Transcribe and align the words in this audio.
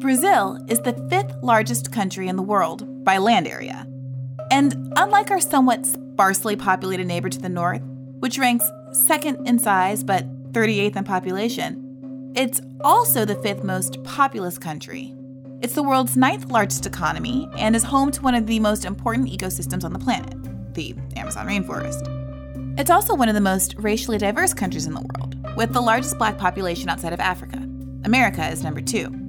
Brazil 0.00 0.58
is 0.66 0.80
the 0.80 0.94
fifth 1.10 1.34
largest 1.42 1.92
country 1.92 2.26
in 2.28 2.36
the 2.36 2.42
world 2.42 3.04
by 3.04 3.18
land 3.18 3.46
area. 3.46 3.86
And 4.50 4.94
unlike 4.96 5.30
our 5.30 5.40
somewhat 5.40 5.84
sparsely 5.84 6.56
populated 6.56 7.06
neighbor 7.06 7.28
to 7.28 7.38
the 7.38 7.50
north, 7.50 7.82
which 8.18 8.38
ranks 8.38 8.64
second 8.92 9.46
in 9.46 9.58
size 9.58 10.02
but 10.02 10.24
38th 10.52 10.96
in 10.96 11.04
population, 11.04 12.32
it's 12.34 12.62
also 12.80 13.26
the 13.26 13.34
fifth 13.36 13.62
most 13.62 14.02
populous 14.02 14.56
country. 14.56 15.14
It's 15.60 15.74
the 15.74 15.82
world's 15.82 16.16
ninth 16.16 16.50
largest 16.50 16.86
economy 16.86 17.46
and 17.58 17.76
is 17.76 17.84
home 17.84 18.10
to 18.12 18.22
one 18.22 18.34
of 18.34 18.46
the 18.46 18.58
most 18.58 18.86
important 18.86 19.28
ecosystems 19.28 19.84
on 19.84 19.92
the 19.92 19.98
planet, 19.98 20.34
the 20.72 20.94
Amazon 21.16 21.46
rainforest. 21.46 22.78
It's 22.78 22.90
also 22.90 23.14
one 23.14 23.28
of 23.28 23.34
the 23.34 23.42
most 23.42 23.74
racially 23.76 24.16
diverse 24.16 24.54
countries 24.54 24.86
in 24.86 24.94
the 24.94 25.06
world, 25.14 25.36
with 25.58 25.74
the 25.74 25.82
largest 25.82 26.16
black 26.16 26.38
population 26.38 26.88
outside 26.88 27.12
of 27.12 27.20
Africa. 27.20 27.58
America 28.04 28.48
is 28.48 28.64
number 28.64 28.80
two. 28.80 29.19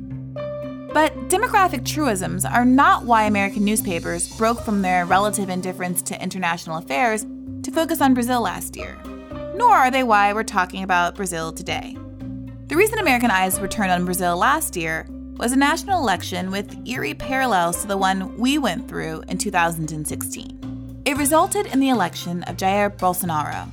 But 0.94 1.30
demographic 1.30 1.86
truisms 1.86 2.44
are 2.44 2.66
not 2.66 3.06
why 3.06 3.24
American 3.24 3.64
newspapers 3.64 4.28
broke 4.38 4.60
from 4.60 4.82
their 4.82 5.06
relative 5.06 5.50
indifference 5.50 6.02
to 6.04 6.22
international 6.22 6.78
affairs 6.78 7.26
to 7.64 7.72
focus 7.72 8.02
on 8.02 8.14
Brazil 8.14 8.42
last 8.42 8.76
year. 8.76 8.98
Nor 9.56 9.72
are 9.72 9.90
they 9.90 10.04
why 10.04 10.34
we're 10.34 10.44
talking 10.44 10.84
about 10.84 11.16
Brazil 11.16 11.54
today. 11.54 11.96
The 12.68 12.76
reason 12.76 13.00
American 13.00 13.32
eyes 13.32 13.58
were 13.60 13.70
turned 13.70 13.92
on 13.92 14.04
Brazil 14.04 14.36
last 14.36 14.76
year 14.76 15.08
was 15.38 15.54
a 15.54 15.58
national 15.58 16.02
election 16.02 16.52
with 16.52 16.78
eerie 16.86 17.14
parallels 17.14 17.82
to 17.82 17.88
the 17.88 17.98
one 17.98 18.38
we 18.38 18.58
went 18.58 18.90
through 18.90 19.24
in 19.30 19.38
2016. 19.38 21.02
It 21.06 21.18
resulted 21.18 21.68
in 21.68 21.80
the 21.80 21.90
election 21.90 22.44
of 22.44 22.58
Jair 22.58 22.96
Bolsonaro, 22.96 23.70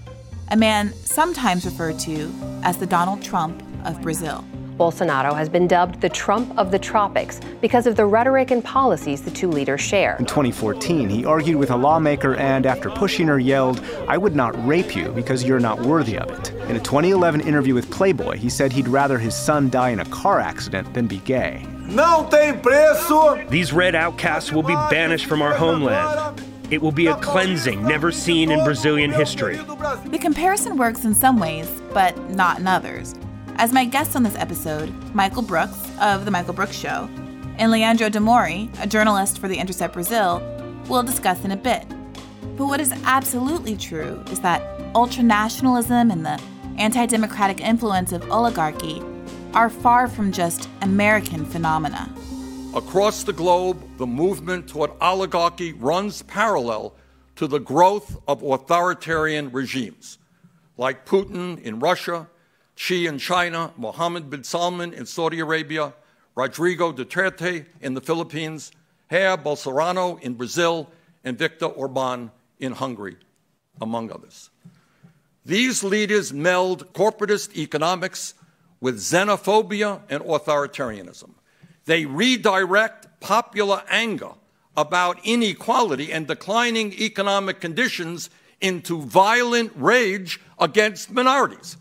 a 0.51 0.57
man 0.57 0.95
sometimes 1.05 1.65
referred 1.65 1.99
to 2.01 2.33
as 2.63 2.79
the 2.79 2.87
Donald 2.87 3.23
Trump 3.23 3.63
of 3.85 4.01
Brazil. 4.03 4.45
Bolsonaro 4.79 5.35
has 5.35 5.49
been 5.49 5.67
dubbed 5.67 6.01
the 6.01 6.09
Trump 6.09 6.57
of 6.57 6.71
the 6.71 6.79
tropics 6.79 7.41
because 7.61 7.89
of 7.89 7.97
the 7.97 8.07
rhetoric 8.07 8.53
and 8.53 8.63
policies 8.63 9.21
the 9.21 9.31
two 9.31 9.49
leaders 9.49 9.81
share. 9.81 10.15
In 10.21 10.25
2014, 10.25 11.09
he 11.09 11.25
argued 11.25 11.57
with 11.57 11.73
a 11.73 11.77
lawmaker 11.77 12.37
and, 12.37 12.65
after 12.65 12.89
pushing 12.89 13.27
her, 13.27 13.41
yelled, 13.41 13.85
I 14.07 14.17
would 14.17 14.37
not 14.37 14.55
rape 14.65 14.95
you 14.95 15.09
because 15.09 15.43
you're 15.43 15.59
not 15.59 15.81
worthy 15.81 16.17
of 16.17 16.31
it. 16.31 16.53
In 16.71 16.77
a 16.77 16.81
2011 16.81 17.41
interview 17.41 17.75
with 17.75 17.91
Playboy, 17.91 18.37
he 18.37 18.49
said 18.49 18.73
he'd 18.73 18.87
rather 18.87 19.19
his 19.19 19.35
son 19.35 19.69
die 19.69 19.91
in 19.91 19.99
a 19.99 20.05
car 20.05 20.39
accident 20.39 20.95
than 20.95 21.09
be 21.09 21.19
gay. 21.19 21.67
Não 21.89 22.31
tem 22.31 22.55
preço. 22.61 23.49
These 23.49 23.73
red 23.73 23.97
outcasts 23.97 24.53
will 24.53 24.63
be 24.63 24.77
banished 24.91 25.27
from 25.27 25.43
our 25.43 25.55
homeland. 25.55 26.41
It 26.71 26.81
will 26.81 26.93
be 26.93 27.09
a 27.09 27.17
cleansing 27.17 27.83
never 27.83 28.13
seen 28.13 28.53
in 28.53 28.63
Brazilian 28.63 29.11
history. 29.11 29.57
The 29.57 30.19
comparison 30.21 30.77
works 30.77 31.05
in 31.05 31.15
some 31.15 31.41
ways, 31.41 31.67
but 31.93 32.17
not 32.31 32.61
in 32.61 32.69
others 32.69 33.15
as 33.59 33.73
my 33.73 33.85
guests 33.85 34.15
on 34.15 34.23
this 34.23 34.37
episode, 34.37 34.89
Michael 35.15 35.43
Brooks 35.43 35.91
of 36.01 36.25
The 36.25 36.31
Michael 36.31 36.55
Brooks 36.55 36.77
Show, 36.77 37.11
and 37.59 37.73
Leandro 37.73 38.09
Demori, 38.09 38.71
a 38.81 38.87
journalist 38.87 39.41
for 39.41 39.49
The 39.49 39.59
Intercept 39.59 39.95
Brazil, 39.95 40.41
will 40.89 41.03
discuss 41.03 41.45
in 41.45 41.51
a 41.51 41.57
bit. 41.57 41.85
But 42.57 42.67
what 42.67 42.81
is 42.81 42.93
absolutely 43.05 43.77
true 43.77 44.23
is 44.31 44.41
that 44.41 44.63
ultranationalism 44.93 46.13
and 46.13 46.25
the 46.25 46.41
anti 46.79 47.05
democratic 47.07 47.61
influence 47.61 48.13
of 48.13 48.31
oligarchy 48.31 49.03
are 49.55 49.71
far 49.71 50.07
from 50.07 50.31
just 50.31 50.69
American 50.83 51.45
phenomena. 51.45 52.09
Across 52.77 53.25
the 53.25 53.33
globe, 53.33 53.83
the 53.99 54.07
movement 54.07 54.69
toward 54.69 54.93
oligarchy 55.01 55.73
runs 55.73 56.23
parallel 56.23 56.95
to 57.35 57.49
the 57.49 57.59
growth 57.59 58.21
of 58.29 58.41
authoritarian 58.41 59.51
regimes, 59.51 60.19
like 60.77 61.07
Putin 61.07 61.61
in 61.63 61.81
Russia 61.81 62.29
Xi 62.79 63.07
in 63.07 63.19
China, 63.19 63.73
Mohammed 63.77 64.31
bin 64.31 64.45
Salman 64.45 64.93
in 64.93 65.05
Saudi 65.05 65.41
Arabia, 65.41 65.93
Rodrigo 66.37 66.93
Duterte 66.93 67.67
in 67.81 67.95
the 67.95 68.01
Philippines, 68.01 68.71
Jair 69.11 69.37
Bolsonaro 69.37 70.23
in 70.23 70.35
Brazil, 70.35 70.89
and 71.25 71.37
Viktor 71.37 71.67
Orban 71.67 72.31
in 72.61 72.71
Hungary, 72.71 73.17
among 73.81 74.13
others. 74.13 74.51
These 75.45 75.83
leaders 75.83 76.33
meld 76.33 76.93
corporatist 76.93 77.57
economics 77.57 78.35
with 78.81 78.99
xenophobia 78.99 80.01
and 80.09 80.23
authoritarianism. 80.23 81.31
They 81.85 82.07
redirect 82.07 83.09
popular 83.19 83.83
anger 83.91 84.35
about 84.77 85.19
inequality 85.25 86.13
and 86.13 86.29
declining 86.29 86.93
economic 86.93 87.61
conditions 87.61 88.31
into 88.61 89.03
violent 89.03 89.73
rage 89.75 90.41
against 90.61 91.11
minorities 91.11 91.77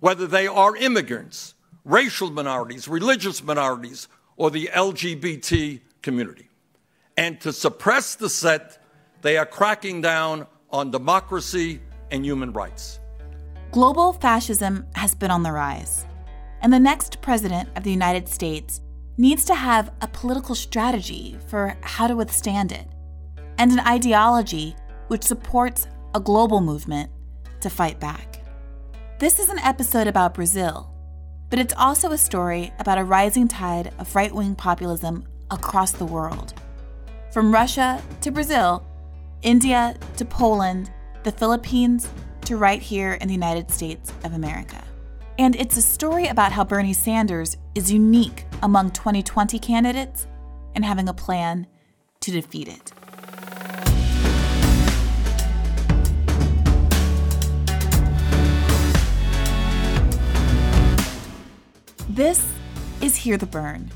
whether 0.00 0.26
they 0.26 0.46
are 0.46 0.76
immigrants, 0.76 1.54
racial 1.84 2.30
minorities, 2.30 2.88
religious 2.88 3.42
minorities, 3.42 4.08
or 4.36 4.50
the 4.50 4.70
LGBT 4.72 5.80
community. 6.02 6.48
And 7.16 7.40
to 7.40 7.52
suppress 7.52 8.14
the 8.14 8.28
set, 8.28 8.78
they 9.22 9.36
are 9.36 9.46
cracking 9.46 10.00
down 10.00 10.46
on 10.70 10.90
democracy 10.90 11.80
and 12.10 12.24
human 12.24 12.52
rights. 12.52 13.00
Global 13.72 14.12
fascism 14.12 14.86
has 14.94 15.14
been 15.14 15.30
on 15.30 15.42
the 15.42 15.52
rise, 15.52 16.06
and 16.62 16.72
the 16.72 16.78
next 16.78 17.20
president 17.20 17.68
of 17.76 17.82
the 17.82 17.90
United 17.90 18.28
States 18.28 18.80
needs 19.16 19.44
to 19.46 19.54
have 19.54 19.92
a 20.00 20.08
political 20.08 20.54
strategy 20.54 21.36
for 21.48 21.76
how 21.82 22.06
to 22.06 22.14
withstand 22.16 22.70
it, 22.72 22.86
and 23.58 23.72
an 23.72 23.80
ideology 23.80 24.76
which 25.08 25.24
supports 25.24 25.88
a 26.14 26.20
global 26.20 26.60
movement 26.60 27.10
to 27.60 27.68
fight 27.68 27.98
back. 27.98 28.37
This 29.18 29.40
is 29.40 29.48
an 29.48 29.58
episode 29.58 30.06
about 30.06 30.34
Brazil, 30.34 30.94
but 31.50 31.58
it's 31.58 31.74
also 31.76 32.12
a 32.12 32.16
story 32.18 32.72
about 32.78 32.98
a 32.98 33.04
rising 33.04 33.48
tide 33.48 33.92
of 33.98 34.14
right 34.14 34.32
wing 34.32 34.54
populism 34.54 35.26
across 35.50 35.90
the 35.90 36.04
world. 36.04 36.54
From 37.32 37.52
Russia 37.52 38.00
to 38.20 38.30
Brazil, 38.30 38.86
India 39.42 39.96
to 40.18 40.24
Poland, 40.24 40.92
the 41.24 41.32
Philippines 41.32 42.08
to 42.42 42.56
right 42.56 42.80
here 42.80 43.14
in 43.14 43.26
the 43.26 43.34
United 43.34 43.72
States 43.72 44.12
of 44.22 44.34
America. 44.34 44.80
And 45.36 45.56
it's 45.56 45.76
a 45.76 45.82
story 45.82 46.28
about 46.28 46.52
how 46.52 46.62
Bernie 46.62 46.92
Sanders 46.92 47.56
is 47.74 47.90
unique 47.90 48.44
among 48.62 48.92
2020 48.92 49.58
candidates 49.58 50.28
and 50.76 50.84
having 50.84 51.08
a 51.08 51.12
plan 51.12 51.66
to 52.20 52.30
defeat 52.30 52.68
it. 52.68 52.92
This 62.18 62.52
is 63.00 63.14
Hear 63.14 63.36
the 63.36 63.46
Bern, 63.46 63.92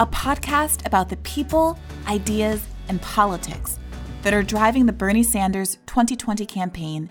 a 0.00 0.04
podcast 0.04 0.84
about 0.84 1.08
the 1.08 1.16
people, 1.18 1.78
ideas, 2.08 2.66
and 2.88 3.00
politics 3.00 3.78
that 4.22 4.34
are 4.34 4.42
driving 4.42 4.86
the 4.86 4.92
Bernie 4.92 5.22
Sanders 5.22 5.78
2020 5.86 6.44
campaign 6.44 7.08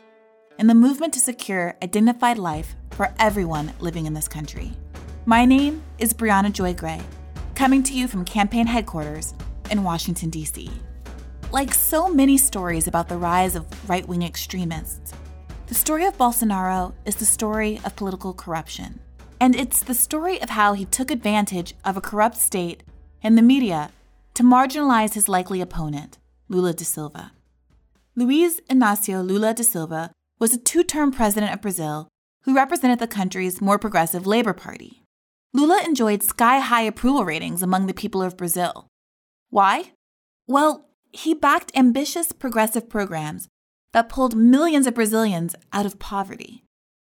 and 0.60 0.70
the 0.70 0.76
movement 0.76 1.14
to 1.14 1.22
secure 1.22 1.78
a 1.82 1.88
dignified 1.88 2.38
life 2.38 2.76
for 2.90 3.14
everyone 3.18 3.72
living 3.80 4.08
in 4.08 4.14
this 4.14 4.28
country. 4.28 4.74
My 5.26 5.46
name 5.46 5.84
is 6.00 6.14
Briahna 6.14 6.52
Joy 6.52 6.74
Gray, 6.74 7.00
coming 7.56 7.82
to 7.84 7.94
you 7.94 8.10
from 8.10 8.26
campaign 8.26 8.68
headquarters 8.68 9.34
in 9.70 9.86
Washington, 9.86 10.30
D.C. 10.30 10.70
Like 11.54 11.74
so 11.74 12.10
many 12.10 12.38
stories 12.38 12.88
about 12.88 13.08
the 13.08 13.16
rise 13.16 13.56
of 13.56 13.90
right 13.90 14.06
wing 14.06 14.22
extremists, 14.22 15.14
the 15.68 15.76
story 15.76 16.04
of 16.04 16.18
Bolsonaro 16.18 16.92
is 17.06 17.16
the 17.16 17.24
story 17.24 17.80
of 17.86 17.96
political 17.96 18.34
corruption. 18.34 19.00
And 19.41 19.56
it's 19.56 19.81
the 19.81 19.96
story 19.96 20.40
of 20.40 20.52
how 20.52 20.74
he 20.74 20.85
took 20.85 21.09
advantage 21.09 21.74
of 21.84 21.97
a 21.97 22.02
corrupt 22.02 22.38
state 22.38 22.84
and 23.24 23.35
the 23.35 23.41
media 23.41 23.90
to 24.35 24.44
marginalize 24.44 25.16
his 25.16 25.28
likely 25.28 25.62
opponent, 25.62 26.19
Lula 26.47 26.74
da 26.74 26.84
Silva. 26.84 27.31
Luiz 28.16 28.62
Inácio 28.69 29.28
Lula 29.28 29.56
da 29.56 29.63
Silva 29.63 30.12
was 30.38 30.53
a 30.53 30.59
two 30.59 30.84
term 30.84 31.12
president 31.12 31.52
of 31.52 31.59
Brazil 31.59 32.07
who 32.44 32.56
represented 32.56 33.00
the 33.00 33.07
country's 33.07 33.59
more 33.59 33.79
progressive 33.79 34.28
Labor 34.28 34.53
Party. 34.53 35.02
Lula 35.56 35.81
enjoyed 35.84 36.22
sky 36.22 36.59
high 36.59 36.84
approval 36.84 37.25
ratings 37.25 37.63
among 37.63 37.88
the 37.88 37.96
people 37.96 38.22
of 38.22 38.38
Brazil. 38.38 38.85
Why? 39.49 39.94
Well, 40.46 40.85
he 41.14 41.34
backed 41.34 41.76
ambitious 41.76 42.32
progressive 42.32 42.90
programs 42.90 43.47
that 43.91 44.08
pulled 44.08 44.35
millions 44.35 44.85
of 44.85 44.94
Brazilians 44.94 45.55
out 45.73 45.87
of 45.87 45.97
poverty. 45.97 46.64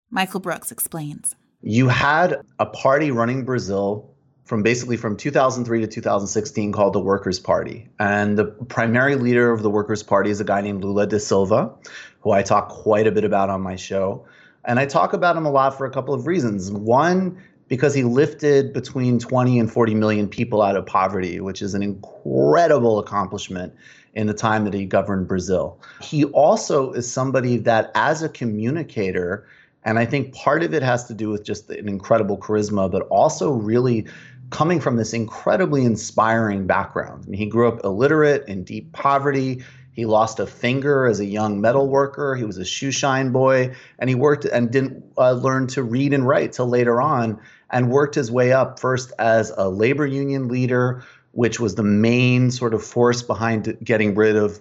Michael 0.09 0.41
Brooks 0.41 0.69
explains 0.69 1.33
you 1.65 1.87
had 1.87 2.41
a 2.59 2.65
party 2.67 3.09
running 3.09 3.43
Brazil 3.43 4.13
from 4.43 4.61
basically 4.61 4.97
from 4.97 5.17
2003 5.17 5.81
to 5.81 5.87
2016 5.87 6.71
called 6.71 6.93
the 6.93 6.99
Workers' 6.99 7.39
Party. 7.39 7.89
And 7.99 8.37
the 8.37 8.45
primary 8.45 9.15
leader 9.15 9.51
of 9.51 9.63
the 9.63 9.71
Workers' 9.71 10.03
Party 10.03 10.29
is 10.29 10.39
a 10.39 10.43
guy 10.43 10.61
named 10.61 10.83
Lula 10.83 11.07
da 11.07 11.17
Silva, 11.17 11.73
who 12.19 12.29
I 12.29 12.43
talk 12.43 12.69
quite 12.69 13.07
a 13.07 13.11
bit 13.11 13.23
about 13.23 13.49
on 13.49 13.61
my 13.61 13.75
show. 13.75 14.27
And 14.63 14.79
I 14.79 14.85
talk 14.85 15.13
about 15.13 15.35
him 15.35 15.47
a 15.47 15.51
lot 15.51 15.75
for 15.75 15.87
a 15.87 15.89
couple 15.89 16.13
of 16.13 16.27
reasons. 16.27 16.71
One, 16.71 17.41
because 17.67 17.95
he 17.95 18.03
lifted 18.03 18.71
between 18.71 19.17
20 19.17 19.57
and 19.57 19.71
40 19.71 19.95
million 19.95 20.27
people 20.27 20.61
out 20.61 20.75
of 20.75 20.85
poverty, 20.85 21.39
which 21.39 21.63
is 21.63 21.73
an 21.73 21.81
incredible 21.81 22.99
accomplishment 22.99 23.73
in 24.13 24.27
the 24.27 24.35
time 24.35 24.65
that 24.65 24.73
he 24.75 24.85
governed 24.85 25.27
Brazil. 25.27 25.79
He 25.99 26.25
also 26.25 26.91
is 26.91 27.11
somebody 27.11 27.57
that, 27.57 27.89
as 27.95 28.21
a 28.21 28.29
communicator, 28.29 29.47
and 29.85 29.99
I 29.99 30.05
think 30.05 30.33
part 30.33 30.63
of 30.63 30.73
it 30.73 30.81
has 30.81 31.05
to 31.05 31.13
do 31.13 31.29
with 31.29 31.43
just 31.43 31.69
an 31.69 31.87
incredible 31.87 32.37
charisma, 32.37 32.91
but 32.91 33.03
also 33.03 33.51
really 33.51 34.07
coming 34.49 34.79
from 34.79 34.97
this 34.97 35.13
incredibly 35.13 35.85
inspiring 35.85 36.65
background. 36.65 37.23
I 37.25 37.29
mean, 37.29 37.39
he 37.39 37.45
grew 37.45 37.67
up 37.67 37.83
illiterate 37.83 38.47
in 38.47 38.63
deep 38.63 38.91
poverty. 38.93 39.63
He 39.91 40.05
lost 40.05 40.39
a 40.39 40.47
finger 40.47 41.05
as 41.05 41.19
a 41.19 41.25
young 41.25 41.61
metal 41.61 41.87
worker. 41.87 42.35
He 42.35 42.43
was 42.43 42.57
a 42.57 42.65
shoe 42.65 42.91
shine 42.91 43.31
boy, 43.31 43.75
and 43.99 44.09
he 44.09 44.15
worked 44.15 44.45
and 44.45 44.71
didn't 44.71 45.03
uh, 45.17 45.31
learn 45.33 45.67
to 45.67 45.83
read 45.83 46.13
and 46.13 46.27
write 46.27 46.51
till 46.53 46.67
later 46.67 46.99
on, 46.99 47.39
and 47.69 47.89
worked 47.89 48.15
his 48.15 48.31
way 48.31 48.51
up 48.51 48.79
first 48.79 49.13
as 49.19 49.51
a 49.55 49.69
labor 49.69 50.05
union 50.05 50.47
leader, 50.47 51.03
which 51.31 51.59
was 51.59 51.75
the 51.75 51.83
main 51.83 52.49
sort 52.49 52.73
of 52.73 52.83
force 52.83 53.21
behind 53.21 53.77
getting 53.83 54.15
rid 54.15 54.35
of 54.35 54.59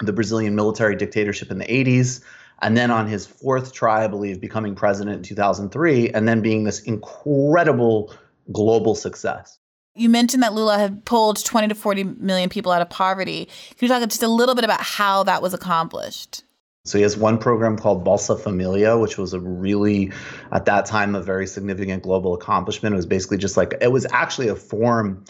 the 0.00 0.12
Brazilian 0.12 0.54
military 0.54 0.96
dictatorship 0.96 1.50
in 1.50 1.58
the 1.58 1.66
80s. 1.66 2.22
And 2.62 2.76
then 2.76 2.90
on 2.90 3.06
his 3.06 3.26
fourth 3.26 3.72
try, 3.72 4.04
I 4.04 4.08
believe, 4.08 4.40
becoming 4.40 4.74
president 4.74 5.16
in 5.16 5.22
2003, 5.22 6.10
and 6.10 6.26
then 6.28 6.40
being 6.40 6.64
this 6.64 6.80
incredible 6.82 8.14
global 8.52 8.94
success. 8.94 9.58
You 9.96 10.08
mentioned 10.08 10.42
that 10.42 10.54
Lula 10.54 10.78
had 10.78 11.04
pulled 11.04 11.44
20 11.44 11.68
to 11.68 11.74
40 11.74 12.04
million 12.04 12.48
people 12.48 12.72
out 12.72 12.82
of 12.82 12.90
poverty. 12.90 13.44
Can 13.76 13.86
you 13.86 13.88
talk 13.88 14.02
just 14.08 14.22
a 14.22 14.28
little 14.28 14.54
bit 14.54 14.64
about 14.64 14.80
how 14.80 15.22
that 15.24 15.40
was 15.40 15.54
accomplished? 15.54 16.42
So 16.86 16.98
he 16.98 17.02
has 17.02 17.16
one 17.16 17.38
program 17.38 17.78
called 17.78 18.04
Bolsa 18.04 18.38
Familia, 18.38 18.98
which 18.98 19.16
was 19.16 19.32
a 19.32 19.40
really, 19.40 20.12
at 20.52 20.66
that 20.66 20.84
time, 20.84 21.14
a 21.14 21.22
very 21.22 21.46
significant 21.46 22.02
global 22.02 22.34
accomplishment. 22.34 22.92
It 22.92 22.96
was 22.96 23.06
basically 23.06 23.38
just 23.38 23.56
like, 23.56 23.74
it 23.80 23.90
was 23.90 24.06
actually 24.10 24.48
a 24.48 24.56
form 24.56 25.24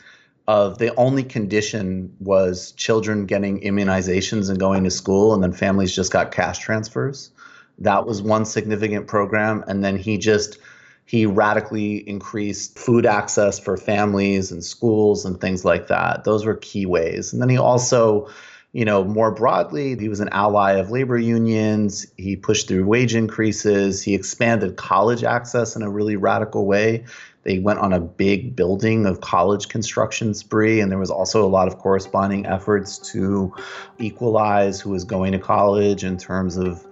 of 0.46 0.79
the 0.79 0.94
only 0.96 1.23
condition 1.23 2.14
was 2.20 2.73
children 2.73 3.26
getting 3.26 3.61
immunizations 3.61 4.50
and 4.50 4.58
going 4.58 4.85
to 4.85 4.91
school, 4.91 5.32
and 5.32 5.43
then 5.43 5.52
families 5.52 5.94
just 5.94 6.12
got 6.12 6.32
cash 6.32 6.58
transfers. 6.58 7.31
That 7.79 8.06
was 8.06 8.23
one 8.23 8.44
significant 8.44 9.06
program. 9.06 9.64
And 9.67 9.82
then 9.82 9.96
he 9.96 10.19
just, 10.19 10.58
he 11.06 11.26
radically 11.26 12.08
increased 12.08 12.79
food 12.79 13.06
access 13.06 13.58
for 13.58 13.76
families 13.76 14.52
and 14.52 14.62
schools 14.62 15.25
and 15.25 15.41
things 15.41 15.64
like 15.64 15.88
that. 15.88 16.25
Those 16.25 16.44
were 16.44 16.56
key 16.56 16.87
ways. 16.87 17.32
And 17.32 17.43
then 17.43 17.49
he 17.49 17.58
also, 17.58 18.29
you 18.73 18.85
know, 18.85 19.02
more 19.02 19.31
broadly, 19.31 19.96
he 19.96 20.08
was 20.08 20.20
an 20.20 20.29
ally 20.31 20.73
of 20.73 20.91
labor 20.91 21.19
unions. 21.19 22.06
He 22.17 22.37
pushed 22.37 22.69
through 22.69 22.85
wage 22.85 23.14
increases. 23.14 24.02
He 24.02 24.14
expanded 24.14 24.76
college 24.76 25.25
access 25.25 25.75
in 25.75 25.82
a 25.82 25.91
really 25.91 26.17
radical 26.17 26.67
way. 26.67 27.05
They 27.44 27.58
went 27.58 27.79
on 27.79 27.93
a 27.93 28.00
big 28.00 28.56
building 28.56 29.05
of 29.05 29.20
college 29.20 29.69
construction 29.69 30.32
spree, 30.32 30.81
and 30.81 30.91
there 30.91 30.99
was 30.99 31.11
also 31.11 31.44
a 31.44 31.49
lot 31.49 31.69
of 31.69 31.76
corresponding 31.76 32.46
efforts 32.46 32.96
to 33.12 33.55
equalize 33.99 34.81
who 34.81 34.91
was 34.91 35.05
going 35.05 35.32
to 35.32 35.38
college 35.38 36.05
in 36.05 36.17
terms 36.17 36.56
of, 36.56 36.87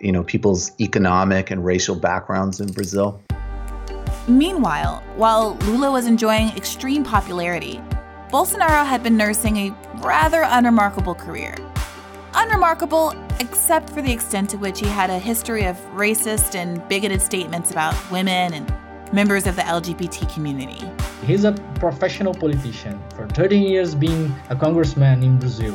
you 0.00 0.12
know, 0.12 0.22
people's 0.22 0.70
economic 0.80 1.50
and 1.50 1.64
racial 1.64 1.96
backgrounds 1.96 2.60
in 2.60 2.70
Brazil. 2.70 3.20
Meanwhile, 4.28 5.02
while 5.16 5.56
Lula 5.64 5.90
was 5.90 6.06
enjoying 6.06 6.50
extreme 6.56 7.02
popularity, 7.02 7.80
Bolsonaro 8.30 8.86
had 8.86 9.02
been 9.02 9.16
nursing 9.16 9.56
a 9.56 9.76
rather 9.96 10.42
unremarkable 10.46 11.16
career. 11.16 11.56
Unremarkable, 12.34 13.12
except 13.40 13.90
for 13.90 14.02
the 14.02 14.12
extent 14.12 14.50
to 14.50 14.56
which 14.58 14.78
he 14.78 14.86
had 14.86 15.10
a 15.10 15.18
history 15.18 15.64
of 15.64 15.76
racist 15.94 16.54
and 16.54 16.86
bigoted 16.88 17.22
statements 17.22 17.72
about 17.72 17.94
women 18.12 18.54
and 18.54 18.72
members 19.12 19.46
of 19.46 19.56
the 19.56 19.62
LGBT 19.62 20.32
community. 20.34 20.84
He's 21.24 21.44
a 21.44 21.52
professional 21.76 22.34
politician 22.34 23.00
for 23.14 23.28
13 23.28 23.62
years 23.62 23.94
being 23.94 24.34
a 24.50 24.56
congressman 24.56 25.22
in 25.22 25.38
Brazil 25.38 25.74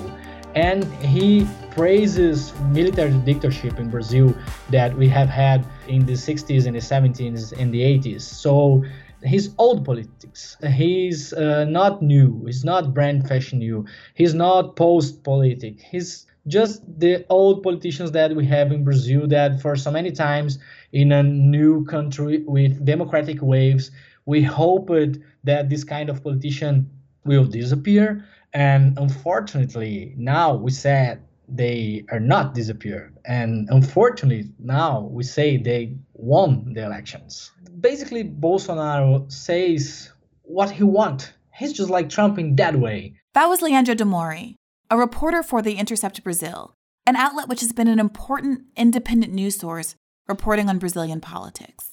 and 0.56 0.84
he 0.96 1.48
praises 1.72 2.54
military 2.72 3.14
dictatorship 3.20 3.80
in 3.80 3.90
Brazil 3.90 4.36
that 4.70 4.96
we 4.98 5.08
have 5.08 5.30
had 5.30 5.66
in 5.88 6.06
the 6.06 6.14
60s 6.14 6.66
and 6.66 6.76
the 6.76 6.80
70s 6.80 7.54
and 7.58 7.74
the 7.74 7.82
80s. 7.82 8.22
So 8.22 8.84
he's 9.24 9.56
old 9.58 9.86
politics. 9.86 10.58
He's 10.74 11.34
uh, 11.34 11.66
not 11.66 12.02
new. 12.02 12.44
He's 12.46 12.66
not 12.66 12.94
brand 12.94 13.28
fashion 13.28 13.60
new. 13.60 13.86
He's 14.14 14.34
not 14.34 14.76
post 14.76 15.24
politic. 15.24 15.80
He's 15.80 16.26
just 16.48 16.82
the 17.00 17.26
old 17.30 17.64
politicians 17.64 18.12
that 18.12 18.36
we 18.36 18.46
have 18.46 18.72
in 18.72 18.84
Brazil 18.84 19.28
that 19.28 19.62
for 19.62 19.76
so 19.76 19.92
many 19.92 20.12
times 20.12 20.60
in 20.92 21.12
a 21.12 21.24
new 21.24 21.86
country 21.86 22.44
with 22.48 22.84
democratic 22.84 23.42
waves, 23.42 23.92
we 24.26 24.42
hoped 24.42 25.18
that 25.44 25.70
this 25.70 25.84
kind 25.84 26.10
of 26.10 26.24
politician 26.24 26.90
will 27.26 27.46
disappear 27.46 28.26
and 28.54 28.98
unfortunately, 28.98 30.14
now 30.18 30.56
we 30.56 30.72
said 30.72 31.24
they 31.48 32.06
are 32.12 32.20
not 32.20 32.54
disappeared. 32.54 33.18
And 33.26 33.70
unfortunately, 33.70 34.52
now 34.60 35.02
we 35.12 35.24
say 35.24 35.58
they 35.58 35.96
won 36.14 36.74
the 36.74 36.84
elections. 36.84 37.52
Basically, 37.80 38.24
Bolsonaro 38.24 39.32
says 39.32 40.12
what 40.44 40.70
he 40.72 40.84
wants. 40.84 41.32
He's 41.54 41.74
just 41.74 41.90
like 41.90 42.10
Trump 42.10 42.40
in 42.40 42.56
that 42.58 42.76
way. 42.76 43.16
That 43.34 43.48
was 43.48 43.62
Leandro 43.62 43.96
Demori, 43.96 44.58
a 44.92 44.98
reporter 44.98 45.42
for 45.42 45.62
The 45.62 45.76
Intercept 45.76 46.22
Brazil, 46.22 46.76
an 47.08 47.16
outlet 47.16 47.48
which 47.48 47.62
has 47.62 47.72
been 47.72 47.88
an 47.88 47.98
important 47.98 48.64
independent 48.76 49.32
news 49.32 49.58
source 49.58 49.96
reporting 50.28 50.68
on 50.68 50.80
Brazilian 50.80 51.22
politics. 51.22 51.92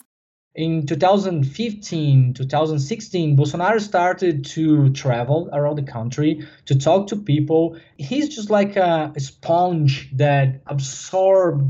In 0.57 0.85
2015 0.85 2.35
2016 2.35 3.37
bolsonaro 3.37 3.81
started 3.81 4.45
to 4.45 4.91
travel 4.91 5.49
around 5.53 5.77
the 5.77 5.85
country 5.85 6.45
to 6.67 6.77
talk 6.77 7.07
to 7.07 7.17
people. 7.17 7.79
He's 7.97 8.35
just 8.35 8.51
like 8.51 8.75
a, 8.75 9.13
sponge 9.19 10.11
that 10.17 10.63
absorbs 10.67 11.65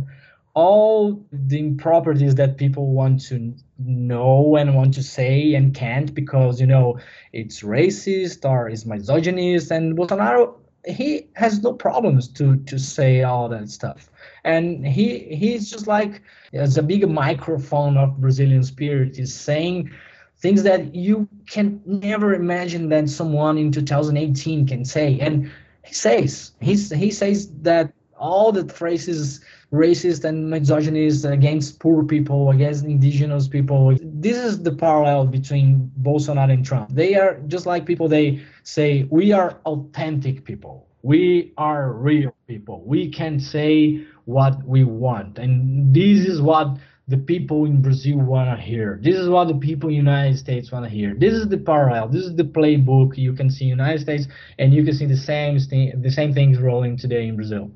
all 0.55 1.27
the 1.31 1.59
improperties 1.59 2.37
that 2.37 2.57
people 2.57 2.87
want 2.87 3.21
to 3.27 3.55
know 3.79 4.57
and 4.57 4.75
want 4.75 4.95
to 4.95 5.03
say 5.03 5.53
and 5.53 5.75
can't 5.75 6.15
because 6.15 6.59
you 6.59 6.67
know 6.67 6.99
it's 7.35 7.61
racist 7.61 8.49
or 8.49 8.71
it's 8.71 8.87
misogynist. 8.87 9.71
And 9.71 9.95
bolsonaro 9.95 10.55
he 10.89 11.29
has 11.35 11.63
no 11.63 11.73
problems 11.73 12.29
to 12.29 12.57
to 12.57 12.79
say 12.79 13.23
all 13.23 13.49
that 13.49 13.69
stuff 13.69 14.11
and 14.45 14.87
he 14.87 15.19
he's 15.35 15.71
just 15.71 15.87
like 15.87 16.23
it's 16.53 16.77
a 16.77 16.83
big 16.83 17.09
microphone 17.09 17.97
of 17.97 18.21
Brazilian 18.21 18.65
spirit. 18.65 19.19
is 19.19 19.35
saying 19.35 19.91
things 20.39 20.63
that 20.63 20.95
you 20.95 21.29
can 21.47 21.81
never 21.85 22.35
imagine 22.35 22.89
that 22.89 23.09
someone 23.09 23.59
in 23.59 23.73
2018 23.73 24.67
can 24.67 24.85
say. 24.85 25.19
And 25.21 25.51
he 25.85 25.95
says 25.95 26.53
he's 26.61 26.91
he 26.91 27.11
says 27.11 27.51
that 27.63 27.93
all 28.17 28.53
the 28.53 28.67
phrases 28.69 29.41
racist 29.73 30.25
and 30.25 30.49
misogynist 30.49 31.25
against 31.25 31.79
poor 31.79 32.03
people, 32.03 32.51
against 32.51 32.85
indigenous 32.85 33.49
people. 33.49 33.97
This 34.03 34.39
is 34.39 34.63
the 34.63 34.73
parallel 34.73 35.27
between 35.27 35.91
Bolsonaro 36.03 36.53
and 36.53 36.65
Trump. 36.65 36.91
They 36.93 37.15
are 37.17 37.41
just 37.49 37.67
like 37.67 37.85
people, 37.85 38.09
they 38.09 38.43
say, 38.63 39.07
we 39.11 39.33
are 39.33 39.61
authentic 39.67 40.45
people. 40.45 40.87
We 41.03 41.53
are 41.59 41.93
real 41.93 42.35
people. 42.47 42.83
We 42.85 43.11
can 43.11 43.39
say 43.39 44.05
what 44.25 44.63
we 44.67 44.85
want. 44.85 45.39
And 45.39 45.95
this 45.95 46.27
is 46.27 46.41
what 46.41 46.79
the 47.07 47.17
people 47.17 47.65
in 47.65 47.81
Brazil 47.81 48.19
want 48.19 48.55
to 48.55 48.63
hear. 48.63 48.99
This 49.03 49.17
is 49.17 49.29
what 49.29 49.49
the 49.49 49.55
people 49.55 49.89
in 49.89 49.95
the 49.95 49.99
United 49.99 50.39
States 50.39 50.71
want 50.71 50.85
to 50.85 50.91
hear. 50.91 51.15
This 51.17 51.33
is 51.33 51.49
the 51.49 51.57
parallel. 51.57 52.09
This 52.09 52.25
is 52.25 52.37
the 52.37 52.45
playbook 52.45 53.17
you 53.17 53.33
can 53.33 53.51
see 53.51 53.71
in 53.71 53.79
the 53.79 53.83
United 53.83 54.03
States, 54.03 54.27
and 54.59 54.75
you 54.75 54.85
can 54.85 54.95
see 54.95 55.07
the 55.07 55.17
same 55.17 55.59
thing, 55.59 56.03
the 56.03 56.11
same 56.11 56.35
things 56.35 56.59
rolling 56.59 56.99
today 56.99 57.27
in 57.27 57.37
Brazil. 57.37 57.71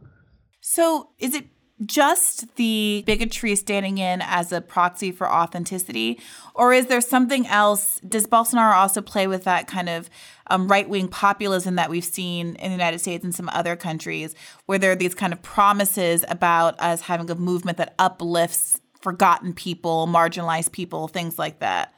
So, 0.61 1.11
is 1.18 1.34
it 1.34 1.46
just 1.86 2.54
the 2.56 3.02
bigotry 3.06 3.56
standing 3.56 3.98
in 3.98 4.20
as 4.22 4.52
a 4.52 4.60
proxy 4.60 5.12
for 5.12 5.30
authenticity? 5.30 6.20
Or 6.54 6.72
is 6.72 6.86
there 6.86 7.00
something 7.00 7.46
else? 7.46 8.00
Does 8.00 8.26
Bolsonaro 8.26 8.74
also 8.74 9.00
play 9.00 9.26
with 9.26 9.44
that 9.44 9.66
kind 9.66 9.88
of 9.88 10.10
um, 10.48 10.68
right 10.68 10.88
wing 10.88 11.08
populism 11.08 11.76
that 11.76 11.90
we've 11.90 12.04
seen 12.04 12.56
in 12.56 12.70
the 12.70 12.76
United 12.76 13.00
States 13.00 13.24
and 13.24 13.34
some 13.34 13.48
other 13.52 13.76
countries, 13.76 14.34
where 14.66 14.78
there 14.78 14.92
are 14.92 14.96
these 14.96 15.14
kind 15.14 15.32
of 15.32 15.40
promises 15.42 16.24
about 16.28 16.78
us 16.80 17.02
having 17.02 17.30
a 17.30 17.34
movement 17.34 17.78
that 17.78 17.94
uplifts 17.98 18.80
forgotten 19.00 19.52
people, 19.52 20.06
marginalized 20.06 20.72
people, 20.72 21.08
things 21.08 21.38
like 21.38 21.60
that? 21.60 21.94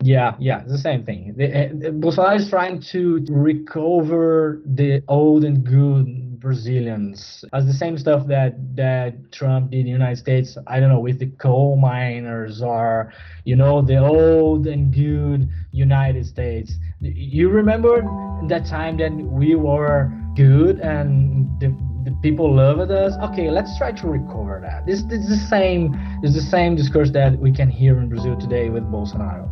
Yeah, 0.00 0.36
yeah, 0.38 0.62
it's 0.62 0.70
the 0.70 0.78
same 0.78 1.04
thing. 1.04 1.34
Uh, 1.36 1.90
Bolsonaro 1.90 2.36
is 2.36 2.48
trying 2.48 2.80
to 2.92 3.24
recover 3.28 4.62
the 4.64 5.02
old 5.08 5.44
and 5.44 5.64
good 5.64 6.27
Brazilians. 6.40 7.44
As 7.52 7.66
the 7.66 7.72
same 7.72 7.98
stuff 7.98 8.26
that 8.26 8.54
that 8.76 9.32
Trump 9.32 9.70
did 9.70 9.80
in 9.80 9.86
the 9.86 9.90
United 9.90 10.16
States. 10.16 10.56
I 10.66 10.80
don't 10.80 10.88
know 10.88 11.00
with 11.00 11.18
the 11.18 11.26
coal 11.26 11.76
miners 11.76 12.62
or 12.62 13.12
you 13.44 13.56
know 13.56 13.82
the 13.82 13.98
old 13.98 14.66
and 14.66 14.94
good 14.94 15.48
United 15.72 16.26
States. 16.26 16.74
You 17.00 17.48
remember 17.48 18.02
that 18.48 18.66
time 18.66 18.96
that 18.98 19.12
we 19.12 19.54
were 19.54 20.12
good 20.34 20.78
and 20.80 21.48
the, 21.60 21.68
the 22.04 22.16
people 22.22 22.54
loved 22.54 22.90
us. 22.90 23.14
Okay, 23.30 23.50
let's 23.50 23.76
try 23.76 23.92
to 23.92 24.06
recover 24.06 24.60
that. 24.62 24.86
This, 24.86 25.02
this 25.02 25.20
is 25.20 25.28
the 25.28 25.46
same. 25.48 25.94
It's 26.22 26.34
the 26.34 26.40
same 26.40 26.76
discourse 26.76 27.10
that 27.10 27.38
we 27.38 27.52
can 27.52 27.68
hear 27.68 27.98
in 27.98 28.08
Brazil 28.08 28.36
today 28.36 28.70
with 28.70 28.84
Bolsonaro. 28.84 29.48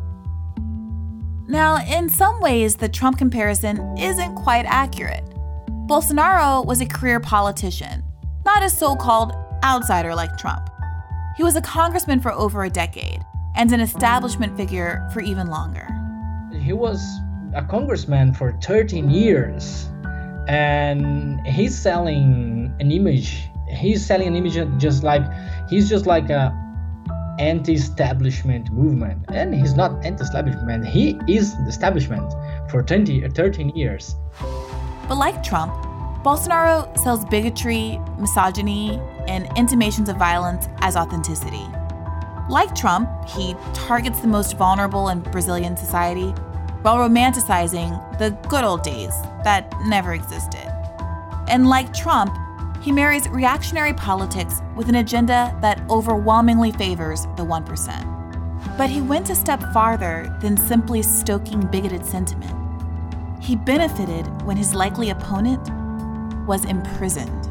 Now, 1.49 1.79
in 1.87 2.09
some 2.09 2.41
ways, 2.41 2.77
the 2.77 2.89
Trump 2.89 3.19
comparison 3.19 3.97
isn't 3.99 4.35
quite 4.35 4.67
accurate. 4.67 5.36
Bolsonaro 5.87 6.67
was 6.67 6.81
a 6.81 6.87
career 6.87 7.21
politician, 7.21 8.03
not 8.45 8.65
a 8.65 8.69
so 8.69 8.97
called 8.97 9.33
outsider 9.63 10.17
like 10.17 10.37
Trump. 10.37 10.69
He 11.37 11.45
was 11.45 11.55
a 11.55 11.61
congressman 11.61 12.19
for 12.19 12.33
over 12.33 12.65
a 12.65 12.69
decade 12.69 13.21
and 13.55 13.71
an 13.71 13.79
establishment 13.79 14.57
figure 14.57 15.09
for 15.13 15.21
even 15.21 15.47
longer. 15.47 15.87
He 16.61 16.73
was 16.73 17.01
a 17.55 17.63
congressman 17.63 18.35
for 18.35 18.51
13 18.63 19.09
years 19.09 19.89
and 20.49 21.47
he's 21.47 21.79
selling 21.79 22.75
an 22.81 22.91
image 22.91 23.49
he's 23.69 24.05
selling 24.05 24.27
an 24.27 24.35
image 24.35 24.59
just 24.81 25.05
like 25.05 25.23
he's 25.71 25.89
just 25.89 26.05
like 26.05 26.31
a 26.31 26.53
anti-establishment 27.39 28.71
movement 28.73 29.25
and 29.29 29.55
he's 29.55 29.75
not 29.75 30.05
anti-establishment 30.05 30.87
he 30.87 31.19
is 31.29 31.57
the 31.57 31.69
establishment 31.69 32.33
for 32.71 32.83
20 32.83 33.29
13 33.29 33.69
years 33.71 34.15
but 35.09 35.17
like 35.17 35.43
trump 35.43 35.73
bolsonaro 36.23 36.97
sells 36.99 37.25
bigotry 37.27 37.99
misogyny 38.19 39.01
and 39.29 39.49
intimations 39.57 40.09
of 40.09 40.17
violence 40.17 40.69
as 40.79 40.97
authenticity 40.97 41.67
like 42.49 42.75
trump 42.75 43.09
he 43.29 43.55
targets 43.75 44.21
the 44.21 44.29
most 44.29 44.57
vulnerable 44.57 45.09
in 45.09 45.21
brazilian 45.21 45.77
society 45.77 46.31
while 46.83 46.97
romanticizing 46.97 47.91
the 48.19 48.31
good 48.49 48.65
old 48.65 48.83
days 48.83 49.15
that 49.45 49.73
never 49.87 50.15
existed 50.15 50.73
and 51.49 51.69
like 51.69 51.93
trump 51.93 52.37
he 52.87 52.93
marries 52.93 53.29
reactionary 53.31 53.93
politics 53.93 54.63
with 54.77 54.89
an 54.89 54.95
agenda 54.95 55.53
that 55.61 55.83
overwhelmingly 55.91 56.71
favors 56.71 57.23
the 57.37 57.45
1%. 57.45 58.79
But 58.79 58.91
he 58.91 59.01
went 59.01 59.29
a 59.29 59.35
step 59.35 59.61
farther 59.73 60.33
than 60.41 60.57
simply 60.57 61.03
stoking 61.03 61.67
bigoted 61.67 62.07
sentiment. 62.07 62.66
He 63.47 63.55
benefited 63.55 64.27
when 64.43 64.57
his 64.57 64.75
likely 64.75 65.11
opponent 65.11 65.71
was 66.49 66.65
imprisoned. 66.65 67.49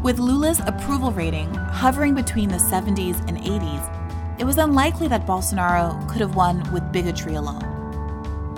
With 0.00 0.20
Lula's 0.20 0.60
approval 0.60 1.10
rating 1.10 1.52
hovering 1.54 2.14
between 2.14 2.48
the 2.48 2.58
70s 2.58 3.18
and 3.26 3.36
80s, 3.36 4.38
it 4.38 4.44
was 4.44 4.58
unlikely 4.58 5.08
that 5.08 5.26
Bolsonaro 5.26 6.08
could 6.08 6.20
have 6.20 6.36
won 6.36 6.62
with 6.72 6.92
bigotry 6.92 7.34
alone. 7.34 7.64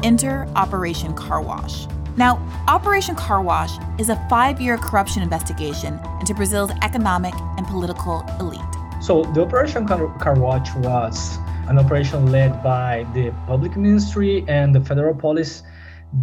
Enter 0.05 0.47
Operation 0.55 1.15
Car 1.15 1.41
Wash. 1.41 1.87
Now, 2.19 2.37
Operation 2.69 3.15
Car 3.15 3.41
Wash 3.41 3.73
is 3.99 4.11
a 4.11 4.17
five 4.29 4.61
year 4.61 4.77
corruption 4.77 5.23
investigation 5.23 5.99
into 6.21 6.35
Brazil's 6.35 6.73
economic 6.83 7.33
and 7.57 7.67
political 7.67 8.23
elite. 8.39 8.61
So, 9.01 9.23
the 9.33 9.41
Operation 9.47 9.87
Car 9.87 10.35
Wash 10.35 10.75
was 10.75 11.39
an 11.69 11.79
operation 11.79 12.31
led 12.31 12.63
by 12.63 13.07
the 13.15 13.33
public 13.47 13.77
ministry 13.77 14.45
and 14.47 14.75
the 14.75 14.81
federal 14.81 15.15
police. 15.15 15.63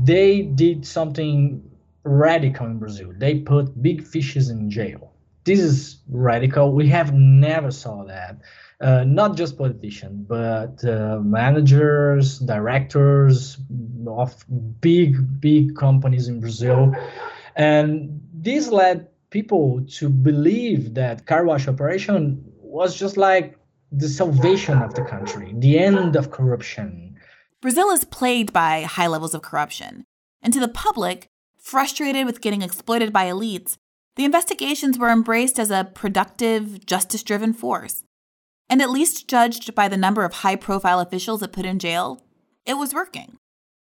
They 0.03 0.41
did 0.41 0.85
something 0.85 1.63
radical 2.03 2.65
in 2.65 2.77
Brazil. 2.77 3.13
They 3.17 3.39
put 3.39 3.81
big 3.81 4.03
fishes 4.05 4.49
in 4.49 4.69
jail. 4.69 5.13
This 5.43 5.59
is 5.59 5.99
radical. 6.09 6.73
We 6.73 6.87
have 6.89 7.13
never 7.13 7.71
saw 7.71 8.03
that 8.05 8.41
uh, 8.79 9.03
not 9.05 9.35
just 9.35 9.57
politicians, 9.57 10.25
but 10.27 10.83
uh, 10.85 11.19
managers, 11.19 12.39
directors 12.39 13.57
of 14.07 14.45
big, 14.81 15.41
big 15.41 15.75
companies 15.75 16.27
in 16.27 16.39
Brazil. 16.39 16.93
And 17.55 18.21
this 18.33 18.67
led 18.67 19.07
people 19.29 19.83
to 19.97 20.09
believe 20.09 20.93
that 20.93 21.25
car 21.25 21.43
wash 21.45 21.67
operation 21.67 22.43
was 22.61 22.97
just 22.97 23.17
like 23.17 23.57
the 23.91 24.07
salvation 24.07 24.77
of 24.77 24.93
the 24.93 25.03
country, 25.03 25.53
the 25.57 25.79
end 25.79 26.15
of 26.15 26.29
corruption. 26.29 27.06
Brazil 27.61 27.89
is 27.89 28.03
plagued 28.03 28.53
by 28.53 28.83
high 28.83 29.07
levels 29.07 29.33
of 29.33 29.41
corruption. 29.41 30.05
And 30.41 30.53
to 30.53 30.59
the 30.59 30.67
public, 30.67 31.27
frustrated 31.57 32.25
with 32.25 32.41
getting 32.41 32.61
exploited 32.61 33.11
by 33.11 33.25
elites, 33.25 33.77
the 34.15 34.25
investigations 34.25 34.97
were 34.97 35.09
embraced 35.09 35.59
as 35.59 35.71
a 35.71 35.89
productive, 35.93 36.85
justice 36.85 37.23
driven 37.23 37.53
force. 37.53 38.03
And 38.69 38.81
at 38.81 38.91
least 38.91 39.27
judged 39.27 39.73
by 39.73 39.87
the 39.87 39.97
number 39.97 40.23
of 40.23 40.33
high 40.33 40.55
profile 40.55 40.99
officials 40.99 41.41
it 41.41 41.51
put 41.51 41.65
in 41.65 41.79
jail, 41.79 42.21
it 42.65 42.75
was 42.75 42.93
working. 42.93 43.37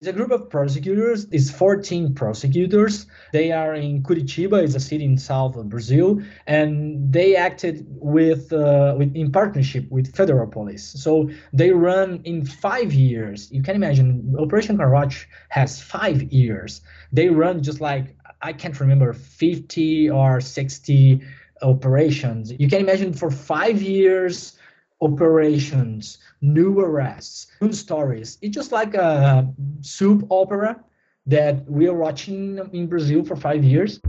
The 0.00 0.12
group 0.12 0.30
of 0.30 0.48
prosecutors 0.48 1.24
is 1.32 1.50
14 1.50 2.14
prosecutors. 2.14 3.06
They 3.32 3.50
are 3.50 3.74
in 3.74 4.04
Curitiba, 4.04 4.62
it's 4.62 4.76
a 4.76 4.80
city 4.80 5.04
in 5.04 5.18
south 5.18 5.56
of 5.56 5.68
Brazil, 5.68 6.22
and 6.46 7.12
they 7.12 7.34
acted 7.34 7.84
with, 7.88 8.52
uh, 8.52 8.94
with 8.96 9.16
in 9.16 9.32
partnership 9.32 9.90
with 9.90 10.14
federal 10.14 10.46
police. 10.46 10.84
So 10.84 11.28
they 11.52 11.72
run 11.72 12.20
in 12.22 12.46
five 12.46 12.92
years. 12.92 13.50
You 13.50 13.60
can 13.60 13.74
imagine 13.74 14.36
Operation 14.38 14.76
Car 14.76 14.90
Wash 14.90 15.28
has 15.48 15.80
five 15.82 16.22
years. 16.32 16.80
They 17.12 17.28
run 17.28 17.60
just 17.64 17.80
like 17.80 18.14
I 18.40 18.52
can't 18.52 18.78
remember 18.78 19.12
50 19.12 20.10
or 20.10 20.40
60 20.40 21.20
operations. 21.62 22.52
You 22.52 22.68
can 22.68 22.82
imagine 22.82 23.12
for 23.12 23.32
five 23.32 23.82
years 23.82 24.56
operations, 25.00 26.18
new 26.40 26.80
arrests, 26.80 27.48
new 27.60 27.72
stories. 27.72 28.38
It's 28.42 28.54
just 28.54 28.72
like 28.72 28.94
a 28.94 29.52
soup 29.80 30.26
opera 30.30 30.82
that 31.26 31.68
we 31.70 31.86
are 31.88 31.94
watching 31.94 32.58
in 32.72 32.86
Brazil 32.86 33.24
for 33.24 33.36
five 33.36 33.62
years. 33.62 34.00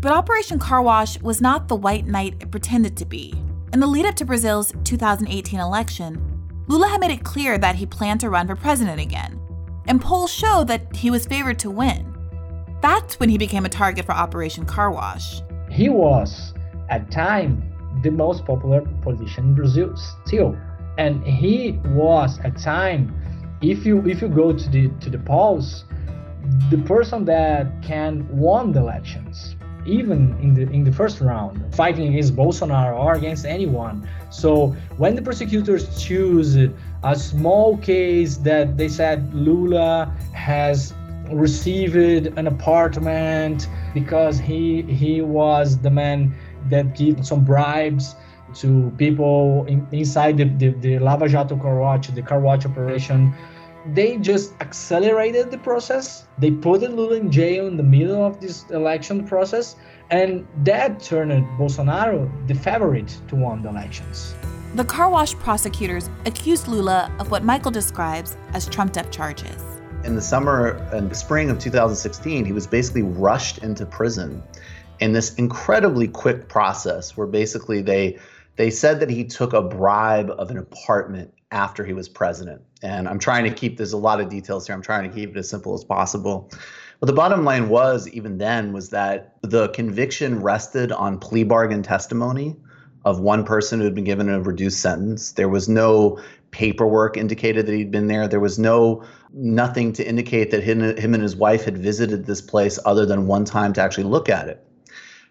But 0.00 0.12
Operation 0.12 0.58
Car 0.58 0.82
Wash 0.82 1.20
was 1.20 1.40
not 1.40 1.68
the 1.68 1.76
white 1.76 2.06
knight 2.06 2.36
it 2.40 2.50
pretended 2.50 2.96
to 2.96 3.04
be. 3.04 3.34
In 3.72 3.80
the 3.80 3.86
lead 3.86 4.06
up 4.06 4.16
to 4.16 4.24
Brazil's 4.24 4.72
2018 4.84 5.60
election, 5.60 6.26
Lula 6.66 6.88
had 6.88 7.00
made 7.00 7.10
it 7.10 7.24
clear 7.24 7.58
that 7.58 7.76
he 7.76 7.86
planned 7.86 8.20
to 8.20 8.30
run 8.30 8.46
for 8.46 8.56
president 8.56 9.00
again, 9.00 9.38
and 9.86 10.00
polls 10.00 10.32
show 10.32 10.64
that 10.64 10.96
he 10.96 11.10
was 11.10 11.26
favored 11.26 11.58
to 11.60 11.70
win. 11.70 12.06
That's 12.80 13.20
when 13.20 13.28
he 13.28 13.38
became 13.38 13.66
a 13.66 13.68
target 13.68 14.06
for 14.06 14.12
Operation 14.12 14.64
Car 14.64 14.90
Wash. 14.90 15.42
He 15.70 15.88
was, 15.88 16.54
at 16.88 17.10
time, 17.10 17.62
the 18.02 18.10
most 18.10 18.44
popular 18.44 18.80
politician 19.02 19.48
in 19.48 19.54
Brazil 19.54 19.94
still. 20.24 20.56
And 20.98 21.24
he 21.24 21.78
was 21.86 22.38
at 22.40 22.56
time, 22.58 23.14
if 23.62 23.84
you 23.84 24.06
if 24.06 24.22
you 24.22 24.28
go 24.28 24.52
to 24.52 24.68
the 24.70 24.88
to 25.00 25.10
the 25.10 25.18
polls, 25.18 25.84
the 26.70 26.78
person 26.78 27.24
that 27.26 27.82
can 27.82 28.26
won 28.36 28.72
the 28.72 28.80
elections, 28.80 29.56
even 29.86 30.36
in 30.40 30.54
the 30.54 30.62
in 30.62 30.84
the 30.84 30.92
first 30.92 31.20
round, 31.20 31.74
fighting 31.74 32.08
against 32.08 32.34
Bolsonaro 32.36 32.98
or 32.98 33.14
against 33.14 33.44
anyone. 33.44 34.08
So 34.30 34.74
when 34.96 35.14
the 35.14 35.22
prosecutors 35.22 36.02
choose 36.02 36.56
a 37.02 37.16
small 37.16 37.76
case 37.78 38.36
that 38.38 38.76
they 38.76 38.88
said 38.88 39.32
Lula 39.34 40.14
has 40.32 40.94
received 41.30 41.96
an 42.38 42.46
apartment 42.46 43.68
because 43.94 44.38
he 44.38 44.82
he 44.82 45.22
was 45.22 45.78
the 45.78 45.90
man 45.90 46.34
that 46.68 46.96
give 46.96 47.26
some 47.26 47.44
bribes 47.44 48.14
to 48.54 48.92
people 48.98 49.64
in, 49.66 49.86
inside 49.92 50.36
the, 50.38 50.44
the, 50.44 50.68
the 50.70 50.98
Lava 50.98 51.28
Jato 51.28 51.56
car 51.56 51.78
wash, 51.78 52.08
the 52.08 52.22
car 52.22 52.40
wash 52.40 52.64
operation. 52.64 53.34
They 53.94 54.18
just 54.18 54.54
accelerated 54.60 55.50
the 55.50 55.58
process. 55.58 56.26
They 56.38 56.50
put 56.50 56.82
Lula 56.82 57.16
in 57.16 57.30
jail 57.30 57.66
in 57.66 57.76
the 57.76 57.82
middle 57.82 58.24
of 58.24 58.40
this 58.40 58.64
election 58.70 59.26
process, 59.26 59.76
and 60.10 60.46
that 60.64 61.00
turned 61.00 61.32
Bolsonaro 61.58 62.30
the 62.46 62.54
favorite 62.54 63.16
to 63.28 63.36
win 63.36 63.62
the 63.62 63.70
elections. 63.70 64.34
The 64.74 64.84
car 64.84 65.10
wash 65.10 65.34
prosecutors 65.34 66.08
accused 66.26 66.68
Lula 66.68 67.10
of 67.18 67.30
what 67.30 67.42
Michael 67.42 67.72
describes 67.72 68.36
as 68.52 68.68
trumped 68.68 68.96
up 68.96 69.10
charges. 69.10 69.60
In 70.04 70.14
the 70.14 70.22
summer 70.22 70.76
and 70.92 71.14
spring 71.16 71.50
of 71.50 71.58
2016, 71.58 72.44
he 72.44 72.52
was 72.52 72.66
basically 72.66 73.02
rushed 73.02 73.58
into 73.58 73.84
prison 73.84 74.42
in 75.00 75.12
this 75.12 75.34
incredibly 75.34 76.06
quick 76.06 76.48
process 76.48 77.16
where 77.16 77.26
basically 77.26 77.82
they 77.82 78.18
they 78.56 78.70
said 78.70 79.00
that 79.00 79.10
he 79.10 79.24
took 79.24 79.52
a 79.52 79.62
bribe 79.62 80.30
of 80.30 80.50
an 80.50 80.58
apartment 80.58 81.32
after 81.50 81.84
he 81.84 81.92
was 81.92 82.08
president. 82.08 82.62
And 82.82 83.08
I'm 83.08 83.18
trying 83.18 83.44
to 83.44 83.50
keep 83.50 83.76
there's 83.76 83.92
a 83.92 83.98
lot 83.98 84.20
of 84.20 84.28
details 84.28 84.66
here. 84.66 84.74
I'm 84.74 84.82
trying 84.82 85.08
to 85.08 85.14
keep 85.14 85.30
it 85.30 85.38
as 85.38 85.48
simple 85.48 85.74
as 85.74 85.84
possible. 85.84 86.50
But 87.00 87.06
the 87.06 87.12
bottom 87.12 87.44
line 87.44 87.68
was 87.68 88.08
even 88.08 88.38
then 88.38 88.72
was 88.72 88.90
that 88.90 89.36
the 89.42 89.68
conviction 89.70 90.42
rested 90.42 90.92
on 90.92 91.18
plea 91.18 91.44
bargain 91.44 91.82
testimony 91.82 92.56
of 93.04 93.20
one 93.20 93.44
person 93.44 93.78
who 93.78 93.86
had 93.86 93.94
been 93.94 94.04
given 94.04 94.28
a 94.28 94.40
reduced 94.40 94.80
sentence. 94.80 95.32
There 95.32 95.48
was 95.48 95.68
no 95.68 96.20
paperwork 96.50 97.16
indicated 97.16 97.66
that 97.66 97.74
he'd 97.74 97.90
been 97.90 98.08
there. 98.08 98.28
There 98.28 98.40
was 98.40 98.58
no 98.58 99.04
nothing 99.32 99.92
to 99.94 100.06
indicate 100.06 100.50
that 100.50 100.62
him, 100.62 100.80
him 100.96 101.14
and 101.14 101.22
his 101.22 101.36
wife 101.36 101.64
had 101.64 101.78
visited 101.78 102.26
this 102.26 102.42
place 102.42 102.78
other 102.84 103.06
than 103.06 103.26
one 103.26 103.44
time 103.44 103.72
to 103.74 103.80
actually 103.80 104.04
look 104.04 104.28
at 104.28 104.48
it. 104.48 104.66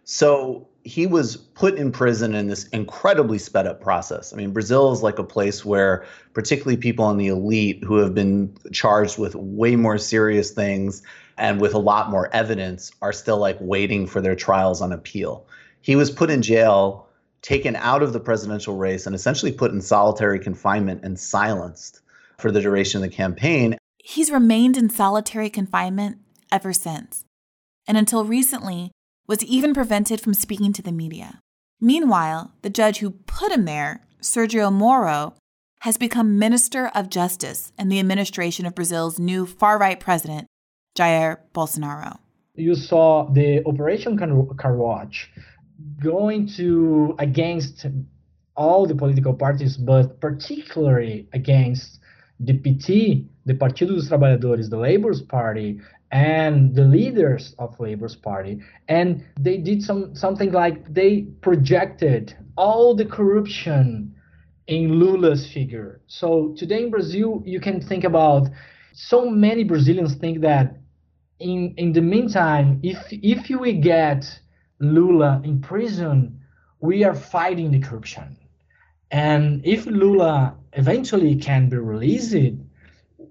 So 0.05 0.68
he 0.89 1.05
was 1.05 1.37
put 1.37 1.75
in 1.75 1.91
prison 1.91 2.33
in 2.33 2.47
this 2.47 2.67
incredibly 2.69 3.37
sped 3.37 3.67
up 3.67 3.79
process. 3.79 4.33
I 4.33 4.37
mean, 4.37 4.51
Brazil 4.51 4.91
is 4.91 5.03
like 5.03 5.19
a 5.19 5.23
place 5.23 5.63
where, 5.63 6.03
particularly 6.33 6.77
people 6.77 7.09
in 7.11 7.17
the 7.17 7.27
elite 7.27 7.83
who 7.83 7.97
have 7.97 8.15
been 8.15 8.57
charged 8.73 9.19
with 9.19 9.35
way 9.35 9.75
more 9.75 9.99
serious 9.99 10.49
things 10.49 11.03
and 11.37 11.61
with 11.61 11.75
a 11.75 11.79
lot 11.79 12.09
more 12.09 12.33
evidence, 12.33 12.91
are 13.03 13.13
still 13.13 13.37
like 13.37 13.57
waiting 13.61 14.07
for 14.07 14.19
their 14.19 14.35
trials 14.35 14.81
on 14.81 14.91
appeal. 14.91 15.45
He 15.81 15.95
was 15.95 16.09
put 16.09 16.31
in 16.31 16.41
jail, 16.41 17.07
taken 17.43 17.75
out 17.75 18.01
of 18.01 18.11
the 18.11 18.19
presidential 18.19 18.75
race, 18.75 19.05
and 19.05 19.15
essentially 19.15 19.51
put 19.51 19.71
in 19.71 19.81
solitary 19.81 20.39
confinement 20.39 21.01
and 21.03 21.19
silenced 21.19 22.01
for 22.39 22.51
the 22.51 22.61
duration 22.61 23.03
of 23.03 23.09
the 23.09 23.15
campaign. 23.15 23.77
He's 24.03 24.31
remained 24.31 24.75
in 24.75 24.89
solitary 24.89 25.51
confinement 25.51 26.17
ever 26.51 26.73
since. 26.73 27.25
And 27.87 27.95
until 27.95 28.25
recently, 28.25 28.91
was 29.29 29.43
even 29.43 29.75
prevented 29.75 30.19
from 30.19 30.33
speaking 30.33 30.73
to 30.73 30.81
the 30.81 30.91
media. 30.91 31.39
Meanwhile, 31.79 32.51
the 32.63 32.69
judge 32.71 32.97
who 32.97 33.11
put 33.11 33.51
him 33.51 33.65
there, 33.65 34.01
Sergio 34.23 34.73
Moro, 34.73 35.35
has 35.81 35.97
become 35.97 36.39
Minister 36.39 36.87
of 36.95 37.11
Justice 37.11 37.71
in 37.77 37.89
the 37.89 37.99
administration 37.99 38.65
of 38.65 38.73
Brazil's 38.73 39.19
new 39.19 39.45
far 39.45 39.77
right 39.77 39.99
president, 39.99 40.47
Jair 40.97 41.37
Bolsonaro. 41.53 42.17
You 42.55 42.73
saw 42.73 43.31
the 43.31 43.63
Operation 43.67 44.17
Car 44.17 44.75
Wash 44.75 45.29
going 46.01 46.49
to 46.57 47.15
against 47.19 47.85
all 48.57 48.87
the 48.87 48.95
political 48.95 49.33
parties, 49.35 49.77
but 49.77 50.19
particularly 50.19 51.29
against 51.33 51.99
the 52.39 52.53
PT, 52.53 53.27
the 53.45 53.53
Partido 53.53 53.89
dos 53.89 54.09
Trabalhadores, 54.09 54.69
the 54.69 54.77
Labor's 54.77 55.21
Party, 55.21 55.79
and 56.11 56.73
the 56.73 56.83
leaders 56.83 57.55
of 57.59 57.79
Labor's 57.79 58.15
Party. 58.15 58.61
And 58.87 59.23
they 59.39 59.57
did 59.57 59.83
some 59.83 60.15
something 60.15 60.51
like 60.51 60.93
they 60.93 61.21
projected 61.41 62.35
all 62.57 62.95
the 62.95 63.05
corruption 63.05 64.15
in 64.67 64.99
Lula's 64.99 65.51
figure. 65.51 66.01
So 66.07 66.53
today 66.57 66.83
in 66.83 66.89
Brazil, 66.91 67.41
you 67.45 67.59
can 67.59 67.81
think 67.81 68.03
about 68.03 68.49
so 68.93 69.29
many 69.29 69.63
Brazilians 69.63 70.15
think 70.15 70.41
that 70.41 70.77
in 71.39 71.73
in 71.77 71.93
the 71.93 72.01
meantime, 72.01 72.79
if 72.83 72.99
if 73.11 73.49
we 73.49 73.73
get 73.73 74.39
Lula 74.79 75.41
in 75.43 75.61
prison, 75.61 76.39
we 76.79 77.03
are 77.03 77.15
fighting 77.15 77.71
the 77.71 77.79
corruption. 77.79 78.37
And 79.11 79.65
if 79.65 79.85
Lula 79.85 80.55
eventually 80.73 81.35
can 81.35 81.69
be 81.69 81.77
released, 81.77 82.53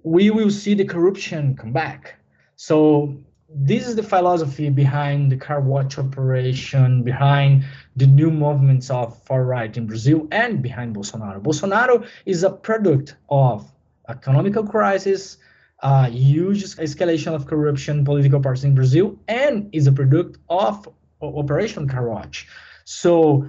we 0.02 0.30
will 0.30 0.50
see 0.50 0.74
the 0.74 0.84
corruption 0.84 1.56
come 1.56 1.72
back. 1.72 2.17
So 2.60 3.16
this 3.48 3.86
is 3.86 3.94
the 3.94 4.02
philosophy 4.02 4.68
behind 4.68 5.30
the 5.30 5.36
car 5.36 5.60
wash 5.60 5.96
operation, 5.96 7.04
behind 7.04 7.64
the 7.94 8.06
new 8.08 8.32
movements 8.32 8.90
of 8.90 9.16
far 9.22 9.44
right 9.44 9.74
in 9.76 9.86
Brazil, 9.86 10.26
and 10.32 10.60
behind 10.60 10.96
Bolsonaro. 10.96 11.40
Bolsonaro 11.40 12.04
is 12.26 12.42
a 12.42 12.50
product 12.50 13.14
of 13.28 13.72
economical 14.08 14.64
crisis, 14.66 15.36
a 15.84 16.08
huge 16.10 16.64
escalation 16.64 17.32
of 17.32 17.46
corruption, 17.46 18.04
political 18.04 18.40
parties 18.40 18.64
in 18.64 18.74
Brazil, 18.74 19.16
and 19.28 19.72
is 19.72 19.86
a 19.86 19.92
product 19.92 20.38
of 20.48 20.88
Operation 21.22 21.86
Car 21.86 22.08
Wash. 22.08 22.48
So 22.84 23.48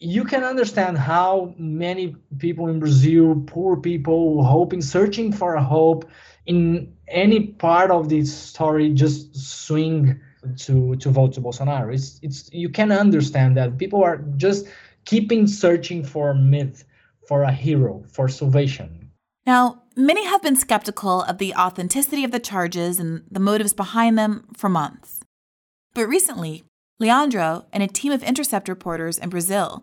you 0.00 0.24
can 0.24 0.44
understand 0.44 0.96
how 0.96 1.54
many 1.58 2.16
people 2.38 2.68
in 2.68 2.80
Brazil, 2.80 3.42
poor 3.46 3.76
people, 3.76 4.42
hoping, 4.42 4.80
searching 4.80 5.30
for 5.30 5.54
a 5.54 5.62
hope 5.62 6.08
in 6.46 6.94
any 7.06 7.48
part 7.48 7.90
of 7.90 8.08
this 8.08 8.34
story, 8.34 8.90
just 8.94 9.36
swing 9.36 10.18
to 10.56 10.96
to 10.96 11.10
vote 11.10 11.34
to 11.34 11.40
Bolsonaro. 11.40 11.92
It's 11.92 12.18
it's 12.22 12.48
you 12.50 12.70
can 12.70 12.90
understand 12.90 13.58
that 13.58 13.76
people 13.76 14.02
are 14.02 14.16
just 14.38 14.66
keeping 15.04 15.46
searching 15.46 16.02
for 16.02 16.30
a 16.30 16.34
myth, 16.34 16.84
for 17.28 17.42
a 17.42 17.52
hero, 17.52 18.02
for 18.08 18.26
salvation. 18.26 19.10
Now, 19.46 19.82
many 19.96 20.24
have 20.24 20.42
been 20.42 20.56
skeptical 20.56 21.22
of 21.22 21.36
the 21.36 21.54
authenticity 21.54 22.24
of 22.24 22.30
the 22.30 22.40
charges 22.40 22.98
and 22.98 23.22
the 23.30 23.40
motives 23.40 23.74
behind 23.74 24.16
them 24.16 24.46
for 24.56 24.70
months. 24.70 25.20
But 25.92 26.08
recently, 26.08 26.64
Leandro 26.98 27.66
and 27.72 27.82
a 27.82 27.86
team 27.86 28.12
of 28.12 28.22
Intercept 28.22 28.68
reporters 28.68 29.18
in 29.18 29.28
Brazil 29.28 29.82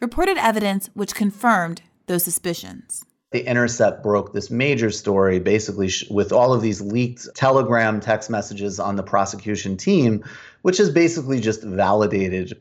reported 0.00 0.38
evidence 0.38 0.90
which 0.94 1.14
confirmed 1.14 1.82
those 2.06 2.24
suspicions. 2.24 3.04
The 3.30 3.46
Intercept 3.46 4.02
broke 4.02 4.32
this 4.32 4.50
major 4.50 4.90
story 4.90 5.38
basically 5.38 5.88
sh- 5.88 6.08
with 6.08 6.32
all 6.32 6.54
of 6.54 6.62
these 6.62 6.80
leaked 6.80 7.28
Telegram 7.34 8.00
text 8.00 8.30
messages 8.30 8.80
on 8.80 8.96
the 8.96 9.02
prosecution 9.02 9.76
team, 9.76 10.24
which 10.62 10.78
has 10.78 10.90
basically 10.90 11.40
just 11.40 11.62
validated 11.62 12.58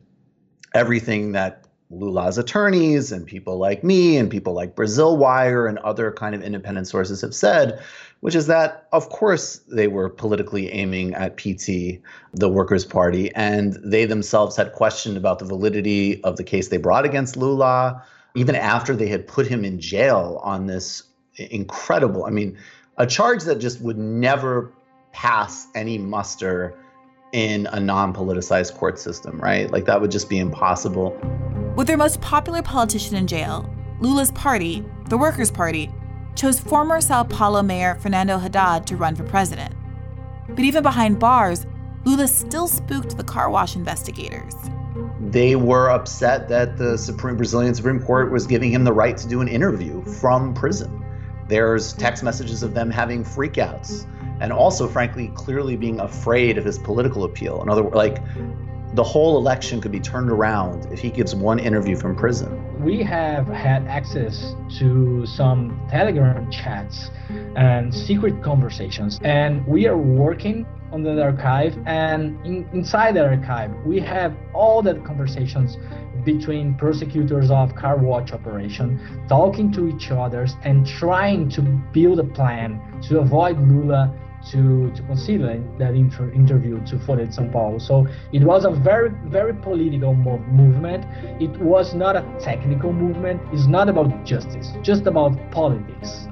everything 0.73 1.31
that 1.31 1.63
Lula's 1.89 2.37
attorneys 2.37 3.13
and 3.13 3.25
people 3.25 3.57
like 3.57 3.81
me 3.81 4.17
and 4.17 4.29
people 4.29 4.53
like 4.53 4.75
Brazil 4.75 5.15
Wire 5.15 5.67
and 5.67 5.77
other 5.79 6.11
kind 6.11 6.35
of 6.35 6.41
independent 6.41 6.87
sources 6.87 7.21
have 7.21 7.33
said, 7.33 7.81
which 8.21 8.35
is 8.35 8.47
that, 8.47 8.87
of 8.91 9.09
course, 9.09 9.57
they 9.67 9.87
were 9.87 10.09
politically 10.09 10.71
aiming 10.71 11.13
at 11.13 11.37
PT, 11.37 12.01
the 12.33 12.49
Workers' 12.49 12.85
Party, 12.85 13.33
and 13.35 13.73
they 13.83 14.05
themselves 14.05 14.55
had 14.55 14.73
questioned 14.73 15.17
about 15.17 15.39
the 15.39 15.45
validity 15.45 16.23
of 16.23 16.37
the 16.37 16.43
case 16.43 16.69
they 16.69 16.77
brought 16.77 17.05
against 17.05 17.37
Lula, 17.37 18.03
even 18.35 18.55
after 18.55 18.95
they 18.95 19.07
had 19.07 19.27
put 19.27 19.47
him 19.47 19.63
in 19.63 19.79
jail 19.79 20.39
on 20.43 20.67
this 20.67 21.03
incredible, 21.35 22.25
I 22.25 22.31
mean, 22.31 22.57
a 22.97 23.05
charge 23.05 23.43
that 23.43 23.59
just 23.59 23.81
would 23.81 23.97
never 23.97 24.71
pass 25.11 25.67
any 25.75 25.97
muster 25.97 26.75
in 27.33 27.67
a 27.67 27.79
non 27.79 28.13
politicized 28.13 28.75
court 28.75 28.97
system, 28.99 29.39
right? 29.39 29.69
Like 29.69 29.85
that 29.85 30.01
would 30.01 30.11
just 30.11 30.29
be 30.29 30.39
impossible. 30.39 31.15
With 31.75 31.87
their 31.87 31.97
most 31.97 32.21
popular 32.21 32.63
politician 32.63 33.15
in 33.15 33.27
jail, 33.27 33.69
Lula's 33.99 34.31
party, 34.31 34.83
the 35.09 35.17
Workers' 35.17 35.51
Party, 35.51 35.91
chose 36.37 36.59
former 36.59 37.01
Sao 37.01 37.23
Paulo 37.23 37.61
Mayor 37.63 37.95
Fernando 37.95 38.37
Haddad 38.37 38.85
to 38.87 38.95
run 38.95 39.15
for 39.15 39.23
president. 39.23 39.73
But 40.49 40.59
even 40.59 40.83
behind 40.83 41.19
bars, 41.19 41.65
Lula 42.05 42.27
still 42.27 42.67
spooked 42.67 43.17
the 43.17 43.23
car 43.23 43.49
wash 43.49 43.75
investigators. 43.75 44.53
They 45.19 45.55
were 45.55 45.89
upset 45.89 46.47
that 46.49 46.77
the 46.77 46.97
Supreme 46.97 47.35
Brazilian 47.35 47.75
Supreme 47.75 47.99
Court 47.99 48.31
was 48.31 48.47
giving 48.47 48.71
him 48.71 48.83
the 48.83 48.93
right 48.93 49.17
to 49.17 49.27
do 49.27 49.41
an 49.41 49.47
interview 49.47 50.03
from 50.03 50.53
prison. 50.53 51.03
There's 51.47 51.93
text 51.93 52.23
messages 52.23 52.63
of 52.63 52.73
them 52.73 52.89
having 52.89 53.23
freakouts 53.23 54.05
and 54.39 54.53
also 54.53 54.87
frankly 54.87 55.31
clearly 55.35 55.75
being 55.75 55.99
afraid 55.99 56.57
of 56.57 56.65
his 56.65 56.77
political 56.77 57.23
appeal. 57.23 57.61
In 57.61 57.69
other 57.69 57.83
words, 57.83 57.95
like 57.95 58.21
the 58.97 59.03
whole 59.03 59.37
election 59.37 59.79
could 59.79 59.91
be 59.91 59.99
turned 59.99 60.31
around 60.31 60.91
if 60.91 60.97
he 60.97 61.11
gives 61.11 61.35
one 61.35 61.59
interview 61.59 61.95
from 61.95 62.15
prison. 62.15 62.49
We 62.83 63.03
have 63.03 63.47
had 63.47 63.85
access 63.87 64.55
to 64.79 65.23
some 65.27 65.79
Telegram 65.87 66.49
chats 66.49 67.11
and 67.55 67.93
secret 67.93 68.41
conversations, 68.41 69.19
and 69.23 69.65
we 69.67 69.85
are 69.87 69.95
working 69.95 70.65
on 70.91 71.03
the 71.03 71.21
archive. 71.21 71.77
And 71.85 72.43
in, 72.43 72.67
inside 72.73 73.15
the 73.17 73.23
archive, 73.23 73.71
we 73.85 73.99
have 73.99 74.35
all 74.51 74.81
the 74.81 74.95
conversations 74.95 75.77
between 76.25 76.73
prosecutors 76.73 77.51
of 77.51 77.75
car 77.75 77.97
wash 77.97 78.31
operation 78.31 78.99
talking 79.29 79.71
to 79.73 79.87
each 79.89 80.09
other 80.09 80.47
and 80.63 80.87
trying 80.87 81.49
to 81.49 81.61
build 81.93 82.19
a 82.19 82.23
plan 82.23 82.81
to 83.03 83.19
avoid 83.19 83.59
Lula 83.59 84.11
to, 84.51 84.91
to 84.95 85.01
consider 85.03 85.63
that 85.79 85.93
inter- 85.95 86.31
interview 86.31 86.83
to 86.85 86.97
Folha 86.97 87.25
de 87.25 87.31
São 87.31 87.51
Paulo. 87.51 87.77
So 87.79 88.07
it 88.31 88.43
was 88.43 88.65
a 88.65 88.71
very, 88.71 89.11
very 89.25 89.53
political 89.53 90.13
mo- 90.13 90.43
movement. 90.49 91.05
It 91.41 91.57
was 91.59 91.93
not 91.93 92.15
a 92.15 92.23
technical 92.39 92.93
movement. 92.93 93.41
It's 93.53 93.67
not 93.67 93.89
about 93.89 94.25
justice, 94.25 94.73
just 94.81 95.07
about 95.07 95.33
politics. 95.51 96.27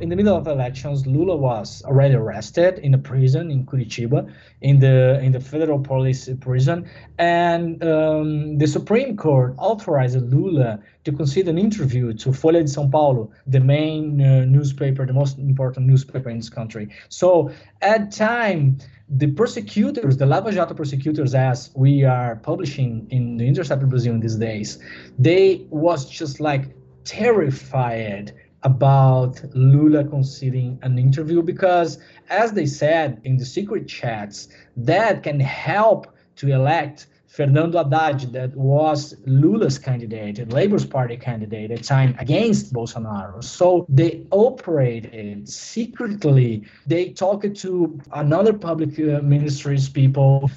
In 0.00 0.08
the 0.08 0.16
middle 0.16 0.36
of 0.36 0.48
elections, 0.48 1.06
Lula 1.06 1.36
was 1.36 1.82
already 1.84 2.14
arrested 2.14 2.80
in 2.80 2.94
a 2.94 2.98
prison 2.98 3.50
in 3.50 3.64
Curitiba, 3.64 4.28
in 4.60 4.80
the 4.80 5.20
in 5.22 5.30
the 5.30 5.38
federal 5.38 5.78
police 5.78 6.28
prison, 6.40 6.90
and 7.18 7.82
um, 7.84 8.58
the 8.58 8.66
Supreme 8.66 9.16
Court 9.16 9.54
authorized 9.56 10.20
Lula 10.32 10.80
to 11.04 11.12
consider 11.12 11.50
an 11.50 11.58
interview 11.58 12.12
to 12.14 12.30
Folha 12.30 12.60
de 12.60 12.64
São 12.64 12.90
Paulo, 12.90 13.30
the 13.46 13.60
main 13.60 14.20
uh, 14.20 14.44
newspaper, 14.44 15.06
the 15.06 15.12
most 15.12 15.38
important 15.38 15.86
newspaper 15.86 16.28
in 16.28 16.38
this 16.38 16.50
country. 16.50 16.88
So 17.08 17.52
at 17.80 18.10
time, 18.10 18.78
the 19.08 19.28
prosecutors, 19.28 20.16
the 20.16 20.26
Lava 20.26 20.52
Jato 20.52 20.74
prosecutors, 20.74 21.36
as 21.36 21.70
we 21.76 22.02
are 22.02 22.36
publishing 22.36 23.06
in 23.10 23.36
the 23.36 23.46
Intercept 23.46 23.88
Brazil 23.88 24.14
in 24.14 24.20
these 24.20 24.36
days, 24.36 24.78
they 25.20 25.66
was 25.70 26.10
just 26.10 26.40
like 26.40 26.74
terrified 27.04 28.34
about 28.64 29.42
Lula 29.54 30.04
conceding 30.04 30.78
an 30.82 30.98
interview 30.98 31.42
because, 31.42 31.98
as 32.30 32.52
they 32.52 32.66
said 32.66 33.20
in 33.24 33.36
the 33.36 33.44
secret 33.44 33.86
chats, 33.86 34.48
that 34.76 35.22
can 35.22 35.38
help 35.38 36.08
to 36.36 36.50
elect 36.50 37.06
Fernando 37.34 37.78
Haddad, 37.78 38.32
that 38.32 38.54
was 38.54 39.16
Lula's 39.26 39.76
candidate, 39.76 40.52
Labor's 40.52 40.86
Party 40.86 41.16
candidate 41.16 41.72
at 41.72 41.82
time 41.82 42.14
against 42.20 42.72
Bolsonaro. 42.72 43.42
So 43.42 43.84
they 43.88 44.24
operated 44.30 45.48
secretly. 45.48 46.62
They 46.86 47.10
talked 47.10 47.56
to 47.56 48.00
another 48.12 48.52
public 48.52 48.96
uh, 49.00 49.20
ministries 49.20 49.88
people. 49.88 50.48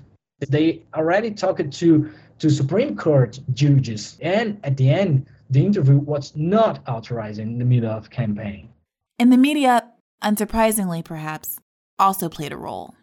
They 0.48 0.84
already 0.94 1.32
talked 1.32 1.72
to 1.72 2.12
to 2.40 2.50
Supreme 2.52 2.96
Court 2.96 3.40
judges, 3.54 4.16
and 4.22 4.60
at 4.64 4.78
the 4.78 4.92
end, 4.92 5.26
the 5.50 5.66
interview 5.66 5.98
was 5.98 6.36
not 6.36 6.88
authorized 6.88 7.40
in 7.40 7.58
the 7.58 7.66
middle 7.66 7.92
of 7.92 8.10
campaign. 8.10 8.70
And 9.20 9.32
the 9.32 9.38
media, 9.38 9.90
unsurprisingly 10.24 11.04
perhaps, 11.04 11.60
also 12.00 12.30
played 12.30 12.52
a 12.52 12.58
role. 12.58 12.94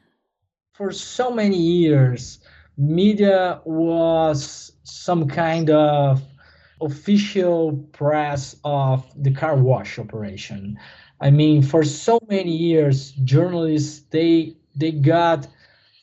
For 0.75 0.93
so 0.93 1.31
many 1.31 1.59
years, 1.59 2.41
media 2.77 3.61
was 3.65 4.73
some 4.83 5.29
kind 5.29 5.71
of 5.71 6.23
official 6.81 7.73
press 7.93 8.57
of 8.65 9.05
the 9.23 9.33
car 9.33 9.57
wash 9.57 9.99
operation. 9.99 10.79
I 11.21 11.31
mean, 11.31 11.63
for 11.63 11.85
so 11.85 12.19
many 12.29 12.55
years, 12.55 13.13
journalists 13.13 14.03
they 14.11 14.57
they 14.77 14.91
got 14.91 15.47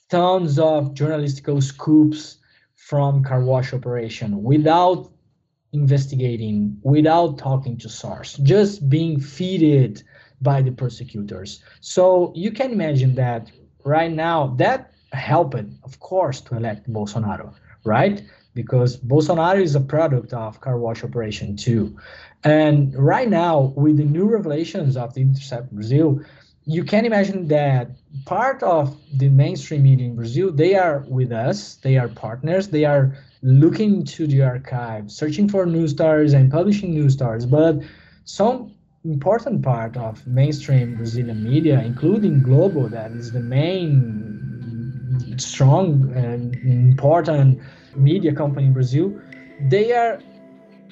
tons 0.10 0.58
of 0.58 0.94
journalistical 0.94 1.62
scoops 1.62 2.38
from 2.76 3.24
car 3.24 3.44
wash 3.44 3.74
operation 3.74 4.44
without 4.44 5.12
investigating 5.74 6.78
without 6.84 7.38
talking 7.38 7.78
to 7.78 7.90
source, 7.90 8.38
just 8.38 8.90
being 8.90 9.20
feeded 9.20 10.04
by 10.42 10.62
the 10.62 10.72
persecutors. 10.72 11.64
So 11.80 12.32
you 12.36 12.52
can 12.52 12.72
imagine 12.72 13.16
that 13.16 13.52
right 13.84 14.12
now 14.12 14.48
that 14.58 14.92
helped, 15.14 15.56
of 15.84 16.00
course, 16.00 16.42
to 16.42 16.56
elect 16.56 16.92
Bolsonaro, 16.92 17.54
right? 17.84 18.22
Because 18.54 18.98
Bolsonaro 18.98 19.62
is 19.62 19.76
a 19.76 19.80
product 19.80 20.34
of 20.34 20.60
car 20.60 20.78
wash 20.78 21.04
operation 21.04 21.56
too. 21.56 21.98
And 22.44 22.94
right 22.96 23.30
now, 23.30 23.74
with 23.76 23.98
the 23.98 24.04
new 24.04 24.26
revelations 24.26 24.98
of 24.98 25.14
the 25.14 25.22
Intercept 25.22 25.72
Brazil, 25.72 26.22
you 26.66 26.84
can 26.84 27.06
imagine 27.06 27.48
that 27.48 27.90
part 28.26 28.62
of 28.64 28.98
the 29.14 29.30
mainstream 29.30 29.84
media 29.84 30.08
in 30.08 30.16
Brazil, 30.16 30.52
they 30.52 30.76
are 30.76 31.06
with 31.08 31.32
us, 31.32 31.76
they 31.76 31.98
are 31.98 32.08
partners, 32.08 32.68
they 32.68 32.86
are 32.86 33.18
looking 33.42 33.96
into 33.96 34.28
the 34.28 34.42
archive, 34.42 35.12
searching 35.12 35.50
for 35.50 35.66
new 35.66 35.88
stars 35.88 36.34
and 36.34 36.52
publishing 36.52 36.92
new 36.94 37.10
stars. 37.10 37.46
But 37.46 37.82
some 38.26 38.72
important 39.04 39.64
part 39.64 39.98
of 39.98 40.26
mainstream 40.28 40.96
Brazilian 40.96 41.44
media, 41.44 41.82
including 41.82 42.44
Globo, 42.44 42.88
that 42.90 43.12
is 43.12 43.32
the 43.32 43.40
main 43.40 45.36
strong 45.38 46.12
and 46.16 46.56
important 46.56 47.60
media 47.96 48.34
company 48.34 48.68
in 48.68 48.74
Brazil, 48.74 49.20
they 49.70 49.92
are 49.94 50.20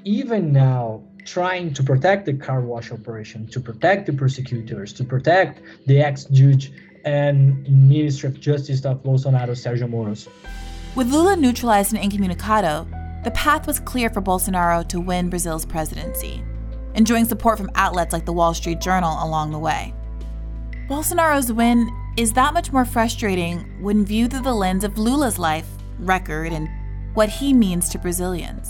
even 0.03 0.51
now 0.51 1.03
trying 1.25 1.73
to 1.73 1.83
protect 1.83 2.25
the 2.25 2.33
car 2.33 2.61
wash 2.61 2.91
operation, 2.91 3.45
to 3.47 3.59
protect 3.59 4.07
the 4.07 4.13
prosecutors, 4.13 4.91
to 4.93 5.03
protect 5.03 5.61
the 5.85 5.99
ex-judge 5.99 6.71
and 7.05 7.67
Minister 7.87 8.27
of 8.27 8.39
Justice 8.39 8.83
of 8.85 9.03
Bolsonaro, 9.03 9.51
Sergio 9.51 9.89
Moros. 9.89 10.27
With 10.99 11.13
Lula 11.13 11.37
neutralized 11.37 11.93
and 11.93 12.03
incommunicado, 12.03 12.85
the 13.23 13.31
path 13.31 13.65
was 13.65 13.79
clear 13.79 14.09
for 14.09 14.21
Bolsonaro 14.21 14.85
to 14.89 14.99
win 14.99 15.29
Brazil's 15.29 15.65
presidency, 15.65 16.43
enjoying 16.93 17.23
support 17.23 17.57
from 17.57 17.71
outlets 17.75 18.11
like 18.11 18.25
the 18.25 18.33
Wall 18.33 18.53
Street 18.53 18.81
Journal 18.81 19.17
along 19.23 19.51
the 19.51 19.59
way. 19.59 19.93
Bolsonaro's 20.89 21.53
win 21.53 21.89
is 22.17 22.33
that 22.33 22.53
much 22.53 22.73
more 22.73 22.83
frustrating 22.83 23.59
when 23.81 24.03
viewed 24.03 24.31
through 24.31 24.41
the 24.41 24.53
lens 24.53 24.83
of 24.83 24.97
Lula's 24.97 25.39
life, 25.39 25.69
record, 25.99 26.51
and 26.51 26.67
what 27.13 27.29
he 27.29 27.53
means 27.53 27.87
to 27.87 27.97
Brazilians. 27.97 28.69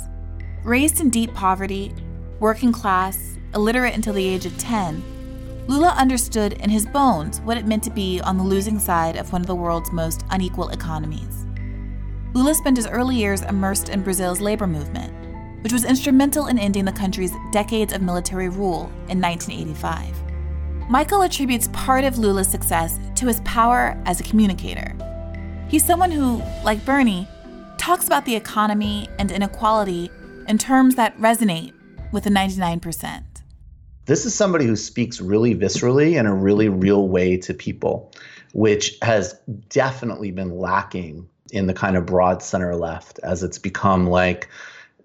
Raised 0.63 1.01
in 1.01 1.09
deep 1.09 1.33
poverty, 1.33 1.91
working 2.39 2.71
class, 2.71 3.39
illiterate 3.55 3.95
until 3.95 4.13
the 4.13 4.27
age 4.27 4.45
of 4.45 4.55
10, 4.59 5.65
Lula 5.67 5.95
understood 5.97 6.53
in 6.53 6.69
his 6.69 6.85
bones 6.85 7.41
what 7.41 7.57
it 7.57 7.65
meant 7.65 7.81
to 7.85 7.89
be 7.89 8.21
on 8.21 8.37
the 8.37 8.43
losing 8.43 8.77
side 8.77 9.15
of 9.15 9.33
one 9.33 9.41
of 9.41 9.47
the 9.47 9.55
world's 9.55 9.91
most 9.91 10.23
unequal 10.29 10.69
economies. 10.69 11.47
Lula 12.35 12.53
spent 12.53 12.77
his 12.77 12.85
early 12.85 13.15
years 13.15 13.41
immersed 13.41 13.89
in 13.89 14.03
Brazil's 14.03 14.39
labor 14.39 14.67
movement, 14.67 15.11
which 15.63 15.73
was 15.73 15.83
instrumental 15.83 16.45
in 16.45 16.59
ending 16.59 16.85
the 16.85 16.91
country's 16.91 17.33
decades 17.51 17.91
of 17.91 18.03
military 18.03 18.49
rule 18.49 18.91
in 19.09 19.19
1985. 19.19 20.15
Michael 20.89 21.23
attributes 21.23 21.69
part 21.69 22.03
of 22.03 22.19
Lula's 22.19 22.47
success 22.47 22.99
to 23.15 23.25
his 23.25 23.41
power 23.41 23.99
as 24.05 24.19
a 24.19 24.23
communicator. 24.23 24.95
He's 25.69 25.83
someone 25.83 26.11
who, 26.11 26.37
like 26.63 26.85
Bernie, 26.85 27.27
talks 27.79 28.05
about 28.05 28.25
the 28.25 28.35
economy 28.35 29.07
and 29.17 29.31
inequality 29.31 30.11
in 30.47 30.59
terms 30.59 30.95
that 30.95 31.17
resonate 31.17 31.73
with 32.11 32.25
the 32.25 32.29
99%. 32.29 33.23
This 34.05 34.25
is 34.25 34.35
somebody 34.35 34.65
who 34.65 34.75
speaks 34.75 35.19
really 35.19 35.55
viscerally 35.55 36.19
in 36.19 36.27
a 36.27 36.33
really 36.33 36.69
real 36.69 37.07
way 37.07 37.37
to 37.37 37.55
people, 37.55 38.11
which 38.53 38.97
has 39.01 39.39
definitely 39.69 40.29
been 40.29 40.57
lacking 40.57 41.27
in 41.51 41.67
the 41.67 41.73
kind 41.73 41.97
of 41.97 42.05
broad 42.05 42.41
center 42.41 42.75
left 42.75 43.19
as 43.23 43.43
it's 43.43 43.57
become 43.57 44.07
like 44.07 44.49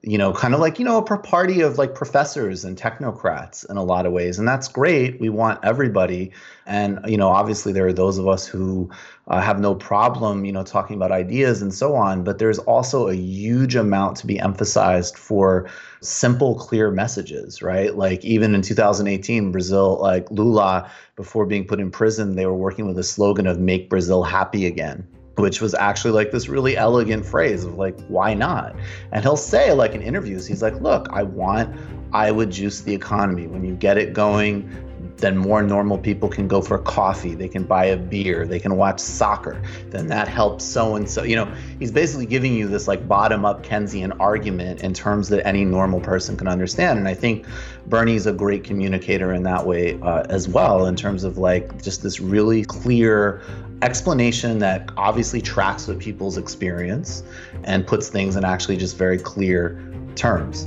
you 0.06 0.18
know, 0.18 0.34
kind 0.34 0.52
of 0.52 0.60
like, 0.60 0.78
you 0.78 0.84
know, 0.84 0.98
a 0.98 1.18
party 1.18 1.62
of 1.62 1.78
like 1.78 1.94
professors 1.94 2.62
and 2.62 2.76
technocrats 2.76 3.68
in 3.70 3.78
a 3.78 3.82
lot 3.82 4.04
of 4.04 4.12
ways. 4.12 4.38
And 4.38 4.46
that's 4.46 4.68
great. 4.68 5.18
We 5.18 5.30
want 5.30 5.60
everybody. 5.64 6.30
And, 6.66 7.00
you 7.06 7.16
know, 7.16 7.28
obviously 7.28 7.72
there 7.72 7.86
are 7.86 7.92
those 7.92 8.18
of 8.18 8.28
us 8.28 8.46
who 8.46 8.90
uh, 9.28 9.40
have 9.40 9.60
no 9.60 9.74
problem, 9.74 10.44
you 10.44 10.52
know, 10.52 10.62
talking 10.62 10.96
about 10.96 11.10
ideas 11.10 11.62
and 11.62 11.72
so 11.72 11.94
on. 11.94 12.22
But 12.22 12.38
there's 12.38 12.58
also 12.58 13.08
a 13.08 13.14
huge 13.14 13.76
amount 13.76 14.18
to 14.18 14.26
be 14.26 14.38
emphasized 14.38 15.16
for 15.16 15.70
simple, 16.02 16.56
clear 16.56 16.90
messages, 16.90 17.62
right? 17.62 17.96
Like 17.96 18.22
even 18.26 18.54
in 18.54 18.60
2018, 18.60 19.52
Brazil, 19.52 19.98
like 20.02 20.30
Lula, 20.30 20.90
before 21.16 21.46
being 21.46 21.66
put 21.66 21.80
in 21.80 21.90
prison, 21.90 22.36
they 22.36 22.44
were 22.44 22.54
working 22.54 22.86
with 22.86 22.98
a 22.98 23.04
slogan 23.04 23.46
of 23.46 23.58
make 23.58 23.88
Brazil 23.88 24.22
happy 24.22 24.66
again 24.66 25.08
which 25.36 25.60
was 25.60 25.74
actually 25.74 26.12
like 26.12 26.30
this 26.30 26.48
really 26.48 26.76
elegant 26.76 27.24
phrase 27.24 27.64
of 27.64 27.74
like 27.74 27.98
why 28.06 28.34
not? 28.34 28.74
And 29.12 29.22
he'll 29.22 29.36
say 29.36 29.72
like 29.72 29.94
in 29.94 30.02
interviews 30.02 30.46
he's 30.46 30.62
like 30.62 30.80
look 30.80 31.08
i 31.10 31.22
want 31.22 31.74
i 32.12 32.30
would 32.30 32.50
juice 32.50 32.80
the 32.80 32.94
economy. 32.94 33.46
When 33.46 33.64
you 33.64 33.74
get 33.74 33.98
it 33.98 34.12
going 34.12 34.70
then 35.16 35.36
more 35.36 35.62
normal 35.62 35.98
people 35.98 36.28
can 36.28 36.48
go 36.48 36.60
for 36.60 36.78
coffee. 36.78 37.34
They 37.34 37.48
can 37.48 37.64
buy 37.64 37.86
a 37.86 37.96
beer. 37.96 38.46
They 38.46 38.58
can 38.58 38.76
watch 38.76 38.98
soccer. 39.00 39.62
Then 39.90 40.08
that 40.08 40.28
helps 40.28 40.64
so 40.64 40.96
and 40.96 41.08
so. 41.08 41.22
You 41.22 41.36
know 41.36 41.54
he's 41.78 41.92
basically 41.92 42.26
giving 42.26 42.54
you 42.54 42.68
this 42.68 42.88
like 42.88 43.06
bottom 43.06 43.44
up 43.44 43.64
keynesian 43.64 44.16
argument 44.20 44.82
in 44.82 44.92
terms 44.92 45.28
that 45.28 45.46
any 45.46 45.64
normal 45.64 46.00
person 46.00 46.36
can 46.36 46.48
understand. 46.48 46.98
And 46.98 47.08
i 47.08 47.14
think 47.14 47.46
bernie's 47.86 48.26
a 48.26 48.32
great 48.32 48.64
communicator 48.64 49.32
in 49.32 49.42
that 49.42 49.66
way 49.66 49.98
uh, 50.00 50.24
as 50.30 50.48
well 50.48 50.86
in 50.86 50.96
terms 50.96 51.22
of 51.22 51.36
like 51.38 51.82
just 51.82 52.02
this 52.02 52.18
really 52.18 52.64
clear 52.64 53.42
explanation 53.84 54.58
that 54.60 54.90
obviously 54.96 55.42
tracks 55.42 55.86
with 55.86 56.00
people's 56.00 56.38
experience 56.38 57.22
and 57.64 57.86
puts 57.86 58.08
things 58.08 58.34
in 58.34 58.44
actually 58.44 58.78
just 58.78 58.96
very 58.96 59.18
clear 59.18 59.78
terms. 60.14 60.62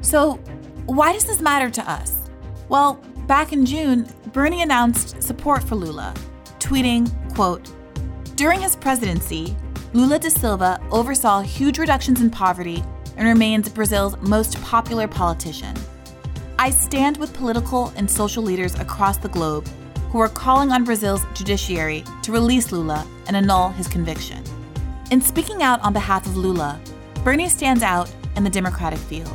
So, 0.00 0.34
why 0.86 1.12
does 1.12 1.24
this 1.24 1.40
matter 1.40 1.70
to 1.70 1.90
us? 1.90 2.18
Well, 2.68 2.94
back 3.28 3.52
in 3.52 3.64
June, 3.64 4.08
Bernie 4.32 4.62
announced 4.62 5.22
support 5.22 5.62
for 5.62 5.76
Lula, 5.76 6.12
tweeting, 6.58 7.08
quote, 7.34 7.70
During 8.34 8.60
his 8.60 8.74
presidency, 8.74 9.56
Lula 9.92 10.18
da 10.18 10.28
Silva 10.28 10.80
oversaw 10.90 11.40
huge 11.40 11.78
reductions 11.78 12.20
in 12.20 12.30
poverty 12.30 12.82
and 13.16 13.28
remains 13.28 13.68
Brazil's 13.68 14.16
most 14.20 14.60
popular 14.60 15.06
politician. 15.06 15.74
I 16.58 16.70
stand 16.70 17.16
with 17.16 17.34
political 17.34 17.92
and 17.96 18.08
social 18.08 18.42
leaders 18.42 18.74
across 18.76 19.16
the 19.16 19.28
globe 19.28 19.68
who 20.10 20.20
are 20.20 20.28
calling 20.28 20.70
on 20.70 20.84
Brazil's 20.84 21.24
judiciary 21.34 22.04
to 22.22 22.32
release 22.32 22.70
Lula 22.70 23.06
and 23.26 23.36
annul 23.36 23.70
his 23.70 23.88
conviction. 23.88 24.42
In 25.10 25.20
speaking 25.20 25.62
out 25.62 25.82
on 25.82 25.92
behalf 25.92 26.26
of 26.26 26.36
Lula, 26.36 26.80
Bernie 27.24 27.48
stands 27.48 27.82
out 27.82 28.10
in 28.36 28.44
the 28.44 28.50
Democratic 28.50 29.00
field, 29.00 29.32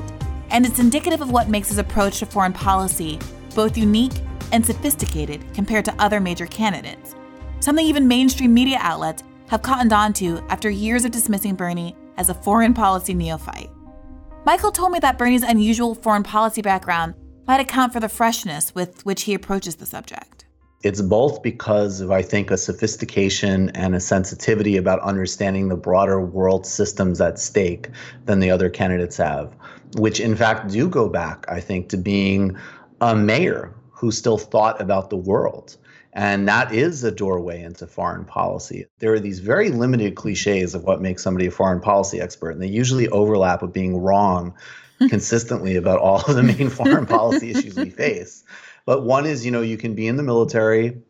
and 0.49 0.65
it's 0.65 0.79
indicative 0.79 1.21
of 1.21 1.31
what 1.31 1.49
makes 1.49 1.67
his 1.67 1.77
approach 1.77 2.19
to 2.19 2.25
foreign 2.25 2.53
policy 2.53 3.19
both 3.53 3.77
unique 3.77 4.13
and 4.53 4.65
sophisticated 4.65 5.43
compared 5.53 5.85
to 5.85 6.01
other 6.01 6.19
major 6.21 6.45
candidates, 6.45 7.15
something 7.59 7.85
even 7.85 8.07
mainstream 8.07 8.53
media 8.53 8.77
outlets 8.79 9.23
have 9.47 9.61
cottoned 9.61 9.91
on 9.91 10.13
to 10.13 10.37
after 10.49 10.69
years 10.69 11.03
of 11.03 11.11
dismissing 11.11 11.55
Bernie 11.55 11.95
as 12.17 12.29
a 12.29 12.33
foreign 12.33 12.73
policy 12.73 13.13
neophyte. 13.13 13.69
Michael 14.45 14.71
told 14.71 14.93
me 14.93 14.99
that 14.99 15.17
Bernie's 15.17 15.43
unusual 15.43 15.95
foreign 15.95 16.23
policy 16.23 16.61
background 16.61 17.13
might 17.45 17.59
account 17.59 17.91
for 17.91 17.99
the 17.99 18.07
freshness 18.07 18.73
with 18.73 19.05
which 19.05 19.23
he 19.23 19.33
approaches 19.33 19.75
the 19.75 19.85
subject. 19.85 20.45
It's 20.81 21.01
both 21.01 21.43
because 21.43 21.99
of, 21.99 22.09
I 22.09 22.21
think, 22.21 22.49
a 22.49 22.57
sophistication 22.57 23.69
and 23.71 23.93
a 23.93 23.99
sensitivity 23.99 24.77
about 24.77 25.01
understanding 25.01 25.67
the 25.67 25.75
broader 25.75 26.21
world 26.21 26.65
systems 26.65 27.19
at 27.19 27.37
stake 27.37 27.89
than 28.25 28.39
the 28.39 28.49
other 28.49 28.69
candidates 28.69 29.17
have, 29.17 29.53
which 29.97 30.21
in 30.21 30.37
fact 30.37 30.71
do 30.71 30.87
go 30.87 31.09
back, 31.09 31.45
I 31.49 31.59
think, 31.59 31.89
to 31.89 31.97
being 31.97 32.55
a 33.01 33.13
mayor 33.13 33.75
who 33.91 34.09
still 34.09 34.37
thought 34.37 34.79
about 34.79 35.09
the 35.09 35.17
world 35.17 35.75
and 36.13 36.47
that 36.47 36.73
is 36.73 37.03
a 37.03 37.11
doorway 37.11 37.61
into 37.61 37.85
foreign 37.85 38.25
policy. 38.25 38.87
There 38.99 39.13
are 39.13 39.19
these 39.19 39.39
very 39.39 39.69
limited 39.69 40.15
cliches 40.15 40.73
of 40.73 40.83
what 40.83 41.01
makes 41.01 41.23
somebody 41.23 41.47
a 41.47 41.51
foreign 41.51 41.81
policy 41.81 42.19
expert, 42.19 42.51
and 42.51 42.61
they 42.61 42.67
usually 42.67 43.07
overlap 43.09 43.61
with 43.61 43.73
being 43.73 43.97
wrong 43.97 44.55
consistently 45.09 45.75
about 45.75 45.99
all 45.99 46.21
of 46.21 46.35
the 46.35 46.43
main 46.43 46.69
foreign 46.69 47.05
policy 47.05 47.51
issues 47.55 47.75
we 47.75 47.89
face. 47.89 48.43
But 48.85 49.03
one 49.03 49.25
is, 49.25 49.45
you 49.45 49.51
know, 49.51 49.61
you 49.61 49.77
can 49.77 49.93
be 49.93 50.07
in 50.07 50.17
the 50.17 50.23
military, 50.23 51.01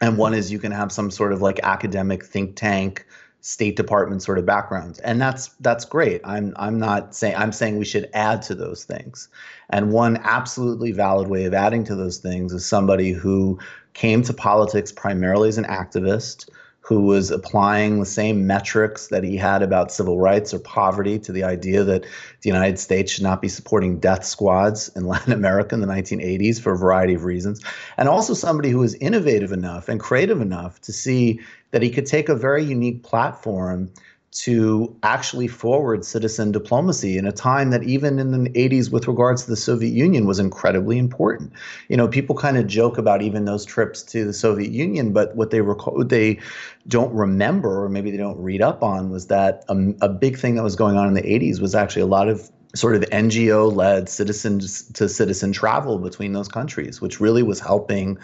and 0.00 0.16
one 0.16 0.32
is 0.32 0.50
you 0.50 0.58
can 0.58 0.72
have 0.72 0.90
some 0.90 1.10
sort 1.10 1.32
of 1.32 1.42
like 1.42 1.60
academic 1.62 2.24
think 2.24 2.56
tank 2.56 3.06
State 3.42 3.76
Department 3.76 4.22
sort 4.22 4.38
of 4.38 4.44
backgrounds, 4.44 4.98
and 5.00 5.20
that's 5.20 5.48
that's 5.60 5.86
great. 5.86 6.20
I'm 6.24 6.52
I'm 6.56 6.78
not 6.78 7.14
saying 7.14 7.36
I'm 7.36 7.52
saying 7.52 7.78
we 7.78 7.86
should 7.86 8.10
add 8.12 8.42
to 8.42 8.54
those 8.54 8.84
things, 8.84 9.28
and 9.70 9.92
one 9.92 10.18
absolutely 10.18 10.92
valid 10.92 11.28
way 11.28 11.44
of 11.44 11.54
adding 11.54 11.84
to 11.84 11.94
those 11.94 12.18
things 12.18 12.52
is 12.52 12.66
somebody 12.66 13.12
who 13.12 13.58
came 13.94 14.22
to 14.22 14.32
politics 14.32 14.92
primarily 14.92 15.48
as 15.48 15.58
an 15.58 15.64
activist 15.64 16.48
who 16.90 17.02
was 17.02 17.30
applying 17.30 18.00
the 18.00 18.04
same 18.06 18.48
metrics 18.48 19.08
that 19.08 19.22
he 19.22 19.36
had 19.36 19.62
about 19.62 19.92
civil 19.92 20.18
rights 20.18 20.52
or 20.52 20.58
poverty 20.58 21.20
to 21.20 21.30
the 21.30 21.44
idea 21.44 21.84
that 21.84 22.02
the 22.40 22.48
United 22.48 22.80
States 22.80 23.12
should 23.12 23.22
not 23.22 23.40
be 23.40 23.48
supporting 23.48 24.00
death 24.00 24.24
squads 24.24 24.88
in 24.96 25.04
Latin 25.06 25.32
America 25.32 25.72
in 25.72 25.80
the 25.80 25.86
1980s 25.86 26.60
for 26.60 26.72
a 26.72 26.76
variety 26.76 27.14
of 27.14 27.24
reasons. 27.24 27.62
And 27.96 28.08
also 28.08 28.34
somebody 28.34 28.70
who 28.70 28.78
was 28.78 28.94
innovative 28.94 29.52
enough 29.52 29.88
and 29.88 30.00
creative 30.00 30.40
enough 30.40 30.80
to 30.80 30.92
see 30.92 31.38
that 31.70 31.82
he 31.82 31.90
could 31.90 32.06
take 32.06 32.28
a 32.28 32.34
very 32.34 32.64
unique 32.64 33.04
platform 33.04 33.92
to 34.32 34.94
actually 35.02 35.48
forward 35.48 36.04
citizen 36.04 36.52
diplomacy 36.52 37.18
in 37.18 37.26
a 37.26 37.32
time 37.32 37.70
that 37.70 37.82
even 37.82 38.18
in 38.20 38.30
the 38.30 38.50
80s 38.50 38.90
with 38.92 39.08
regards 39.08 39.44
to 39.44 39.50
the 39.50 39.56
Soviet 39.56 39.90
Union 39.92 40.24
was 40.24 40.38
incredibly 40.38 40.98
important. 40.98 41.52
You 41.88 41.96
know, 41.96 42.06
people 42.06 42.36
kind 42.36 42.56
of 42.56 42.68
joke 42.68 42.96
about 42.96 43.22
even 43.22 43.44
those 43.44 43.64
trips 43.64 44.02
to 44.04 44.24
the 44.24 44.32
Soviet 44.32 44.70
Union, 44.70 45.12
but 45.12 45.34
what 45.34 45.50
they 45.50 45.60
recall 45.60 45.96
what 45.96 46.10
they 46.10 46.38
don't 46.86 47.12
remember 47.12 47.82
or 47.84 47.88
maybe 47.88 48.10
they 48.12 48.16
don't 48.16 48.38
read 48.40 48.62
up 48.62 48.84
on 48.84 49.10
was 49.10 49.26
that 49.26 49.64
a, 49.68 49.94
a 50.00 50.08
big 50.08 50.38
thing 50.38 50.54
that 50.54 50.62
was 50.62 50.76
going 50.76 50.96
on 50.96 51.08
in 51.08 51.14
the 51.14 51.22
80s 51.22 51.60
was 51.60 51.74
actually 51.74 52.02
a 52.02 52.06
lot 52.06 52.28
of 52.28 52.50
sort 52.74 52.94
of 52.94 53.02
NGO 53.10 53.74
led 53.74 54.08
citizen 54.08 54.60
to 54.60 55.08
citizen 55.08 55.52
travel 55.52 55.98
between 55.98 56.32
those 56.32 56.46
countries, 56.46 57.00
which 57.00 57.20
really 57.20 57.42
was 57.42 57.58
helping 57.58 58.16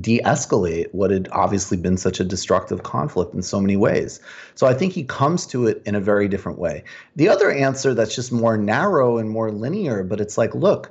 de 0.00 0.20
escalate 0.24 0.92
what 0.92 1.10
had 1.10 1.28
obviously 1.30 1.76
been 1.76 1.96
such 1.96 2.18
a 2.18 2.24
destructive 2.24 2.82
conflict 2.82 3.32
in 3.32 3.42
so 3.42 3.60
many 3.60 3.76
ways. 3.76 4.20
So 4.56 4.66
I 4.66 4.74
think 4.74 4.92
he 4.92 5.04
comes 5.04 5.46
to 5.48 5.66
it 5.66 5.82
in 5.86 5.94
a 5.94 6.00
very 6.00 6.26
different 6.26 6.58
way. 6.58 6.82
The 7.14 7.28
other 7.28 7.52
answer 7.52 7.94
that's 7.94 8.14
just 8.14 8.32
more 8.32 8.56
narrow 8.56 9.18
and 9.18 9.30
more 9.30 9.52
linear, 9.52 10.02
but 10.02 10.20
it's 10.20 10.36
like, 10.36 10.54
look, 10.54 10.90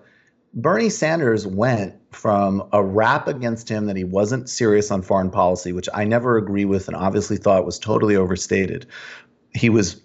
Bernie 0.54 0.90
Sanders 0.90 1.46
went 1.48 1.96
from 2.14 2.64
a 2.72 2.84
rap 2.84 3.28
against 3.28 3.68
him 3.68 3.88
that 3.88 3.96
he 3.96 4.04
wasn't 4.04 4.50
serious 4.50 4.90
on 4.92 5.02
foreign 5.02 5.32
policy, 5.32 5.74
which 5.74 5.90
I 5.94 6.06
never 6.06 6.38
agree 6.38 6.66
with 6.66 6.88
and 6.88 6.96
obviously 6.96 7.38
thought 7.38 7.66
was 7.66 7.80
totally 7.80 8.16
overstated. 8.16 8.86
He 9.54 9.70
was 9.70 10.02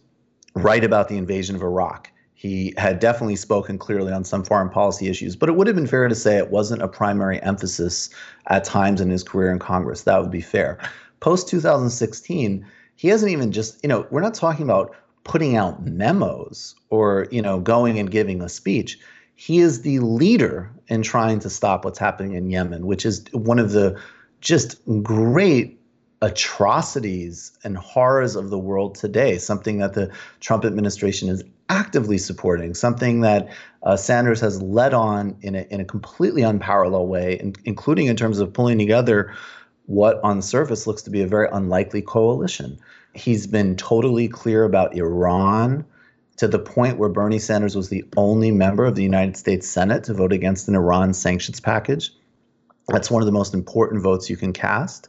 right 0.54 0.82
about 0.82 1.08
the 1.08 1.16
invasion 1.16 1.54
of 1.54 1.62
Iraq 1.62 2.10
he 2.36 2.74
had 2.76 2.98
definitely 2.98 3.34
spoken 3.34 3.78
clearly 3.78 4.12
on 4.12 4.22
some 4.22 4.44
foreign 4.44 4.68
policy 4.68 5.08
issues, 5.08 5.34
but 5.34 5.48
it 5.48 5.56
would 5.56 5.66
have 5.66 5.74
been 5.74 5.86
fair 5.86 6.06
to 6.06 6.14
say 6.14 6.36
it 6.36 6.50
wasn't 6.50 6.82
a 6.82 6.86
primary 6.86 7.42
emphasis 7.42 8.10
at 8.48 8.62
times 8.62 9.00
in 9.00 9.08
his 9.08 9.24
career 9.24 9.50
in 9.50 9.58
Congress. 9.58 10.02
That 10.02 10.20
would 10.20 10.30
be 10.30 10.42
fair. 10.42 10.78
Post 11.20 11.48
2016, 11.48 12.66
he 12.96 13.08
hasn't 13.08 13.32
even 13.32 13.52
just, 13.52 13.82
you 13.82 13.88
know, 13.88 14.06
we're 14.10 14.20
not 14.20 14.34
talking 14.34 14.64
about 14.64 14.94
putting 15.24 15.56
out 15.56 15.86
memos 15.86 16.74
or, 16.90 17.26
you 17.30 17.40
know, 17.40 17.58
going 17.58 17.98
and 17.98 18.10
giving 18.10 18.42
a 18.42 18.50
speech. 18.50 18.98
He 19.34 19.60
is 19.60 19.80
the 19.80 20.00
leader 20.00 20.70
in 20.88 21.00
trying 21.00 21.38
to 21.40 21.48
stop 21.48 21.86
what's 21.86 21.98
happening 21.98 22.34
in 22.34 22.50
Yemen, 22.50 22.86
which 22.86 23.06
is 23.06 23.24
one 23.32 23.58
of 23.58 23.72
the 23.72 23.98
just 24.42 24.78
great 25.02 25.80
atrocities 26.20 27.52
and 27.64 27.78
horrors 27.78 28.36
of 28.36 28.50
the 28.50 28.58
world 28.58 28.94
today, 28.94 29.38
something 29.38 29.78
that 29.78 29.94
the 29.94 30.10
Trump 30.40 30.66
administration 30.66 31.30
is 31.30 31.42
actively 31.68 32.18
supporting, 32.18 32.74
something 32.74 33.20
that 33.20 33.48
uh, 33.82 33.96
Sanders 33.96 34.40
has 34.40 34.62
led 34.62 34.94
on 34.94 35.36
in 35.42 35.54
a, 35.54 35.66
in 35.70 35.80
a 35.80 35.84
completely 35.84 36.42
unparalleled 36.42 37.08
way, 37.08 37.38
in, 37.38 37.54
including 37.64 38.06
in 38.06 38.16
terms 38.16 38.38
of 38.38 38.52
pulling 38.52 38.78
together 38.78 39.32
what 39.86 40.20
on 40.22 40.38
the 40.38 40.42
surface 40.42 40.86
looks 40.86 41.02
to 41.02 41.10
be 41.10 41.22
a 41.22 41.26
very 41.26 41.48
unlikely 41.52 42.02
coalition. 42.02 42.78
He's 43.14 43.46
been 43.46 43.76
totally 43.76 44.28
clear 44.28 44.64
about 44.64 44.96
Iran 44.96 45.84
to 46.36 46.48
the 46.48 46.58
point 46.58 46.98
where 46.98 47.08
Bernie 47.08 47.38
Sanders 47.38 47.76
was 47.76 47.88
the 47.88 48.04
only 48.16 48.50
member 48.50 48.84
of 48.84 48.94
the 48.94 49.02
United 49.02 49.36
States 49.36 49.68
Senate 49.68 50.04
to 50.04 50.14
vote 50.14 50.32
against 50.32 50.68
an 50.68 50.74
Iran 50.74 51.14
sanctions 51.14 51.60
package. 51.60 52.10
That's 52.88 53.10
one 53.10 53.22
of 53.22 53.26
the 53.26 53.32
most 53.32 53.54
important 53.54 54.02
votes 54.02 54.30
you 54.30 54.36
can 54.36 54.52
cast. 54.52 55.08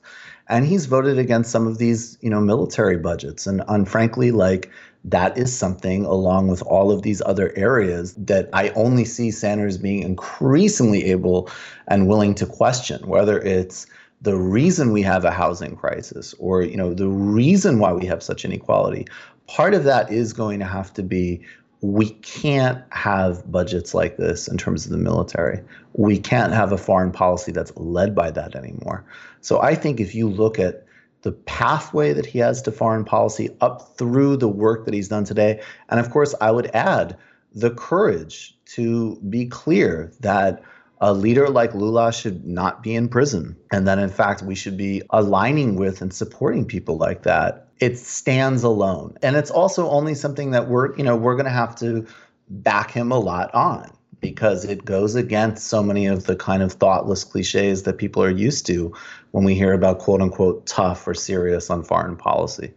And 0.50 0.66
he's 0.66 0.86
voted 0.86 1.20
against 1.20 1.52
some 1.52 1.68
of 1.68 1.78
these, 1.78 2.18
you 2.22 2.30
know, 2.30 2.40
military 2.40 2.98
budgets. 2.98 3.48
And, 3.48 3.64
and 3.68 3.88
frankly, 3.88 4.32
like 4.32 4.72
that 5.04 5.38
is 5.38 5.56
something, 5.56 6.06
along 6.06 6.48
with 6.48 6.62
all 6.64 6.92
of 6.92 7.02
these 7.02 7.22
other 7.26 7.54
areas, 7.56 8.14
that 8.14 8.50
I 8.54 8.70
only 8.70 9.06
see 9.06 9.30
Sanders 9.30 9.78
being 9.78 10.04
increasingly 10.04 11.06
able 11.06 11.50
and 11.88 12.08
willing 12.08 12.34
to 12.36 12.46
question, 12.46 13.06
whether 13.08 13.40
it's 13.40 13.88
the 14.22 14.36
reason 14.36 14.92
we 14.92 15.02
have 15.04 15.26
a 15.26 15.32
housing 15.32 15.76
crisis 15.76 16.34
or 16.40 16.64
you 16.64 16.76
know 16.76 16.94
the 16.94 17.08
reason 17.08 17.80
why 17.80 17.94
we 17.94 18.06
have 18.06 18.24
such 18.24 18.44
inequality 18.46 19.06
part 19.46 19.74
of 19.74 19.84
that 19.84 20.12
is 20.12 20.34
going 20.34 20.60
to 20.60 20.66
have 20.66 20.94
to 20.94 21.04
be 21.04 21.40
we 21.82 22.10
can't 22.10 22.84
have 22.92 23.50
budgets 23.52 23.94
like 23.94 24.18
this 24.18 24.48
in 24.48 24.58
terms 24.58 24.86
of 24.86 24.92
the 24.92 24.98
military. 24.98 25.64
We 25.94 26.18
can't 26.18 26.54
have 26.54 26.72
a 26.72 26.78
foreign 26.78 27.12
policy 27.12 27.52
that's 27.52 27.72
led 27.76 28.16
by 28.16 28.32
that 28.32 28.56
anymore. 28.56 29.06
So 29.42 29.62
I 29.62 29.76
think 29.76 30.00
if 30.00 30.16
you 30.16 30.28
look 30.28 30.58
at 30.58 30.88
the 31.22 31.32
pathway 31.32 32.14
that 32.14 32.26
he 32.26 32.40
has 32.40 32.62
to 32.62 32.72
foreign 32.72 33.04
policy 33.04 33.50
up 33.60 33.98
through 33.98 34.38
the 34.38 34.48
work 34.48 34.86
that 34.86 34.94
he's 34.94 35.10
done 35.10 35.24
today. 35.24 35.62
And 35.90 36.00
of 36.00 36.10
course, 36.10 36.34
I 36.40 36.52
would 36.52 36.68
add 36.74 37.18
the 37.54 37.72
courage 37.72 38.56
to 38.68 39.18
be 39.30 39.48
clear 39.48 40.12
that 40.22 40.64
a 41.00 41.14
leader 41.14 41.50
like 41.50 41.74
Lula 41.74 42.14
should 42.14 42.46
not 42.46 42.82
be 42.82 42.96
in 42.96 43.10
prison. 43.10 43.56
And 43.72 43.88
that 43.88 44.00
in 44.00 44.10
fact, 44.10 44.42
we 44.42 44.56
should 44.56 44.78
be 44.78 45.02
aligning 45.10 45.76
with 45.76 46.02
and 46.02 46.14
supporting 46.14 46.66
people 46.66 46.98
like 46.98 47.24
that. 47.24 47.67
It 47.80 47.98
stands 47.98 48.64
alone. 48.64 49.18
And 49.22 49.36
it's 49.36 49.52
also 49.52 49.90
only 49.90 50.16
something 50.16 50.52
that 50.52 50.68
we're, 50.68 50.96
you 50.96 51.04
know, 51.04 51.16
we're 51.16 51.36
going 51.36 51.46
to 51.46 51.52
have 51.52 51.76
to 51.78 52.06
back 52.50 52.92
him 52.92 53.12
a 53.12 53.20
lot 53.20 53.54
on 53.54 53.92
because 54.20 54.66
it 54.66 54.84
goes 54.84 55.16
against 55.16 55.68
so 55.68 55.84
many 55.84 56.08
of 56.08 56.26
the 56.26 56.36
kind 56.36 56.64
of 56.64 56.74
thoughtless 56.74 57.24
cliches 57.24 57.84
that 57.84 57.98
people 57.98 58.24
are 58.24 58.32
used 58.32 58.66
to 58.66 58.94
when 59.32 59.44
we 59.44 59.54
hear 59.54 59.74
about 59.74 60.00
quote 60.00 60.22
unquote 60.22 60.66
tough 60.66 61.08
or 61.08 61.14
serious 61.14 61.70
on 61.70 61.84
foreign 61.84 62.16
policy. 62.16 62.74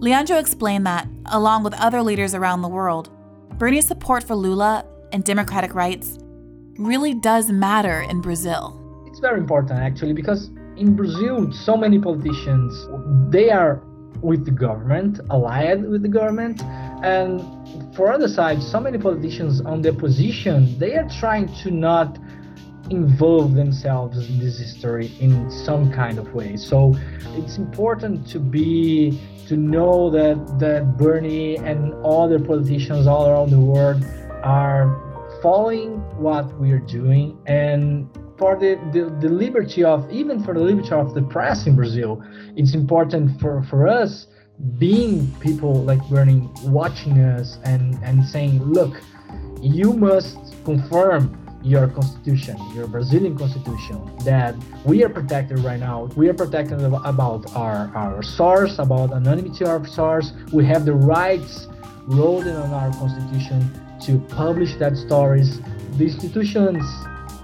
Leandro 0.00 0.36
explained 0.36 0.84
that, 0.84 1.06
along 1.26 1.62
with 1.62 1.74
other 1.74 2.02
leaders 2.02 2.34
around 2.34 2.62
the 2.62 2.68
world, 2.68 3.08
Bernie's 3.56 3.86
support 3.86 4.24
for 4.24 4.34
Lula 4.34 4.84
and 5.12 5.22
democratic 5.22 5.74
rights 5.74 6.18
really 6.76 7.14
does 7.14 7.50
matter 7.52 8.00
in 8.00 8.20
Brazil. 8.20 8.78
It's 9.06 9.20
very 9.20 9.38
important 9.38 9.78
actually 9.78 10.14
because 10.14 10.50
in 10.76 10.96
Brazil 10.96 11.52
so 11.52 11.76
many 11.76 11.98
politicians 11.98 12.88
they 13.30 13.50
are 13.50 13.80
with 14.22 14.44
the 14.44 14.50
government, 14.50 15.20
allied 15.30 15.84
with 15.84 16.02
the 16.02 16.08
government, 16.08 16.62
and 17.02 17.42
for 17.94 18.12
other 18.12 18.28
side, 18.28 18.62
so 18.62 18.80
many 18.80 18.98
politicians 18.98 19.60
on 19.60 19.82
the 19.82 19.90
opposition, 19.90 20.78
they 20.78 20.94
are 20.94 21.08
trying 21.20 21.52
to 21.62 21.70
not 21.70 22.18
involve 22.90 23.54
themselves 23.54 24.28
in 24.28 24.38
this 24.38 24.58
history 24.58 25.12
in 25.20 25.50
some 25.50 25.92
kind 25.92 26.18
of 26.18 26.32
way. 26.34 26.56
So 26.56 26.94
it's 27.34 27.56
important 27.56 28.26
to 28.28 28.38
be 28.38 29.20
to 29.48 29.56
know 29.56 30.10
that 30.10 30.58
that 30.58 30.96
Bernie 30.96 31.56
and 31.56 31.94
other 32.04 32.38
politicians 32.38 33.06
all 33.06 33.26
around 33.28 33.50
the 33.50 33.60
world 33.60 34.04
are 34.42 34.86
following 35.42 36.00
what 36.18 36.46
we 36.58 36.70
are 36.70 36.78
doing 36.78 37.38
and 37.46 38.08
for 38.42 38.56
the, 38.56 38.74
the, 38.92 39.04
the 39.20 39.32
liberty 39.32 39.84
of 39.84 40.10
even 40.10 40.42
for 40.42 40.52
the 40.52 40.58
liberty 40.58 40.90
of 40.90 41.14
the 41.14 41.22
press 41.22 41.68
in 41.68 41.76
Brazil, 41.76 42.20
it's 42.56 42.74
important 42.74 43.40
for, 43.40 43.62
for 43.70 43.86
us 43.86 44.26
being 44.78 45.30
people 45.38 45.74
like 45.84 46.02
Bernie 46.10 46.48
watching 46.64 47.20
us 47.20 47.58
and, 47.62 48.02
and 48.02 48.26
saying, 48.26 48.60
look, 48.64 49.00
you 49.60 49.92
must 49.92 50.38
confirm 50.64 51.38
your 51.62 51.86
constitution, 51.86 52.56
your 52.74 52.88
Brazilian 52.88 53.38
constitution, 53.38 53.96
that 54.24 54.56
we 54.84 55.04
are 55.04 55.08
protected 55.08 55.60
right 55.60 55.78
now. 55.78 56.06
We 56.16 56.28
are 56.28 56.34
protected 56.34 56.82
about 56.82 57.54
our, 57.54 57.92
our 57.94 58.24
source, 58.24 58.80
about 58.80 59.12
anonymity 59.12 59.64
of 59.66 59.88
source. 59.88 60.32
We 60.52 60.66
have 60.66 60.84
the 60.84 60.94
rights 60.94 61.68
wrote 62.08 62.48
on 62.48 62.72
our 62.72 62.90
constitution 62.94 63.70
to 64.00 64.18
publish 64.34 64.74
that 64.78 64.96
stories. 64.96 65.60
The 65.96 66.06
institutions 66.06 66.82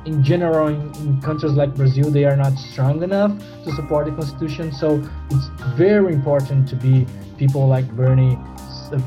in 0.05 0.23
general 0.23 0.69
in, 0.69 0.95
in, 0.97 1.21
countries 1.21 1.53
like 1.53 1.75
Brazil 1.75 2.11
they 2.11 2.25
are 2.25 2.37
not 2.37 2.57
strong 2.59 3.03
enough 3.03 3.37
to 3.65 3.73
support 3.73 4.07
the 4.07 4.13
constitution 4.13 4.73
so 4.73 5.03
it's 5.31 5.49
very 5.77 6.13
important 6.15 6.69
to 6.69 6.77
be 6.77 7.07
people 7.37 7.67
like 7.67 7.89
Bernie 7.97 8.39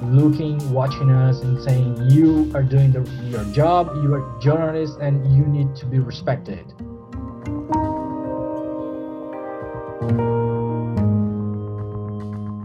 looking 0.03 0.57
watching 0.71 1.09
us 1.09 1.41
and 1.41 1.61
saying 1.63 2.09
you 2.09 2.51
are 2.53 2.63
doing 2.63 2.91
the, 2.91 3.01
your 3.29 3.43
job 3.45 3.91
you 4.03 4.13
are 4.13 4.39
journalists 4.39 4.97
and 5.01 5.25
you 5.35 5.43
need 5.45 5.75
to 5.75 5.85
be 5.85 5.99
respected 5.99 6.73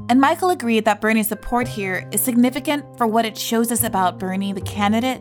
and 0.09 0.21
Michael 0.21 0.51
agreed 0.51 0.85
that 0.85 1.01
Bernie's 1.01 1.29
support 1.29 1.67
here 1.67 2.09
is 2.13 2.21
significant 2.21 2.97
for 2.97 3.07
what 3.07 3.27
it 3.27 3.37
shows 3.37 3.73
us 3.73 3.83
about 3.83 4.19
Bernie, 4.19 4.53
the 4.53 4.61
candidate, 4.61 5.21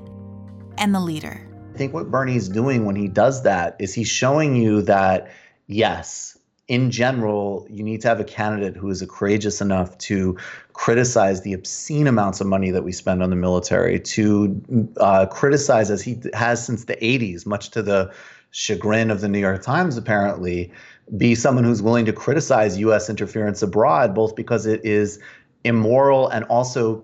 and 0.77 0.93
the 0.93 0.99
leader. 0.99 1.45
I 1.75 1.77
think 1.77 1.93
what 1.93 2.09
Bernie's 2.09 2.47
doing 2.47 2.85
when 2.85 2.95
he 2.95 3.09
does 3.09 3.43
that 3.43 3.75
is 3.79 3.93
he's 3.93 4.07
showing 4.07 4.55
you 4.55 4.81
that, 4.83 5.29
yes, 5.67 6.38
in 6.69 6.89
general, 6.89 7.67
you 7.69 7.83
need 7.83 7.99
to 7.99 8.07
have 8.07 8.21
a 8.21 8.23
candidate 8.23 8.77
who 8.77 8.89
is 8.89 9.03
courageous 9.09 9.59
enough 9.59 9.97
to 9.97 10.38
criticize 10.71 11.41
the 11.41 11.51
obscene 11.51 12.07
amounts 12.07 12.39
of 12.39 12.47
money 12.47 12.71
that 12.71 12.85
we 12.85 12.93
spend 12.93 13.21
on 13.21 13.29
the 13.29 13.35
military, 13.35 13.99
to 13.99 14.93
uh, 15.01 15.25
criticize, 15.25 15.91
as 15.91 16.01
he 16.01 16.17
has 16.33 16.65
since 16.65 16.85
the 16.85 16.95
80s, 16.95 17.45
much 17.45 17.71
to 17.71 17.81
the 17.81 18.09
chagrin 18.51 19.11
of 19.11 19.19
the 19.19 19.27
New 19.27 19.39
York 19.39 19.61
Times, 19.61 19.97
apparently, 19.97 20.71
be 21.17 21.35
someone 21.35 21.65
who's 21.65 21.81
willing 21.81 22.05
to 22.05 22.13
criticize 22.13 22.77
U.S. 22.77 23.09
interference 23.09 23.61
abroad, 23.61 24.15
both 24.15 24.33
because 24.38 24.65
it 24.65 24.85
is 24.85 25.19
immoral 25.65 26.29
and 26.29 26.45
also 26.45 27.03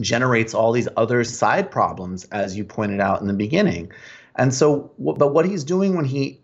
generates 0.00 0.54
all 0.54 0.72
these 0.72 0.88
other 0.96 1.24
side 1.24 1.70
problems, 1.70 2.24
as 2.26 2.56
you 2.56 2.64
pointed 2.64 3.00
out 3.00 3.20
in 3.20 3.26
the 3.26 3.34
beginning. 3.34 3.92
And 4.36 4.54
so, 4.54 4.90
but 4.98 5.34
what 5.34 5.44
he's 5.44 5.64
doing 5.64 5.94
when 5.96 6.04
he 6.04 6.40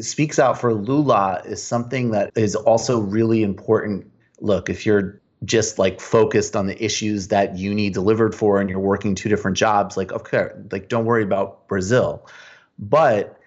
speaks 0.00 0.38
out 0.38 0.60
for 0.60 0.74
Lula 0.74 1.42
is 1.44 1.62
something 1.62 2.10
that 2.12 2.32
is 2.36 2.54
also 2.54 3.00
really 3.00 3.42
important. 3.42 4.10
Look, 4.40 4.70
if 4.70 4.86
you're 4.86 5.20
just 5.44 5.78
like 5.78 6.00
focused 6.00 6.56
on 6.56 6.66
the 6.66 6.82
issues 6.82 7.28
that 7.28 7.56
you 7.56 7.74
need 7.74 7.94
delivered 7.94 8.34
for 8.34 8.60
and 8.60 8.68
you're 8.68 8.80
working 8.80 9.14
two 9.14 9.28
different 9.28 9.56
jobs 9.56 9.96
like 9.96 10.10
okay 10.10 10.48
like 10.72 10.88
don't 10.88 11.04
worry 11.04 11.22
about 11.22 11.68
brazil 11.68 12.26
but 12.76 13.37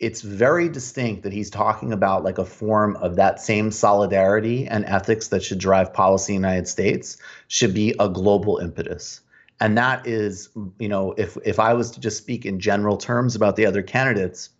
it's 0.00 0.20
very 0.20 0.68
distinct 0.68 1.24
that 1.24 1.32
he's 1.32 1.50
talking 1.50 1.92
about 1.92 2.22
like 2.22 2.38
a 2.38 2.44
form 2.44 2.96
of 2.96 3.16
that 3.16 3.40
same 3.40 3.70
solidarity 3.70 4.66
and 4.66 4.84
ethics 4.84 5.28
that 5.28 5.42
should 5.42 5.58
drive 5.58 5.92
policy 5.92 6.34
in 6.34 6.42
the 6.42 6.48
united 6.48 6.68
states 6.68 7.16
should 7.48 7.74
be 7.74 7.94
a 7.98 8.08
global 8.08 8.58
impetus. 8.58 9.20
And 9.60 9.76
that 9.76 10.06
is 10.06 10.50
you 10.78 10.88
know 10.88 11.14
if 11.18 11.36
if 11.44 11.58
i 11.58 11.74
was 11.74 11.90
to 11.92 12.00
just 12.00 12.16
speak 12.16 12.46
in 12.46 12.60
general 12.60 12.96
terms 12.96 13.34
about 13.34 13.56
the 13.56 13.66
other 13.66 13.82
candidates 13.82 14.50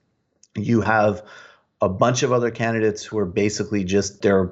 you 0.57 0.81
have 0.81 1.23
a 1.81 1.89
bunch 1.89 2.25
of 2.25 2.33
other 2.33 2.51
candidates 2.51 3.05
who 3.05 3.17
are 3.19 3.27
basically 3.27 3.85
just 3.85 4.23
they're 4.23 4.51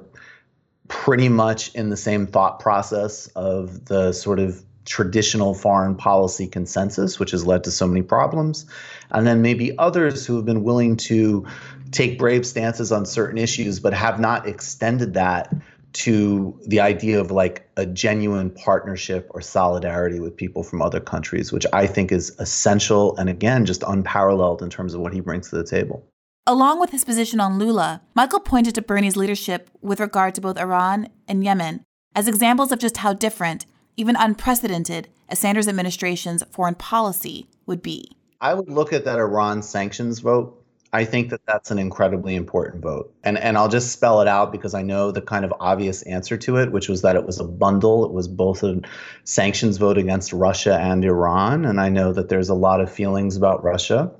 pretty 0.87 1.27
much 1.27 1.75
in 1.75 1.89
the 1.89 1.97
same 1.97 2.25
thought 2.25 2.61
process 2.61 3.27
of 3.35 3.85
the 3.85 4.13
sort 4.13 4.39
of 4.39 4.63
traditional 4.87 5.53
foreign 5.53 5.95
policy 5.95 6.47
consensus, 6.47 7.19
which 7.19 7.31
has 7.31 7.45
led 7.45 7.63
to 7.65 7.71
so 7.71 7.85
many 7.85 8.01
problems. 8.01 8.65
And 9.11 9.27
then 9.27 9.41
maybe 9.41 9.77
others 9.77 10.25
who 10.25 10.37
have 10.37 10.45
been 10.45 10.63
willing 10.63 10.95
to 10.97 11.45
take 11.91 12.17
brave 12.17 12.45
stances 12.45 12.91
on 12.91 13.05
certain 13.05 13.37
issues, 13.37 13.79
but 13.79 13.93
have 13.93 14.19
not 14.19 14.47
extended 14.47 15.13
that 15.13 15.53
to 15.93 16.57
the 16.65 16.79
idea 16.79 17.19
of 17.19 17.31
like 17.31 17.67
a 17.75 17.85
genuine 17.85 18.49
partnership 18.49 19.29
or 19.31 19.41
solidarity 19.41 20.19
with 20.19 20.35
people 20.35 20.63
from 20.63 20.81
other 20.81 20.99
countries, 20.99 21.51
which 21.51 21.65
I 21.73 21.87
think 21.87 22.11
is 22.11 22.35
essential 22.39 23.15
and 23.17 23.29
again, 23.29 23.65
just 23.65 23.83
unparalleled 23.87 24.61
in 24.61 24.69
terms 24.69 24.93
of 24.93 25.01
what 25.01 25.13
he 25.13 25.19
brings 25.19 25.49
to 25.49 25.57
the 25.57 25.63
table. 25.63 26.05
Along 26.45 26.79
with 26.79 26.91
his 26.91 27.03
position 27.03 27.41
on 27.41 27.59
Lula, 27.59 28.01
Michael 28.15 28.39
pointed 28.39 28.75
to 28.75 28.81
Bernie's 28.81 29.17
leadership 29.17 29.69
with 29.81 29.99
regard 29.99 30.33
to 30.35 30.41
both 30.41 30.57
Iran 30.57 31.09
and 31.27 31.43
Yemen 31.43 31.83
as 32.15 32.27
examples 32.27 32.71
of 32.71 32.79
just 32.79 32.97
how 32.97 33.13
different, 33.13 33.65
even 33.97 34.15
unprecedented, 34.15 35.09
as 35.27 35.39
Sanders 35.39 35.67
administration's 35.67 36.43
foreign 36.51 36.75
policy 36.75 37.49
would 37.65 37.81
be. 37.81 38.15
I 38.39 38.53
would 38.53 38.69
look 38.69 38.93
at 38.93 39.03
that 39.05 39.17
Iran 39.17 39.63
sanctions 39.63 40.19
vote. 40.19 40.63
I 40.93 41.03
think 41.03 41.31
that 41.31 41.41
that's 41.45 41.69
an 41.69 41.79
incredibly 41.79 42.35
important 42.35 42.81
vote. 42.81 43.13
And 43.23 43.37
and 43.37 43.57
I'll 43.57 43.67
just 43.67 43.91
spell 43.91 44.21
it 44.21 44.27
out 44.27 44.51
because 44.51 44.73
I 44.73 44.83
know 44.83 45.11
the 45.11 45.21
kind 45.21 45.43
of 45.43 45.53
obvious 45.59 46.01
answer 46.03 46.37
to 46.37 46.57
it, 46.57 46.71
which 46.71 46.87
was 46.87 47.01
that 47.01 47.15
it 47.15 47.25
was 47.25 47.39
a 47.39 47.43
bundle. 47.43 48.05
It 48.05 48.13
was 48.13 48.27
both 48.27 48.63
a 48.63 48.81
sanctions 49.25 49.77
vote 49.77 49.97
against 49.97 50.31
Russia 50.31 50.77
and 50.79 51.03
Iran, 51.03 51.65
and 51.65 51.81
I 51.81 51.89
know 51.89 52.13
that 52.13 52.29
there's 52.29 52.49
a 52.49 52.53
lot 52.53 52.79
of 52.79 52.91
feelings 52.91 53.35
about 53.35 53.63
Russia. 53.63 54.11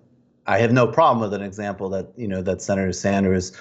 I 0.45 0.59
have 0.59 0.71
no 0.71 0.87
problem 0.87 1.21
with 1.21 1.33
an 1.33 1.45
example 1.45 1.89
that 1.89 2.07
you 2.17 2.27
know 2.27 2.41
that 2.41 2.61
Senator 2.61 2.91
Sanders 2.91 3.53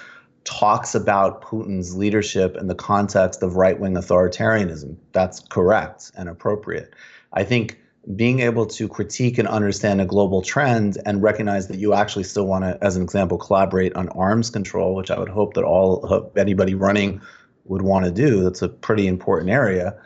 talks 0.47 0.95
about 0.95 1.41
Putin's 1.41 1.95
leadership 1.95 2.55
in 2.55 2.67
the 2.67 2.75
context 2.75 3.43
of 3.43 3.57
right-wing 3.57 3.95
authoritarianism. 3.95 4.95
That's 5.11 5.41
correct 5.41 6.11
and 6.15 6.29
appropriate. 6.29 6.93
I 7.33 7.43
think 7.43 7.77
being 8.15 8.39
able 8.39 8.65
to 8.65 8.87
critique 8.87 9.37
and 9.37 9.47
understand 9.49 9.99
a 9.99 10.05
global 10.05 10.41
trend 10.41 10.97
and 11.05 11.21
recognize 11.21 11.67
that 11.67 11.77
you 11.77 11.93
actually 11.93 12.23
still 12.23 12.47
want 12.47 12.63
to, 12.63 12.81
as 12.81 12.95
an 12.95 13.03
example, 13.03 13.37
collaborate 13.37 13.93
on 13.97 14.07
arms 14.09 14.49
control, 14.49 14.95
which 14.95 15.11
I 15.11 15.19
would 15.19 15.27
hope 15.27 15.55
that 15.55 15.65
all 15.65 16.31
anybody 16.37 16.73
running 16.73 17.21
would 17.65 17.81
want 17.81 18.05
to 18.05 18.11
do. 18.11 18.43
That's 18.43 18.61
a 18.61 18.69
pretty 18.69 19.05
important 19.07 19.49
area. 19.49 19.99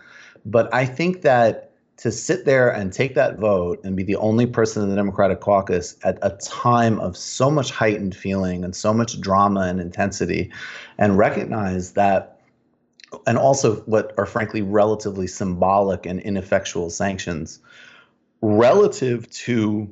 But 0.43 0.73
I 0.73 0.87
think 0.87 1.21
that 1.21 1.70
to 2.01 2.11
sit 2.11 2.45
there 2.45 2.67
and 2.67 2.91
take 2.91 3.13
that 3.13 3.37
vote 3.37 3.79
and 3.83 3.95
be 3.95 4.01
the 4.01 4.15
only 4.15 4.47
person 4.47 4.81
in 4.81 4.89
the 4.89 4.95
Democratic 4.95 5.39
caucus 5.39 5.95
at 6.03 6.17
a 6.23 6.31
time 6.37 6.99
of 6.99 7.15
so 7.15 7.51
much 7.51 7.69
heightened 7.69 8.15
feeling 8.15 8.63
and 8.63 8.75
so 8.75 8.91
much 8.91 9.21
drama 9.21 9.61
and 9.61 9.79
intensity, 9.79 10.51
and 10.97 11.19
recognize 11.19 11.91
that, 11.93 12.41
and 13.27 13.37
also 13.37 13.75
what 13.81 14.15
are 14.17 14.25
frankly 14.25 14.63
relatively 14.63 15.27
symbolic 15.27 16.07
and 16.07 16.19
ineffectual 16.21 16.89
sanctions, 16.89 17.59
relative 18.41 19.29
to 19.29 19.87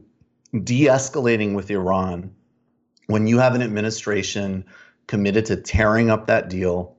de 0.63 0.85
escalating 0.87 1.53
with 1.53 1.69
Iran, 1.69 2.33
when 3.05 3.27
you 3.27 3.37
have 3.37 3.53
an 3.53 3.61
administration 3.61 4.65
committed 5.05 5.45
to 5.45 5.55
tearing 5.57 6.09
up 6.09 6.25
that 6.25 6.49
deal 6.49 6.95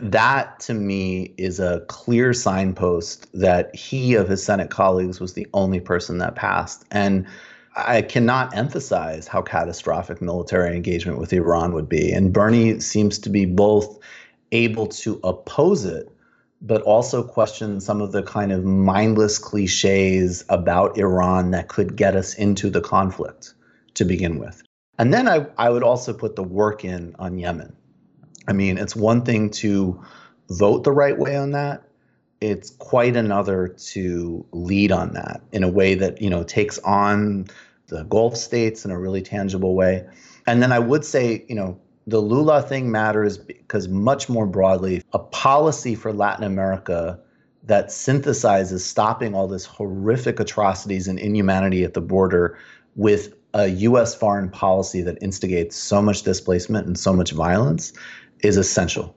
that 0.00 0.60
to 0.60 0.74
me 0.74 1.34
is 1.36 1.58
a 1.58 1.80
clear 1.88 2.32
signpost 2.32 3.26
that 3.32 3.74
he 3.74 4.14
of 4.14 4.28
his 4.28 4.42
Senate 4.42 4.70
colleagues 4.70 5.20
was 5.20 5.32
the 5.32 5.46
only 5.54 5.80
person 5.80 6.18
that 6.18 6.36
passed. 6.36 6.84
And 6.90 7.26
I 7.74 8.02
cannot 8.02 8.56
emphasize 8.56 9.26
how 9.26 9.42
catastrophic 9.42 10.20
military 10.20 10.76
engagement 10.76 11.18
with 11.18 11.32
Iran 11.32 11.72
would 11.72 11.88
be. 11.88 12.12
And 12.12 12.32
Bernie 12.32 12.80
seems 12.80 13.18
to 13.20 13.30
be 13.30 13.44
both 13.44 13.98
able 14.52 14.86
to 14.86 15.18
oppose 15.24 15.84
it, 15.84 16.08
but 16.60 16.82
also 16.82 17.22
question 17.22 17.80
some 17.80 18.00
of 18.00 18.12
the 18.12 18.22
kind 18.22 18.52
of 18.52 18.64
mindless 18.64 19.38
cliches 19.38 20.44
about 20.48 20.98
Iran 20.98 21.50
that 21.52 21.68
could 21.68 21.96
get 21.96 22.14
us 22.14 22.34
into 22.34 22.70
the 22.70 22.82
conflict 22.82 23.54
to 23.94 24.04
begin 24.04 24.38
with. 24.38 24.62
And 24.98 25.12
then 25.12 25.26
I, 25.26 25.46
I 25.56 25.70
would 25.70 25.82
also 25.82 26.12
put 26.12 26.36
the 26.36 26.44
work 26.44 26.84
in 26.84 27.16
on 27.18 27.38
Yemen. 27.38 27.74
I 28.48 28.52
mean, 28.52 28.78
it's 28.78 28.96
one 28.96 29.22
thing 29.22 29.50
to 29.50 30.02
vote 30.50 30.84
the 30.84 30.92
right 30.92 31.18
way 31.18 31.36
on 31.36 31.52
that. 31.52 31.82
It's 32.40 32.70
quite 32.70 33.16
another 33.16 33.68
to 33.68 34.44
lead 34.52 34.90
on 34.90 35.12
that 35.12 35.42
in 35.52 35.62
a 35.62 35.68
way 35.68 35.94
that, 35.94 36.20
you 36.20 36.28
know, 36.28 36.42
takes 36.42 36.78
on 36.80 37.46
the 37.86 38.02
Gulf 38.04 38.36
states 38.36 38.84
in 38.84 38.90
a 38.90 38.98
really 38.98 39.22
tangible 39.22 39.74
way. 39.74 40.04
And 40.46 40.62
then 40.62 40.72
I 40.72 40.80
would 40.80 41.04
say, 41.04 41.44
you 41.48 41.54
know, 41.54 41.78
the 42.06 42.20
Lula 42.20 42.62
thing 42.62 42.90
matters 42.90 43.38
because 43.38 43.86
much 43.86 44.28
more 44.28 44.46
broadly, 44.46 45.02
a 45.12 45.20
policy 45.20 45.94
for 45.94 46.12
Latin 46.12 46.44
America 46.44 47.20
that 47.64 47.88
synthesizes 47.88 48.80
stopping 48.80 49.34
all 49.36 49.46
this 49.46 49.64
horrific 49.64 50.40
atrocities 50.40 51.06
and 51.06 51.18
inhumanity 51.18 51.84
at 51.84 51.94
the 51.94 52.00
border 52.00 52.58
with 52.96 53.34
a 53.54 53.68
US 53.68 54.14
foreign 54.14 54.48
policy 54.48 55.02
that 55.02 55.18
instigates 55.22 55.76
so 55.76 56.02
much 56.02 56.22
displacement 56.22 56.86
and 56.86 56.98
so 56.98 57.12
much 57.12 57.32
violence 57.32 57.92
is 58.42 58.56
essential. 58.56 59.14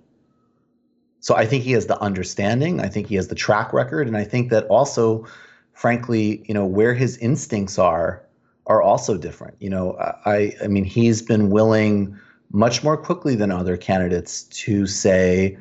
So 1.19 1.35
I 1.35 1.45
think 1.45 1.63
he 1.63 1.71
has 1.71 1.87
the 1.87 1.99
understanding, 2.01 2.79
I 2.79 2.87
think 2.87 3.07
he 3.07 3.15
has 3.15 3.27
the 3.29 3.35
track 3.35 3.73
record, 3.73 4.07
and 4.07 4.15
I 4.15 4.23
think 4.23 4.51
that 4.51 4.65
also, 4.67 5.25
frankly, 5.73 6.43
you 6.47 6.53
know, 6.53 6.65
where 6.65 6.93
his 6.93 7.17
instincts 7.17 7.79
are 7.79 8.21
are 8.67 8.81
also 8.81 9.17
different. 9.17 9.55
You 9.59 9.69
know, 9.69 9.95
I 10.25 10.53
I 10.63 10.67
mean 10.67 10.83
he's 10.83 11.21
been 11.21 11.49
willing 11.49 12.17
much 12.51 12.83
more 12.83 12.95
quickly 12.95 13.35
than 13.35 13.51
other 13.51 13.75
candidates 13.75 14.43
to 14.43 14.85
say, 14.85 15.57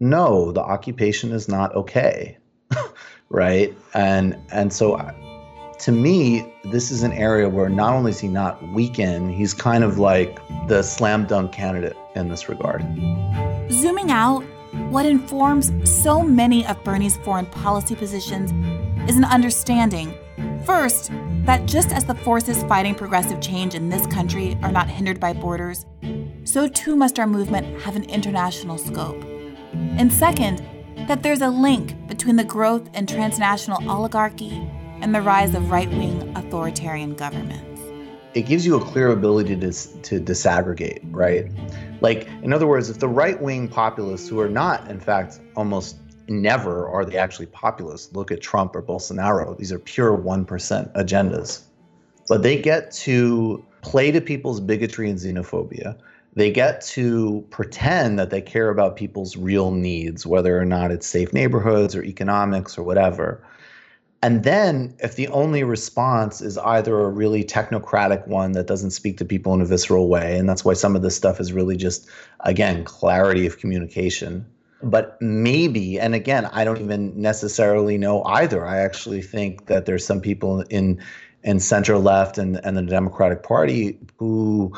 no, 0.00 0.52
the 0.52 0.60
occupation 0.60 1.32
is 1.32 1.48
not 1.48 1.74
okay. 1.76 2.36
right? 3.28 3.76
And 3.94 4.36
and 4.50 4.72
so 4.72 4.96
to 5.78 5.92
me, 5.92 6.44
this 6.64 6.90
is 6.90 7.02
an 7.02 7.12
area 7.12 7.48
where 7.48 7.68
not 7.68 7.94
only 7.94 8.10
is 8.10 8.18
he 8.18 8.28
not 8.28 8.60
weakened, 8.70 9.32
he's 9.32 9.54
kind 9.54 9.84
of 9.84 9.98
like 9.98 10.40
the 10.66 10.82
slam 10.82 11.24
dunk 11.26 11.52
candidate 11.52 11.96
in 12.18 12.28
this 12.28 12.48
regard. 12.48 12.82
Zooming 13.70 14.10
out, 14.10 14.42
what 14.90 15.06
informs 15.06 15.72
so 15.90 16.22
many 16.22 16.66
of 16.66 16.82
Bernie's 16.84 17.16
foreign 17.18 17.46
policy 17.46 17.94
positions 17.94 18.52
is 19.08 19.16
an 19.16 19.24
understanding, 19.24 20.12
first, 20.66 21.10
that 21.44 21.64
just 21.64 21.92
as 21.92 22.04
the 22.04 22.14
forces 22.14 22.62
fighting 22.64 22.94
progressive 22.94 23.40
change 23.40 23.74
in 23.74 23.88
this 23.88 24.06
country 24.08 24.58
are 24.62 24.70
not 24.72 24.88
hindered 24.88 25.18
by 25.18 25.32
borders, 25.32 25.86
so 26.44 26.68
too 26.68 26.94
must 26.94 27.18
our 27.18 27.26
movement 27.26 27.80
have 27.80 27.96
an 27.96 28.04
international 28.04 28.76
scope. 28.76 29.22
And 29.72 30.12
second, 30.12 30.62
that 31.08 31.22
there's 31.22 31.40
a 31.40 31.48
link 31.48 32.06
between 32.06 32.36
the 32.36 32.44
growth 32.44 32.88
and 32.92 33.08
transnational 33.08 33.88
oligarchy 33.90 34.52
and 35.00 35.14
the 35.14 35.22
rise 35.22 35.54
of 35.54 35.70
right 35.70 35.88
wing 35.88 36.36
authoritarian 36.36 37.14
governments. 37.14 37.67
It 38.38 38.46
gives 38.46 38.64
you 38.64 38.76
a 38.76 38.80
clear 38.80 39.08
ability 39.08 39.56
to, 39.56 39.72
to 39.72 40.20
disaggregate, 40.20 41.00
right? 41.10 41.50
Like, 42.00 42.28
in 42.44 42.52
other 42.52 42.68
words, 42.68 42.88
if 42.88 43.00
the 43.00 43.08
right 43.08 43.42
wing 43.42 43.66
populists, 43.66 44.28
who 44.28 44.38
are 44.38 44.48
not, 44.48 44.88
in 44.88 45.00
fact, 45.00 45.40
almost 45.56 45.96
never 46.28 46.88
are 46.88 47.04
they 47.04 47.18
actually 47.18 47.46
populists, 47.46 48.14
look 48.14 48.30
at 48.30 48.40
Trump 48.40 48.76
or 48.76 48.82
Bolsonaro, 48.82 49.58
these 49.58 49.72
are 49.72 49.80
pure 49.80 50.16
1% 50.16 50.46
agendas. 50.92 51.62
But 52.28 52.44
they 52.44 52.62
get 52.62 52.92
to 52.92 53.66
play 53.80 54.12
to 54.12 54.20
people's 54.20 54.60
bigotry 54.60 55.10
and 55.10 55.18
xenophobia. 55.18 55.98
They 56.34 56.52
get 56.52 56.80
to 56.92 57.44
pretend 57.50 58.20
that 58.20 58.30
they 58.30 58.40
care 58.40 58.68
about 58.68 58.94
people's 58.94 59.36
real 59.36 59.72
needs, 59.72 60.24
whether 60.24 60.56
or 60.56 60.64
not 60.64 60.92
it's 60.92 61.08
safe 61.08 61.32
neighborhoods 61.32 61.96
or 61.96 62.04
economics 62.04 62.78
or 62.78 62.84
whatever. 62.84 63.42
And 64.20 64.42
then, 64.42 64.96
if 64.98 65.14
the 65.14 65.28
only 65.28 65.62
response 65.62 66.40
is 66.40 66.58
either 66.58 66.98
a 67.00 67.08
really 67.08 67.44
technocratic 67.44 68.26
one 68.26 68.52
that 68.52 68.66
doesn't 68.66 68.90
speak 68.90 69.16
to 69.18 69.24
people 69.24 69.54
in 69.54 69.60
a 69.60 69.64
visceral 69.64 70.08
way, 70.08 70.36
and 70.36 70.48
that's 70.48 70.64
why 70.64 70.72
some 70.72 70.96
of 70.96 71.02
this 71.02 71.14
stuff 71.14 71.38
is 71.38 71.52
really 71.52 71.76
just, 71.76 72.08
again, 72.40 72.82
clarity 72.82 73.46
of 73.46 73.58
communication. 73.58 74.44
But 74.82 75.20
maybe, 75.20 76.00
and 76.00 76.14
again, 76.14 76.46
I 76.46 76.64
don't 76.64 76.80
even 76.80 77.20
necessarily 77.20 77.96
know 77.96 78.24
either. 78.24 78.66
I 78.66 78.78
actually 78.78 79.22
think 79.22 79.66
that 79.66 79.86
there's 79.86 80.04
some 80.04 80.20
people 80.20 80.62
in 80.62 81.00
in 81.44 81.60
center 81.60 81.96
left 81.98 82.36
and, 82.36 82.60
and 82.64 82.76
the 82.76 82.82
Democratic 82.82 83.44
Party 83.44 83.98
who 84.16 84.72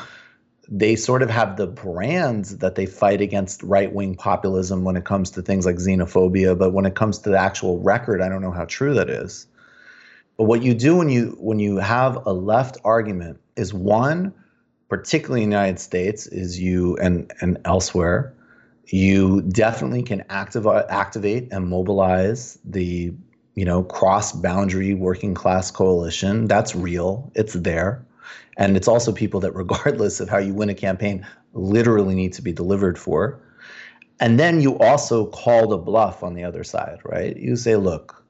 they 0.73 0.95
sort 0.95 1.21
of 1.21 1.29
have 1.29 1.57
the 1.57 1.67
brands 1.67 2.57
that 2.59 2.75
they 2.75 2.85
fight 2.85 3.19
against 3.19 3.61
right 3.61 3.91
wing 3.91 4.15
populism 4.15 4.85
when 4.85 4.95
it 4.95 5.03
comes 5.03 5.29
to 5.31 5.41
things 5.41 5.65
like 5.65 5.75
xenophobia, 5.75 6.57
but 6.57 6.71
when 6.71 6.85
it 6.85 6.95
comes 6.95 7.19
to 7.19 7.29
the 7.29 7.37
actual 7.37 7.79
record, 7.79 8.21
I 8.21 8.29
don't 8.29 8.41
know 8.41 8.51
how 8.51 8.63
true 8.63 8.93
that 8.93 9.09
is. 9.09 9.47
But 10.37 10.45
what 10.45 10.63
you 10.63 10.73
do 10.73 10.95
when 10.95 11.09
you 11.09 11.35
when 11.39 11.59
you 11.59 11.77
have 11.77 12.25
a 12.25 12.31
left 12.31 12.77
argument 12.85 13.41
is 13.57 13.73
one, 13.73 14.33
particularly 14.87 15.43
in 15.43 15.49
the 15.49 15.55
United 15.57 15.79
States, 15.79 16.25
is 16.25 16.57
you 16.57 16.95
and 16.97 17.29
and 17.41 17.57
elsewhere, 17.65 18.33
you 18.87 19.41
definitely 19.41 20.03
can 20.03 20.23
activate 20.29 20.85
activate 20.87 21.51
and 21.51 21.67
mobilize 21.67 22.57
the 22.63 23.13
you 23.55 23.65
know 23.65 23.83
cross 23.83 24.31
boundary 24.31 24.93
working 24.93 25.33
class 25.33 25.69
coalition. 25.69 26.47
That's 26.47 26.75
real. 26.75 27.29
It's 27.35 27.53
there. 27.53 28.05
And 28.57 28.75
it's 28.75 28.87
also 28.87 29.11
people 29.11 29.39
that, 29.41 29.51
regardless 29.55 30.19
of 30.19 30.29
how 30.29 30.37
you 30.37 30.53
win 30.53 30.69
a 30.69 30.75
campaign, 30.75 31.25
literally 31.53 32.15
need 32.15 32.33
to 32.33 32.41
be 32.41 32.53
delivered 32.53 32.97
for. 32.97 33.41
And 34.19 34.39
then 34.39 34.61
you 34.61 34.77
also 34.77 35.25
call 35.25 35.67
the 35.67 35.77
bluff 35.77 36.23
on 36.23 36.35
the 36.35 36.43
other 36.43 36.63
side, 36.63 36.99
right? 37.03 37.35
You 37.35 37.55
say, 37.55 37.75
look, 37.75 38.23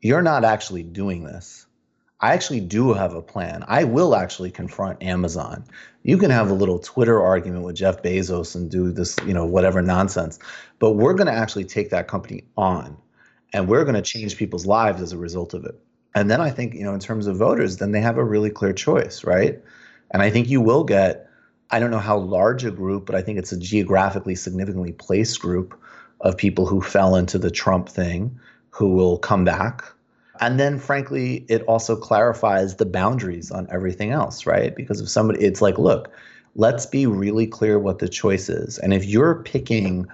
you're 0.00 0.22
not 0.22 0.44
actually 0.44 0.82
doing 0.82 1.24
this. 1.24 1.66
I 2.20 2.32
actually 2.32 2.60
do 2.60 2.94
have 2.94 3.14
a 3.14 3.22
plan. 3.22 3.64
I 3.68 3.84
will 3.84 4.16
actually 4.16 4.50
confront 4.50 5.02
Amazon. 5.02 5.64
You 6.02 6.18
can 6.18 6.30
have 6.30 6.50
a 6.50 6.54
little 6.54 6.78
Twitter 6.78 7.22
argument 7.22 7.64
with 7.64 7.76
Jeff 7.76 8.02
Bezos 8.02 8.56
and 8.56 8.70
do 8.70 8.90
this, 8.90 9.16
you 9.24 9.32
know, 9.32 9.44
whatever 9.44 9.82
nonsense. 9.82 10.38
But 10.80 10.92
we're 10.92 11.14
going 11.14 11.28
to 11.28 11.32
actually 11.32 11.64
take 11.64 11.90
that 11.90 12.08
company 12.08 12.44
on 12.56 12.96
and 13.52 13.68
we're 13.68 13.84
going 13.84 13.94
to 13.94 14.02
change 14.02 14.36
people's 14.36 14.66
lives 14.66 15.00
as 15.00 15.12
a 15.12 15.18
result 15.18 15.54
of 15.54 15.64
it. 15.64 15.80
And 16.14 16.30
then 16.30 16.40
I 16.40 16.50
think, 16.50 16.74
you 16.74 16.84
know, 16.84 16.94
in 16.94 17.00
terms 17.00 17.26
of 17.26 17.36
voters, 17.36 17.76
then 17.76 17.92
they 17.92 18.00
have 18.00 18.18
a 18.18 18.24
really 18.24 18.50
clear 18.50 18.72
choice, 18.72 19.24
right? 19.24 19.62
And 20.10 20.22
I 20.22 20.30
think 20.30 20.48
you 20.48 20.60
will 20.60 20.84
get, 20.84 21.28
I 21.70 21.78
don't 21.78 21.90
know 21.90 21.98
how 21.98 22.18
large 22.18 22.64
a 22.64 22.70
group, 22.70 23.06
but 23.06 23.14
I 23.14 23.22
think 23.22 23.38
it's 23.38 23.52
a 23.52 23.58
geographically 23.58 24.34
significantly 24.34 24.92
placed 24.92 25.40
group 25.40 25.78
of 26.20 26.36
people 26.36 26.66
who 26.66 26.80
fell 26.80 27.14
into 27.14 27.38
the 27.38 27.50
Trump 27.50 27.88
thing 27.88 28.38
who 28.70 28.94
will 28.94 29.18
come 29.18 29.44
back. 29.44 29.84
And 30.40 30.58
then, 30.58 30.78
frankly, 30.78 31.44
it 31.48 31.62
also 31.62 31.96
clarifies 31.96 32.76
the 32.76 32.86
boundaries 32.86 33.50
on 33.50 33.66
everything 33.70 34.12
else, 34.12 34.46
right? 34.46 34.74
Because 34.74 35.00
if 35.00 35.08
somebody, 35.08 35.44
it's 35.44 35.60
like, 35.60 35.78
look, 35.78 36.12
let's 36.54 36.86
be 36.86 37.06
really 37.06 37.46
clear 37.46 37.78
what 37.78 37.98
the 37.98 38.08
choice 38.08 38.48
is. 38.48 38.78
And 38.78 38.94
if 38.94 39.04
you're 39.04 39.42
picking 39.42 40.06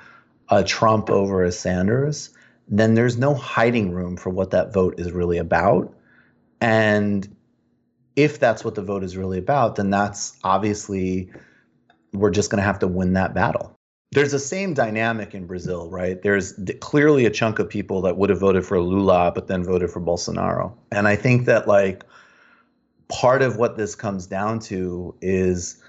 a 0.50 0.64
Trump 0.64 1.10
over 1.10 1.44
a 1.44 1.52
Sanders, 1.52 2.30
then 2.68 2.94
there's 2.94 3.16
no 3.16 3.34
hiding 3.34 3.92
room 3.92 4.16
for 4.16 4.30
what 4.30 4.50
that 4.50 4.72
vote 4.72 4.98
is 4.98 5.12
really 5.12 5.38
about. 5.38 5.94
And 6.60 7.34
if 8.16 8.38
that's 8.38 8.64
what 8.64 8.74
the 8.74 8.82
vote 8.82 9.04
is 9.04 9.16
really 9.16 9.38
about, 9.38 9.76
then 9.76 9.90
that's 9.90 10.38
obviously 10.44 11.30
we're 12.12 12.30
just 12.30 12.50
going 12.50 12.58
to 12.58 12.64
have 12.64 12.78
to 12.78 12.88
win 12.88 13.12
that 13.14 13.34
battle. 13.34 13.76
There's 14.12 14.30
the 14.30 14.38
same 14.38 14.74
dynamic 14.74 15.34
in 15.34 15.46
Brazil, 15.46 15.90
right? 15.90 16.22
There's 16.22 16.54
clearly 16.80 17.26
a 17.26 17.30
chunk 17.30 17.58
of 17.58 17.68
people 17.68 18.00
that 18.02 18.16
would 18.16 18.30
have 18.30 18.38
voted 18.38 18.64
for 18.64 18.80
Lula 18.80 19.32
but 19.34 19.48
then 19.48 19.64
voted 19.64 19.90
for 19.90 20.00
Bolsonaro. 20.00 20.72
And 20.92 21.08
I 21.08 21.16
think 21.16 21.46
that 21.46 21.66
like 21.66 22.04
part 23.08 23.42
of 23.42 23.56
what 23.56 23.76
this 23.76 23.96
comes 23.96 24.26
down 24.26 24.60
to 24.60 25.14
is 25.20 25.82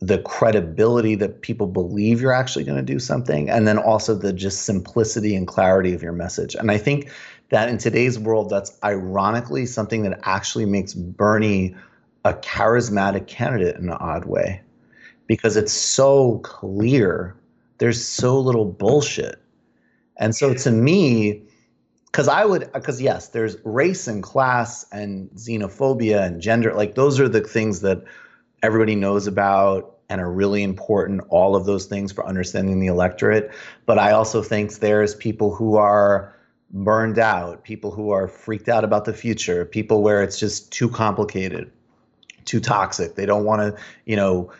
the 0.00 0.18
credibility 0.18 1.14
that 1.14 1.40
people 1.40 1.66
believe 1.66 2.20
you're 2.20 2.32
actually 2.32 2.64
going 2.64 2.76
to 2.76 2.82
do 2.82 2.98
something 2.98 3.48
and 3.48 3.66
then 3.66 3.78
also 3.78 4.14
the 4.14 4.32
just 4.32 4.64
simplicity 4.64 5.34
and 5.34 5.46
clarity 5.46 5.94
of 5.94 6.02
your 6.02 6.12
message. 6.12 6.54
And 6.54 6.70
i 6.70 6.78
think 6.78 7.10
that 7.50 7.68
in 7.68 7.78
today's 7.78 8.18
world 8.18 8.50
that's 8.50 8.76
ironically 8.84 9.64
something 9.66 10.02
that 10.02 10.18
actually 10.24 10.66
makes 10.66 10.92
bernie 10.94 11.74
a 12.24 12.34
charismatic 12.34 13.28
candidate 13.28 13.76
in 13.76 13.88
an 13.88 13.96
odd 14.00 14.24
way. 14.24 14.60
Because 15.26 15.56
it's 15.56 15.72
so 15.72 16.38
clear 16.40 17.36
there's 17.78 18.04
so 18.04 18.38
little 18.38 18.64
bullshit. 18.64 19.36
And 20.16 20.34
so 20.34 20.54
to 20.54 20.70
me 20.70 21.42
because 22.06 22.28
i 22.28 22.44
would 22.44 22.72
because 22.72 23.00
yes 23.00 23.28
there's 23.28 23.56
race 23.64 24.06
and 24.06 24.22
class 24.22 24.86
and 24.90 25.28
xenophobia 25.32 26.24
and 26.24 26.40
gender 26.40 26.72
like 26.72 26.94
those 26.94 27.20
are 27.20 27.28
the 27.28 27.42
things 27.42 27.80
that 27.80 28.02
everybody 28.62 28.94
knows 28.94 29.26
about 29.26 29.96
and 30.08 30.20
are 30.20 30.30
really 30.30 30.62
important, 30.62 31.20
all 31.28 31.56
of 31.56 31.66
those 31.66 31.86
things 31.86 32.12
for 32.12 32.26
understanding 32.26 32.80
the 32.80 32.86
electorate. 32.86 33.50
But 33.86 33.98
I 33.98 34.12
also 34.12 34.42
think 34.42 34.74
there's 34.74 35.14
people 35.14 35.54
who 35.54 35.76
are 35.76 36.34
burned 36.70 37.18
out, 37.18 37.64
people 37.64 37.90
who 37.90 38.10
are 38.10 38.28
freaked 38.28 38.68
out 38.68 38.84
about 38.84 39.04
the 39.04 39.12
future, 39.12 39.64
people 39.64 40.02
where 40.02 40.22
it's 40.22 40.38
just 40.38 40.70
too 40.70 40.88
complicated, 40.88 41.70
too 42.44 42.60
toxic. 42.60 43.14
They 43.14 43.26
don't 43.26 43.44
want 43.44 43.62
to, 43.62 43.82
you 44.04 44.16
know, 44.16 44.52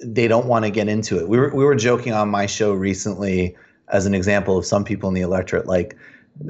they 0.00 0.28
don't 0.28 0.46
want 0.46 0.64
to 0.64 0.70
get 0.70 0.88
into 0.88 1.18
it. 1.18 1.28
We 1.28 1.38
were 1.38 1.54
we 1.54 1.64
were 1.64 1.74
joking 1.74 2.12
on 2.12 2.28
my 2.28 2.46
show 2.46 2.72
recently 2.72 3.56
as 3.88 4.06
an 4.06 4.14
example 4.14 4.58
of 4.58 4.66
some 4.66 4.84
people 4.84 5.08
in 5.08 5.14
the 5.14 5.20
electorate 5.20 5.66
like 5.66 5.96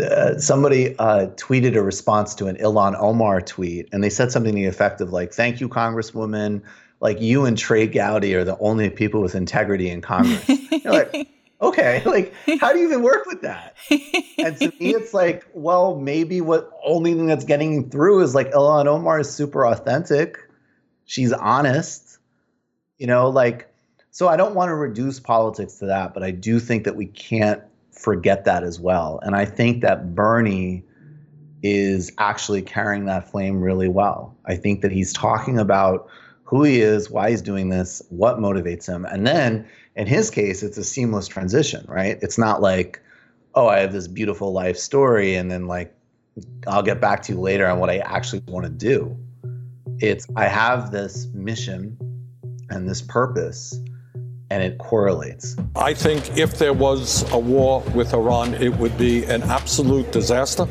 uh, 0.01 0.39
somebody 0.39 0.97
uh, 0.99 1.27
tweeted 1.37 1.77
a 1.77 1.83
response 1.83 2.35
to 2.37 2.47
an 2.47 2.57
Ilhan 2.57 2.99
Omar 2.99 3.41
tweet, 3.41 3.89
and 3.93 4.03
they 4.03 4.11
said 4.11 4.33
something 4.33 4.53
to 4.53 4.57
the 4.57 4.67
effect 4.67 5.01
of 5.01 5.13
like, 5.13 5.33
"Thank 5.33 5.61
you, 5.61 5.69
Congresswoman. 5.69 6.63
Like 7.01 7.21
you 7.21 7.45
and 7.45 7.57
Trey 7.57 7.87
Gowdy 7.87 8.35
are 8.35 8.45
the 8.45 8.57
only 8.59 8.89
people 8.89 9.21
with 9.21 9.35
integrity 9.35 9.91
in 9.91 10.01
Congress." 10.01 10.49
You're 10.49 10.93
like, 10.93 11.29
okay, 11.61 12.03
like 12.05 12.33
how 12.61 12.73
do 12.73 12.79
you 12.79 12.87
even 12.87 13.03
work 13.03 13.27
with 13.27 13.43
that? 13.43 13.77
And 13.91 14.57
to 14.59 14.73
me, 14.81 14.95
it's 14.95 15.13
like, 15.13 15.47
well, 15.53 15.97
maybe 15.97 16.41
what 16.41 16.71
only 16.85 17.13
thing 17.13 17.27
that's 17.27 17.45
getting 17.45 17.91
through 17.91 18.23
is 18.23 18.35
like 18.35 18.51
Ilhan 18.53 18.87
Omar 18.87 19.21
is 19.21 19.31
super 19.31 19.67
authentic. 19.67 20.39
She's 21.05 21.33
honest, 21.33 22.19
you 22.99 23.07
know, 23.07 23.29
like. 23.29 23.71
So 24.11 24.29
I 24.29 24.37
don't 24.37 24.55
want 24.55 24.69
to 24.69 24.77
reduce 24.77 25.19
politics 25.19 25.79
to 25.79 25.87
that, 25.87 26.15
but 26.15 26.23
I 26.23 26.31
do 26.31 26.61
think 26.61 26.85
that 26.85 26.95
we 26.95 27.07
can't 27.07 27.61
forget 27.95 28.45
that 28.45 28.63
as 28.65 28.81
well. 28.81 29.21
And 29.23 29.35
I 29.35 29.45
think 29.45 29.83
that 29.83 30.15
Bernie 30.15 30.85
is 31.63 32.13
actually 32.19 32.61
carrying 32.61 33.07
that 33.07 33.31
flame 33.31 33.61
really 33.61 33.89
well. 33.89 34.37
I 34.45 34.57
think 34.57 34.83
that 34.83 34.93
he's 34.93 35.13
talking 35.13 35.59
about 35.59 36.09
who 36.45 36.63
he 36.63 36.81
is, 36.81 37.11
why 37.11 37.31
he's 37.31 37.41
doing 37.41 37.71
this, 37.71 38.03
what 38.11 38.39
motivates 38.39 38.87
him. 38.87 39.07
And 39.07 39.27
then 39.27 39.67
in 39.97 40.07
his 40.07 40.31
case, 40.31 40.63
it's 40.63 40.77
a 40.77 40.85
seamless 40.85 41.27
transition, 41.27 41.85
right? 41.89 42.19
It's 42.21 42.37
not 42.37 42.61
like, 42.61 43.01
oh, 43.55 43.69
I 43.69 43.79
have 43.79 43.93
this 43.93 44.09
beautiful 44.09 44.53
life 44.53 44.77
story 44.77 45.37
and 45.37 45.51
then 45.51 45.67
like 45.67 45.95
I'll 46.67 46.83
get 46.83 47.01
back 47.01 47.23
to 47.23 47.33
you 47.33 47.41
later 47.41 47.67
on 47.67 47.79
what 47.79 47.91
I 47.91 47.99
actually 47.99 48.43
want 48.49 48.67
to 48.67 48.71
do. 48.71 49.17
It's 50.01 50.27
I 50.37 50.47
have 50.47 50.91
this 50.91 51.29
mission 51.33 51.97
and 52.71 52.89
this 52.89 53.01
purpose 53.01 53.81
and 54.51 54.63
it 54.63 54.79
correlates. 54.79 55.57
I 55.75 55.95
think 55.95 56.37
if 56.37 56.59
there 56.59 56.73
was 56.73 57.31
a 57.33 57.39
war 57.39 57.83
with 57.95 58.13
Iran, 58.13 58.55
it 58.55 58.77
would 58.77 58.97
be 58.99 59.25
an 59.25 59.43
absolute 59.45 60.13
disaster 60.13 60.67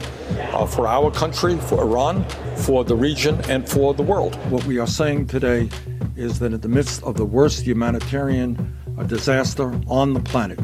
uh, 0.53 0.65
for 0.65 0.87
our 0.87 1.11
country, 1.11 1.57
for 1.57 1.81
Iran, 1.81 2.23
for 2.55 2.83
the 2.83 2.95
region, 2.95 3.39
and 3.49 3.67
for 3.67 3.93
the 3.93 4.03
world. 4.03 4.35
What 4.51 4.63
we 4.65 4.77
are 4.79 4.87
saying 4.87 5.27
today 5.27 5.69
is 6.15 6.39
that 6.39 6.53
in 6.53 6.61
the 6.61 6.67
midst 6.67 7.03
of 7.03 7.17
the 7.17 7.25
worst 7.25 7.65
humanitarian 7.65 8.77
uh, 8.97 9.03
disaster 9.03 9.73
on 9.87 10.13
the 10.13 10.19
planet, 10.19 10.59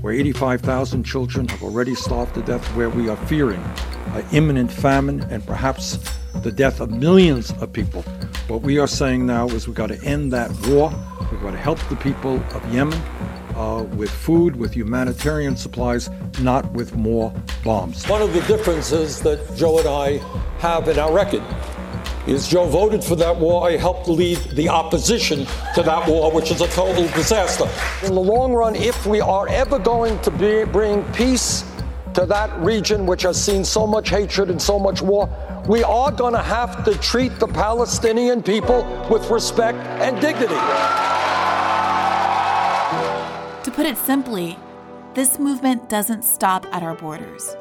where 0.00 0.14
85,000 0.14 1.04
children 1.04 1.48
have 1.48 1.62
already 1.62 1.94
starved 1.94 2.34
to 2.34 2.42
death, 2.42 2.64
where 2.76 2.90
we 2.90 3.08
are 3.08 3.16
fearing 3.26 3.60
uh, 3.60 4.22
imminent 4.32 4.70
famine 4.70 5.22
and 5.30 5.46
perhaps 5.46 5.98
the 6.42 6.52
death 6.52 6.80
of 6.80 6.90
millions 6.90 7.52
of 7.62 7.72
people, 7.72 8.02
what 8.48 8.60
we 8.60 8.78
are 8.78 8.86
saying 8.86 9.26
now 9.26 9.48
is 9.48 9.66
we've 9.66 9.74
got 9.74 9.86
to 9.86 10.02
end 10.04 10.32
that 10.32 10.50
war. 10.68 10.92
We've 11.44 11.52
to 11.52 11.58
help 11.58 11.78
the 11.90 11.96
people 11.96 12.36
of 12.54 12.72
Yemen 12.72 12.98
uh, 13.54 13.82
with 13.96 14.10
food, 14.10 14.56
with 14.56 14.72
humanitarian 14.72 15.58
supplies, 15.58 16.08
not 16.40 16.72
with 16.72 16.96
more 16.96 17.34
bombs. 17.62 18.08
One 18.08 18.22
of 18.22 18.32
the 18.32 18.40
differences 18.42 19.20
that 19.20 19.54
Joe 19.54 19.78
and 19.78 19.86
I 19.86 20.26
have 20.60 20.88
in 20.88 20.98
our 20.98 21.12
record 21.12 21.42
is 22.26 22.48
Joe 22.48 22.64
voted 22.64 23.04
for 23.04 23.14
that 23.16 23.36
war. 23.36 23.68
I 23.68 23.76
helped 23.76 24.08
lead 24.08 24.38
the 24.54 24.70
opposition 24.70 25.40
to 25.74 25.82
that 25.82 26.08
war, 26.08 26.32
which 26.32 26.50
is 26.50 26.62
a 26.62 26.68
total 26.68 27.06
disaster. 27.08 27.68
In 28.06 28.14
the 28.14 28.22
long 28.22 28.54
run, 28.54 28.74
if 28.74 29.04
we 29.04 29.20
are 29.20 29.46
ever 29.48 29.78
going 29.78 30.18
to 30.20 30.30
be, 30.30 30.64
bring 30.64 31.04
peace 31.12 31.62
to 32.14 32.24
that 32.24 32.58
region, 32.58 33.04
which 33.04 33.20
has 33.20 33.38
seen 33.42 33.66
so 33.66 33.86
much 33.86 34.08
hatred 34.08 34.48
and 34.48 34.62
so 34.62 34.78
much 34.78 35.02
war, 35.02 35.28
we 35.68 35.82
are 35.84 36.10
going 36.10 36.32
to 36.32 36.42
have 36.42 36.86
to 36.86 36.96
treat 37.00 37.38
the 37.38 37.48
Palestinian 37.48 38.42
people 38.42 39.06
with 39.10 39.28
respect 39.28 39.76
and 40.00 40.18
dignity. 40.22 40.54
Put 43.74 43.86
it 43.86 43.96
simply, 43.96 44.56
this 45.14 45.40
movement 45.40 45.88
doesn't 45.88 46.22
stop 46.22 46.64
at 46.72 46.84
our 46.84 46.94
borders, 46.94 47.56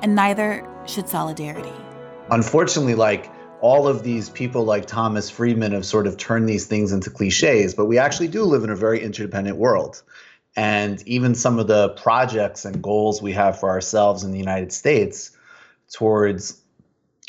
and 0.00 0.14
neither 0.14 0.66
should 0.86 1.10
solidarity. 1.10 1.74
Unfortunately, 2.30 2.94
like 2.94 3.30
all 3.60 3.86
of 3.86 4.02
these 4.02 4.30
people 4.30 4.64
like 4.64 4.86
Thomas 4.86 5.28
Friedman 5.28 5.72
have 5.72 5.84
sort 5.84 6.06
of 6.06 6.16
turned 6.16 6.48
these 6.48 6.64
things 6.64 6.90
into 6.90 7.10
cliches, 7.10 7.74
but 7.74 7.84
we 7.84 7.98
actually 7.98 8.28
do 8.28 8.44
live 8.44 8.64
in 8.64 8.70
a 8.70 8.74
very 8.76 9.02
interdependent 9.02 9.58
world. 9.58 10.02
And 10.56 11.06
even 11.06 11.34
some 11.34 11.58
of 11.58 11.66
the 11.66 11.90
projects 11.90 12.64
and 12.64 12.82
goals 12.82 13.20
we 13.20 13.32
have 13.32 13.60
for 13.60 13.68
ourselves 13.68 14.24
in 14.24 14.32
the 14.32 14.38
United 14.38 14.72
States 14.72 15.36
towards 15.92 16.62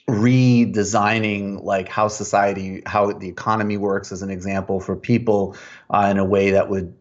redesigning 0.07 1.61
like 1.61 1.89
how 1.89 2.07
society 2.07 2.83
how 2.85 3.11
the 3.11 3.27
economy 3.27 3.75
works 3.75 4.13
as 4.13 4.21
an 4.21 4.29
example 4.29 4.79
for 4.79 4.95
people 4.95 5.57
uh, 5.89 6.07
in 6.09 6.17
a 6.17 6.25
way 6.25 6.51
that 6.51 6.69
would 6.69 6.93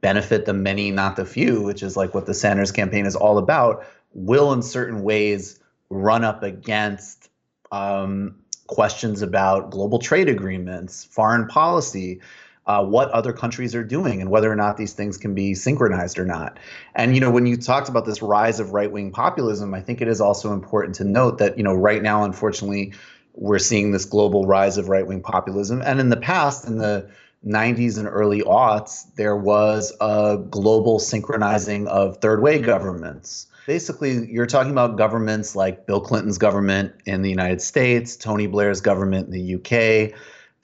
benefit 0.00 0.44
the 0.44 0.52
many 0.52 0.90
not 0.90 1.16
the 1.16 1.24
few 1.24 1.62
which 1.62 1.82
is 1.82 1.96
like 1.96 2.14
what 2.14 2.26
the 2.26 2.34
sanders 2.34 2.72
campaign 2.72 3.06
is 3.06 3.16
all 3.16 3.38
about 3.38 3.84
will 4.12 4.52
in 4.52 4.62
certain 4.62 5.02
ways 5.02 5.58
run 5.90 6.24
up 6.24 6.42
against 6.42 7.28
um, 7.72 8.36
questions 8.66 9.22
about 9.22 9.70
global 9.70 9.98
trade 9.98 10.28
agreements 10.28 11.04
foreign 11.04 11.46
policy 11.46 12.20
uh, 12.66 12.84
what 12.84 13.10
other 13.10 13.32
countries 13.32 13.74
are 13.74 13.84
doing 13.84 14.20
and 14.20 14.30
whether 14.30 14.50
or 14.50 14.56
not 14.56 14.76
these 14.76 14.92
things 14.92 15.16
can 15.16 15.34
be 15.34 15.54
synchronized 15.54 16.18
or 16.18 16.24
not. 16.24 16.58
And 16.94 17.14
you 17.14 17.20
know, 17.20 17.30
when 17.30 17.46
you 17.46 17.56
talked 17.56 17.88
about 17.88 18.04
this 18.04 18.22
rise 18.22 18.58
of 18.58 18.72
right-wing 18.72 19.12
populism, 19.12 19.72
I 19.72 19.80
think 19.80 20.00
it 20.00 20.08
is 20.08 20.20
also 20.20 20.52
important 20.52 20.96
to 20.96 21.04
note 21.04 21.38
that 21.38 21.56
you 21.56 21.62
know, 21.62 21.74
right 21.74 22.02
now, 22.02 22.24
unfortunately, 22.24 22.92
we're 23.34 23.58
seeing 23.58 23.92
this 23.92 24.04
global 24.04 24.46
rise 24.46 24.78
of 24.78 24.88
right-wing 24.88 25.22
populism. 25.22 25.80
And 25.82 26.00
in 26.00 26.08
the 26.08 26.16
past, 26.16 26.66
in 26.66 26.78
the 26.78 27.08
90s 27.46 27.98
and 27.98 28.08
early 28.08 28.42
aughts, 28.42 29.06
there 29.14 29.36
was 29.36 29.92
a 30.00 30.38
global 30.50 30.98
synchronizing 30.98 31.86
of 31.88 32.18
third 32.18 32.42
way 32.42 32.58
governments. 32.58 33.46
Basically, 33.66 34.30
you're 34.30 34.46
talking 34.46 34.72
about 34.72 34.96
governments 34.96 35.56
like 35.56 35.86
Bill 35.86 36.00
Clinton's 36.00 36.38
government 36.38 36.92
in 37.04 37.22
the 37.22 37.30
United 37.30 37.60
States, 37.60 38.16
Tony 38.16 38.46
Blair's 38.46 38.80
government 38.80 39.26
in 39.26 39.32
the 39.32 39.54
UK, 39.56 40.16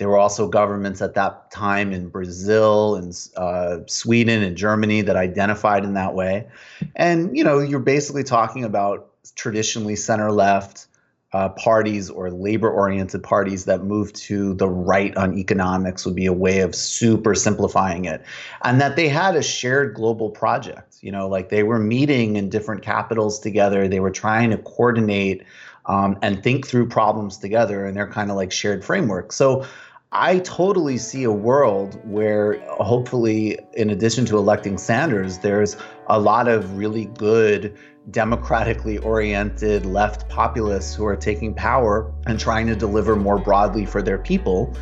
there 0.03 0.09
were 0.09 0.19
also 0.19 0.49
governments 0.49 1.01
at 1.01 1.15
that 1.15 1.51
time 1.53 1.93
in 1.93 2.09
Brazil 2.09 2.97
and 2.97 3.29
uh, 3.37 3.79
Sweden 3.87 4.43
and 4.43 4.57
Germany 4.57 5.03
that 5.03 5.15
identified 5.15 5.85
in 5.85 5.95
that 5.95 6.15
way. 6.15 6.49
And, 6.97 7.37
you 7.37 7.45
know, 7.45 7.61
you're 7.61 7.79
basically 7.79 8.25
talking 8.25 8.65
about 8.65 9.09
traditionally 9.37 9.95
center 9.95 10.33
left 10.33 10.89
uh, 11.33 11.49
parties 11.51 12.11
or 12.11 12.31
labor 12.31 12.71
oriented 12.71 13.23
parties 13.23 13.65
that 13.65 13.83
move 13.83 14.13
to 14.13 14.55
the 14.55 14.69
right 14.69 15.17
on 15.17 15.39
economics 15.39 16.05
would 16.05 16.15
be 16.15 16.27
a 16.27 16.33
way 16.33 16.61
of 16.61 16.75
super 16.75 17.35
simplifying 17.35 18.05
it. 18.05 18.23
And 18.65 18.81
that 18.81 18.97
they 18.97 19.09
had 19.09 19.35
a 19.35 19.43
shared 19.43 19.95
global 19.95 20.31
project, 20.31 20.99
you 21.01 21.11
know, 21.11 21.29
like 21.29 21.49
they 21.49 21.63
were 21.63 21.79
meeting 21.79 22.37
in 22.37 22.51
different 22.51 22.83
capitals 22.83 23.41
together, 23.41 23.89
they 23.89 24.01
were 24.01 24.11
trying 24.11 24.51
to 24.51 24.59
coordinate. 24.59 25.45
Um, 25.85 26.17
and 26.23 26.41
think 26.45 26.65
through 26.65 26.91
problems 26.91 27.37
together, 27.39 27.85
and 27.85 27.97
they're 27.97 28.07
kind 28.07 28.31
of 28.31 28.37
like 28.37 28.53
shared 28.53 28.85
framework. 28.85 29.33
So 29.33 29.67
I 30.13 30.41
totally 30.41 30.99
see 30.99 31.25
a 31.25 31.33
world 31.33 31.99
where 32.05 32.61
hopefully, 32.69 33.59
in 33.73 33.89
addition 33.89 34.27
to 34.27 34.37
electing 34.37 34.77
Sanders, 34.77 35.39
there's 35.39 35.77
a 36.09 36.21
lot 36.21 36.49
of 36.49 36.77
really 36.77 37.07
good, 37.07 37.77
democratically 38.11 38.99
oriented 38.99 39.87
left 39.87 40.29
populists 40.29 40.95
who 40.95 41.07
are 41.07 41.17
taking 41.17 41.55
power 41.55 42.13
and 42.27 42.39
trying 42.39 42.67
to 42.67 42.75
deliver 42.75 43.17
more 43.17 43.39
broadly 43.39 43.87
for 43.87 44.03
their 44.03 44.19
people. 44.19 44.77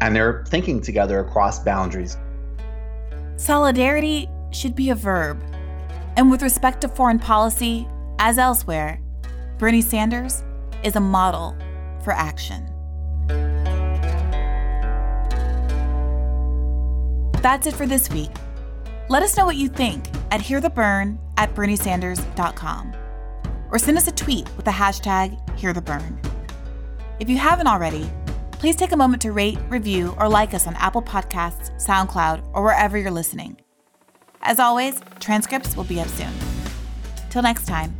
And 0.00 0.14
they're 0.14 0.44
thinking 0.48 0.80
together 0.80 1.20
across 1.20 1.58
boundaries. 1.58 2.16
Solidarity 3.36 4.28
should 4.52 4.74
be 4.74 4.90
a 4.90 4.94
verb. 4.94 5.42
And 6.16 6.30
with 6.30 6.42
respect 6.42 6.80
to 6.82 6.88
foreign 6.88 7.18
policy, 7.18 7.86
as 8.18 8.38
elsewhere, 8.38 9.00
Bernie 9.58 9.82
Sanders 9.82 10.42
is 10.82 10.96
a 10.96 11.00
model 11.00 11.56
for 12.02 12.12
action. 12.12 12.66
That's 17.42 17.66
it 17.66 17.74
for 17.74 17.86
this 17.86 18.10
week. 18.10 18.30
Let 19.08 19.22
us 19.22 19.36
know 19.36 19.46
what 19.46 19.56
you 19.56 19.68
think 19.68 20.04
at 20.30 20.40
hearthebern 20.40 21.18
at 21.40 21.54
berniesanders.com 21.54 22.94
or 23.70 23.78
send 23.78 23.96
us 23.96 24.06
a 24.06 24.12
tweet 24.12 24.46
with 24.56 24.66
the 24.66 24.70
hashtag 24.70 25.38
hearthebern. 25.56 26.22
If 27.18 27.30
you 27.30 27.38
haven't 27.38 27.66
already, 27.66 28.10
please 28.52 28.76
take 28.76 28.92
a 28.92 28.96
moment 28.96 29.22
to 29.22 29.32
rate, 29.32 29.58
review, 29.70 30.14
or 30.18 30.28
like 30.28 30.52
us 30.52 30.66
on 30.66 30.74
Apple 30.76 31.02
Podcasts, 31.02 31.70
SoundCloud, 31.82 32.46
or 32.52 32.62
wherever 32.62 32.98
you're 32.98 33.10
listening. 33.10 33.56
As 34.42 34.58
always, 34.58 35.00
transcripts 35.18 35.76
will 35.76 35.84
be 35.84 36.00
up 36.00 36.08
soon. 36.08 36.32
Till 37.30 37.42
next 37.42 37.66
time. 37.66 37.99